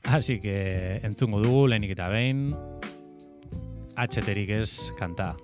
Así 0.03 0.39
que 0.39 1.01
entzungo 1.03 1.41
dugu 1.41 1.67
lehenik 1.67 1.91
eta 1.97 2.07
behin 2.09 2.55
HTrik 3.97 4.49
ez 4.61 4.93
kanta. 4.97 5.35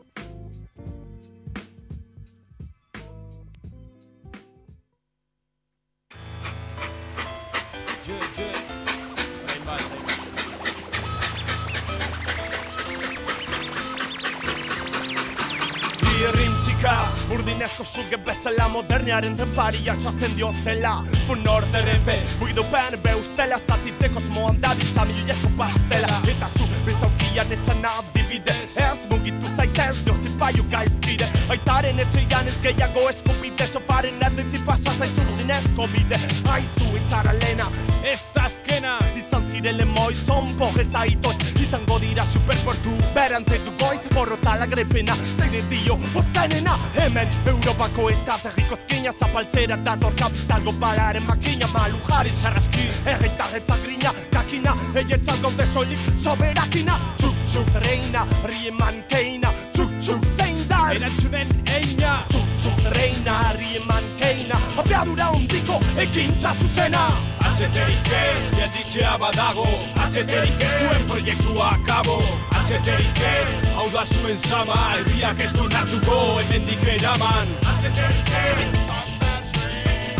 Urdinezko 17.53 17.85
suge 17.85 18.17
bezala 18.17 18.65
moderniaren 18.67 19.35
tenparia 19.37 19.93
txatzen 20.01 20.33
diotela. 20.33 20.93
Fun 21.27 21.43
orderen 21.47 22.01
be, 22.05 22.15
buidupen 22.39 22.97
be 23.03 23.13
ustela 23.19 23.59
Zatitzeko 23.67 24.17
osmoan 24.21 24.57
da 24.61 24.73
bizamilezko 24.79 25.51
pastela. 25.57 26.09
Eta 26.33 26.49
zu 26.57 26.65
bezaukian 26.85 27.53
etzan 27.53 27.85
adibide 27.85 28.55
Ez 28.73 29.05
mugitu 29.11 29.53
zaitez 29.55 30.01
jozi 30.07 30.33
paio 30.39 30.65
gaizkide. 30.71 31.29
Aitaren 31.49 31.99
etxeian 31.99 32.49
ez 32.49 32.57
gehiago 32.65 33.07
eskubide 33.09 33.67
Sofaren 33.69 34.21
erditik 34.29 34.65
pasa 34.65 34.97
zaizu 34.97 35.21
urdinezko 35.33 35.87
bide. 35.93 36.17
Aizu 36.55 36.89
itzara 36.97 37.37
lena, 37.37 37.69
ez 38.03 38.21
da 38.33 38.49
azkena. 38.49 38.97
Izan 39.15 39.45
zirele 39.53 39.85
moi 39.85 40.13
zonpo 40.13 40.71
eta 40.79 41.05
itoz. 41.05 41.35
Izango 41.61 41.99
dira 41.99 42.23
superportu 42.23 42.91
berante 43.13 43.59
du 43.65 43.71
goiz 43.77 44.01
Porrotala 44.13 44.65
grepena, 44.65 45.15
zeire 45.37 45.61
dio 45.69 45.97
ozenena 46.15 46.77
Hemen 46.95 47.27
Europako 47.45 48.09
estrategiko 48.09 48.75
eskina 48.75 49.11
Zapaltzera 49.19 49.77
dator 49.77 50.13
kapitalgo 50.15 50.71
balaren 50.71 51.25
makina. 51.27 51.67
Malu 51.73 51.99
jarri 52.07 52.33
sarraski, 52.41 52.87
erretarretza 53.05 53.77
grina 53.83 54.13
Kakina, 54.31 54.75
eietzat 54.95 55.41
gaude 55.41 55.65
soilik 55.73 55.99
soberakina 56.23 56.97
Txuk 57.17 57.37
txuk 57.51 57.75
reina, 57.85 58.25
rieman 58.49 59.03
keina 59.09 59.53
Txuk 59.73 59.91
txuk 60.01 60.25
zein 60.37 60.57
da? 60.69 60.87
Erantzunen 60.97 61.49
eina. 61.77 62.17
Txuk 62.29 62.42
reina, 62.89 63.53
rieman 63.57 64.03
keina 64.19 64.57
Apiadura 64.77 65.29
ondiko 65.31 65.79
ekintza 65.97 66.53
zuzena. 66.61 67.03
Atzeterik 67.39 68.09
ez, 68.17 68.43
gelditzea 68.57 69.17
badago. 69.17 69.67
Atzeterik 70.05 70.63
ez, 70.63 70.71
zuen 70.79 71.05
proiektua 71.07 71.69
akabo. 71.77 72.17
Atzeterik 72.59 73.21
ez, 73.29 73.49
hau 73.75 73.89
da 73.93 74.05
zuen 74.05 74.39
zama 74.49 74.79
Herriak 74.93 75.39
ez 75.45 75.51
du 75.53 75.67
nartuko, 75.67 76.19
hemendik 76.41 76.87
eraman. 76.95 77.53
Atzeterik 77.73 78.33
ez 78.41 78.71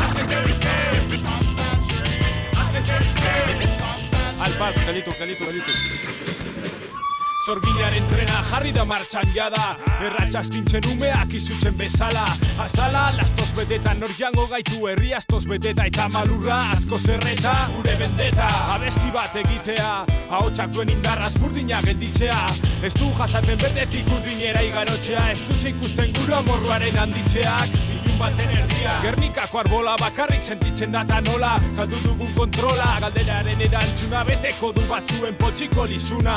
Atzeterik 0.06 0.70
ez 0.76 1.20
Atzeterik 2.66 3.26
ez 3.34 3.82
Albat, 4.44 4.86
gelitu, 4.86 5.12
gelitu, 5.20 5.46
gelitu 5.46 6.33
Zorginaren 7.44 8.06
trena 8.08 8.38
jarri 8.48 8.72
da 8.72 8.86
martxan 8.88 9.28
jada. 9.36 9.74
Erratxa 10.00 10.40
astintzen 10.40 10.86
umeak 10.94 11.34
izutzen 11.36 11.76
bezala. 11.76 12.24
Azala, 12.64 13.10
lastos 13.18 13.50
beteta 13.58 13.94
nor 14.00 14.14
jango 14.20 14.46
gaitu 14.48 14.88
herri 14.88 15.12
astos 15.14 15.44
beteta 15.50 15.90
Eta 15.92 16.08
malurra 16.14 16.62
asko 16.72 17.00
zerreta. 17.00 17.56
Gure 17.76 17.98
bendeta 18.00 18.48
Abesti 18.78 19.12
bat 19.12 19.36
egitea, 19.44 19.92
ahotsak 20.30 20.72
duen 20.72 20.94
indarraz 20.96 21.34
burdina 21.42 21.82
gelditzea. 21.84 22.40
Ez 22.84 22.94
du 22.96 23.12
jasaten 23.18 23.60
betetik 23.60 24.08
urdinera 24.08 24.64
igarotzea 24.64 25.32
Ez 25.34 25.42
du 25.44 25.60
ikusten 25.68 26.16
gura 26.20 26.42
morruaren 26.48 27.04
handitzeak 27.04 27.93
baten 28.24 28.56
erdia 28.58 28.94
Gernikako 29.04 29.60
arbola 29.60 29.96
bakarrik 30.00 30.44
sentitzen 30.44 30.92
data 30.92 31.20
nola. 31.22 31.54
Galdu 31.78 32.00
dugun 32.04 32.32
kontrola 32.38 32.90
Galderaren 33.04 33.64
erantzuna 33.68 34.24
beteko 34.28 34.72
du 34.76 34.86
batzuen 34.92 35.36
potxiko 35.40 35.88
lizuna. 35.90 36.36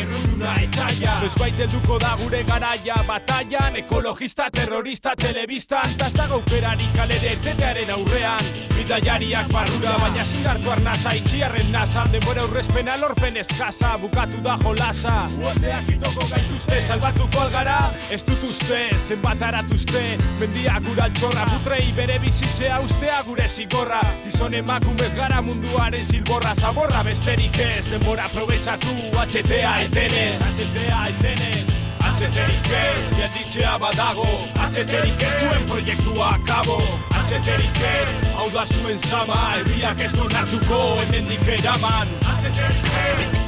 Erruduna 0.00 0.56
etzaia. 0.66 1.18
Noiz 1.22 1.34
baite 1.38 1.68
duko 1.72 1.98
da 2.02 2.14
gure 2.20 2.42
garaia 2.48 2.98
Bataian, 3.08 3.80
ekologista, 3.84 4.50
terrorista, 4.50 5.16
telebistan. 5.16 5.96
Taz 5.98 6.12
dago 6.16 6.40
aukerari 6.42 6.92
kalere 6.96 7.34
etetearen 7.36 7.96
aurrean 7.96 8.71
Bidaiariak 8.92 9.46
barrura, 9.48 9.92
baina 9.96 10.24
zindartu 10.28 10.68
arnaza 10.68 11.14
Itxiarren 11.16 11.70
nasa, 11.72 12.02
denbora 12.12 12.42
aurrezpena 12.44 12.98
lorpen 13.00 13.38
eskasa 13.40 13.94
Bukatu 14.02 14.42
da 14.44 14.58
jolasa. 14.60 15.14
Uoteak 15.40 15.88
itoko 15.94 16.28
gaituzte, 16.28 16.82
salbatuko 16.90 17.40
algara 17.46 17.78
Ez 18.12 18.20
dut 18.28 18.44
uste, 18.50 18.82
zenbat 19.08 19.46
aratuzte 19.48 20.04
Mendia 20.42 20.76
gura 20.84 21.08
altxorra, 21.08 21.48
putrei 21.54 21.88
bere 21.96 22.20
bizitzea 22.20 22.84
ustea 22.84 23.24
gure 23.24 23.48
zigorra. 23.48 24.04
Gizon 24.26 24.60
emakumez 24.60 25.12
gara 25.16 25.40
munduaren 25.40 26.04
zilborra 26.04 26.52
Zaborra 26.60 27.00
besterik 27.08 27.64
ez, 27.64 27.86
denbora 27.88 28.28
aprobetsatu 28.28 28.98
HTA 29.16 29.78
etenez, 29.88 30.34
HTA 30.58 31.06
etenez 31.16 31.71
HTRIKES, 32.18 33.16
gelditzea 33.16 33.78
badago 33.78 34.26
HTRIKES, 34.54 35.34
zuen 35.40 35.66
proiektua 35.68 36.28
akabo 36.34 36.78
HTRIKES, 37.10 38.08
hau 38.36 38.50
da 38.50 38.66
zuen 38.66 38.98
zama 39.08 39.38
Herriak 39.54 40.00
ez 40.04 40.12
non 40.12 40.32
hartuko, 40.32 40.80
etendik 41.06 41.48
eraman 41.56 42.08
HTRIKES 42.28 43.40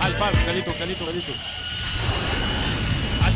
Alfaz, 0.00 0.34
galitu, 0.46 0.72
galitu, 0.78 1.04
galitu 1.04 1.32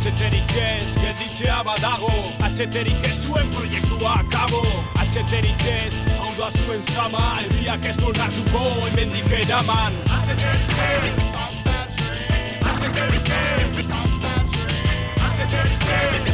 Atzeterik 0.05 0.50
ez, 0.50 1.02
gelditzea 1.02 1.62
badago. 1.64 2.12
Atzeterik 2.44 3.07
ez 3.07 3.24
zuen 3.24 3.48
proiektua 3.55 4.12
akabo. 4.20 4.61
Atzeterik 5.00 5.64
ez, 5.64 5.94
hau 6.18 6.28
da 6.36 6.50
zuen 6.59 6.82
zama 6.92 7.22
Elbiak 7.40 7.88
ez 7.88 7.96
duen 7.96 8.20
hartuko, 8.20 8.64
emendik 8.90 9.32
edaman 9.40 9.96
Atzeterik 10.18 10.76
ez, 10.90 11.09
Atzeterik 12.68 13.32
ez, 13.32 13.88
Atzeterik 15.24 15.90
ez, 15.96 16.34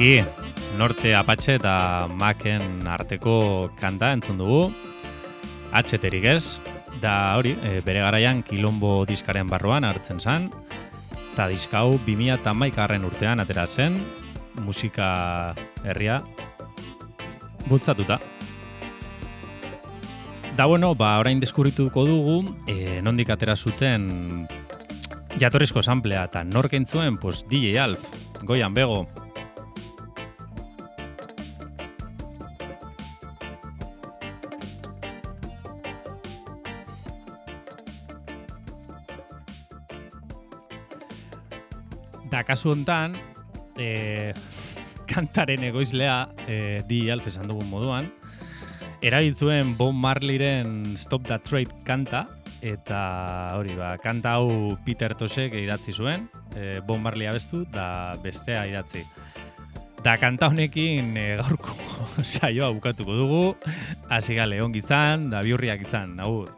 Ergi, 0.00 0.24
Norte 0.78 1.14
Apache 1.14 1.58
eta 1.58 2.08
Maken 2.08 2.86
arteko 2.88 3.68
kanta 3.76 4.14
entzun 4.16 4.38
dugu. 4.40 4.70
Atxeterik 5.76 6.24
ez, 6.24 6.56
da 7.02 7.36
hori, 7.36 7.52
e, 7.68 7.82
bere 7.84 8.00
garaian 8.00 8.40
kilombo 8.40 9.04
diskaren 9.04 9.52
barruan 9.52 9.84
hartzen 9.84 10.16
zan, 10.16 10.48
eta 11.34 11.50
diskau 11.52 11.98
2000 12.06 12.32
eta 12.40 13.04
urtean 13.04 13.40
ateratzen, 13.40 14.00
musika 14.64 15.54
herria 15.84 16.22
bultzatuta. 17.68 18.18
Da 20.56 20.64
bueno, 20.64 20.94
ba, 20.94 21.18
orain 21.18 21.40
deskurrituko 21.40 22.06
dugu, 22.06 22.56
e, 22.66 23.02
nondik 23.02 23.28
atera 23.28 23.54
zuten 23.54 24.48
jatorrizko 25.38 25.82
samplea 25.82 26.24
eta 26.24 26.42
nork 26.42 26.72
entzuen, 26.72 27.18
pues 27.18 27.44
DJ 27.50 27.78
Alf, 27.78 28.00
goian 28.40 28.72
bego. 28.72 29.19
Da 42.40 42.46
kasu 42.48 42.70
hontan, 42.72 43.18
e, 43.76 44.32
kantaren 45.10 45.60
egoizlea 45.66 46.14
e, 46.48 46.54
DJ 46.88 47.10
Alf 47.12 47.26
esan 47.28 47.50
dugun 47.50 47.66
moduan, 47.68 48.06
erabiltzuen 49.04 49.74
Bob 49.76 49.92
Marleyren 49.92 50.96
Stop 50.96 51.26
That 51.28 51.44
Trade 51.44 51.82
kanta, 51.84 52.22
eta 52.64 53.00
hori 53.58 53.76
ba, 53.76 53.90
kanta 54.00 54.38
hau 54.38 54.72
Peter 54.86 55.12
Tosek 55.12 55.52
idatzi 55.60 55.92
zuen, 55.92 56.30
e, 56.56 56.78
Bob 56.80 57.04
Marley 57.04 57.28
abestu, 57.28 57.66
da 57.68 58.16
bestea 58.24 58.64
idatzi. 58.70 59.04
Da 60.00 60.16
kanta 60.16 60.48
honekin 60.48 61.12
e, 61.20 61.26
gaurko 61.42 61.76
saioa 62.24 62.72
bukatuko 62.72 63.20
dugu, 63.20 63.44
hasi 64.08 64.40
gale 64.40 64.64
ongi 64.64 64.80
izan, 64.80 65.28
da 65.28 65.44
biurriak 65.44 65.84
izan, 65.84 66.16
agur. 66.24 66.48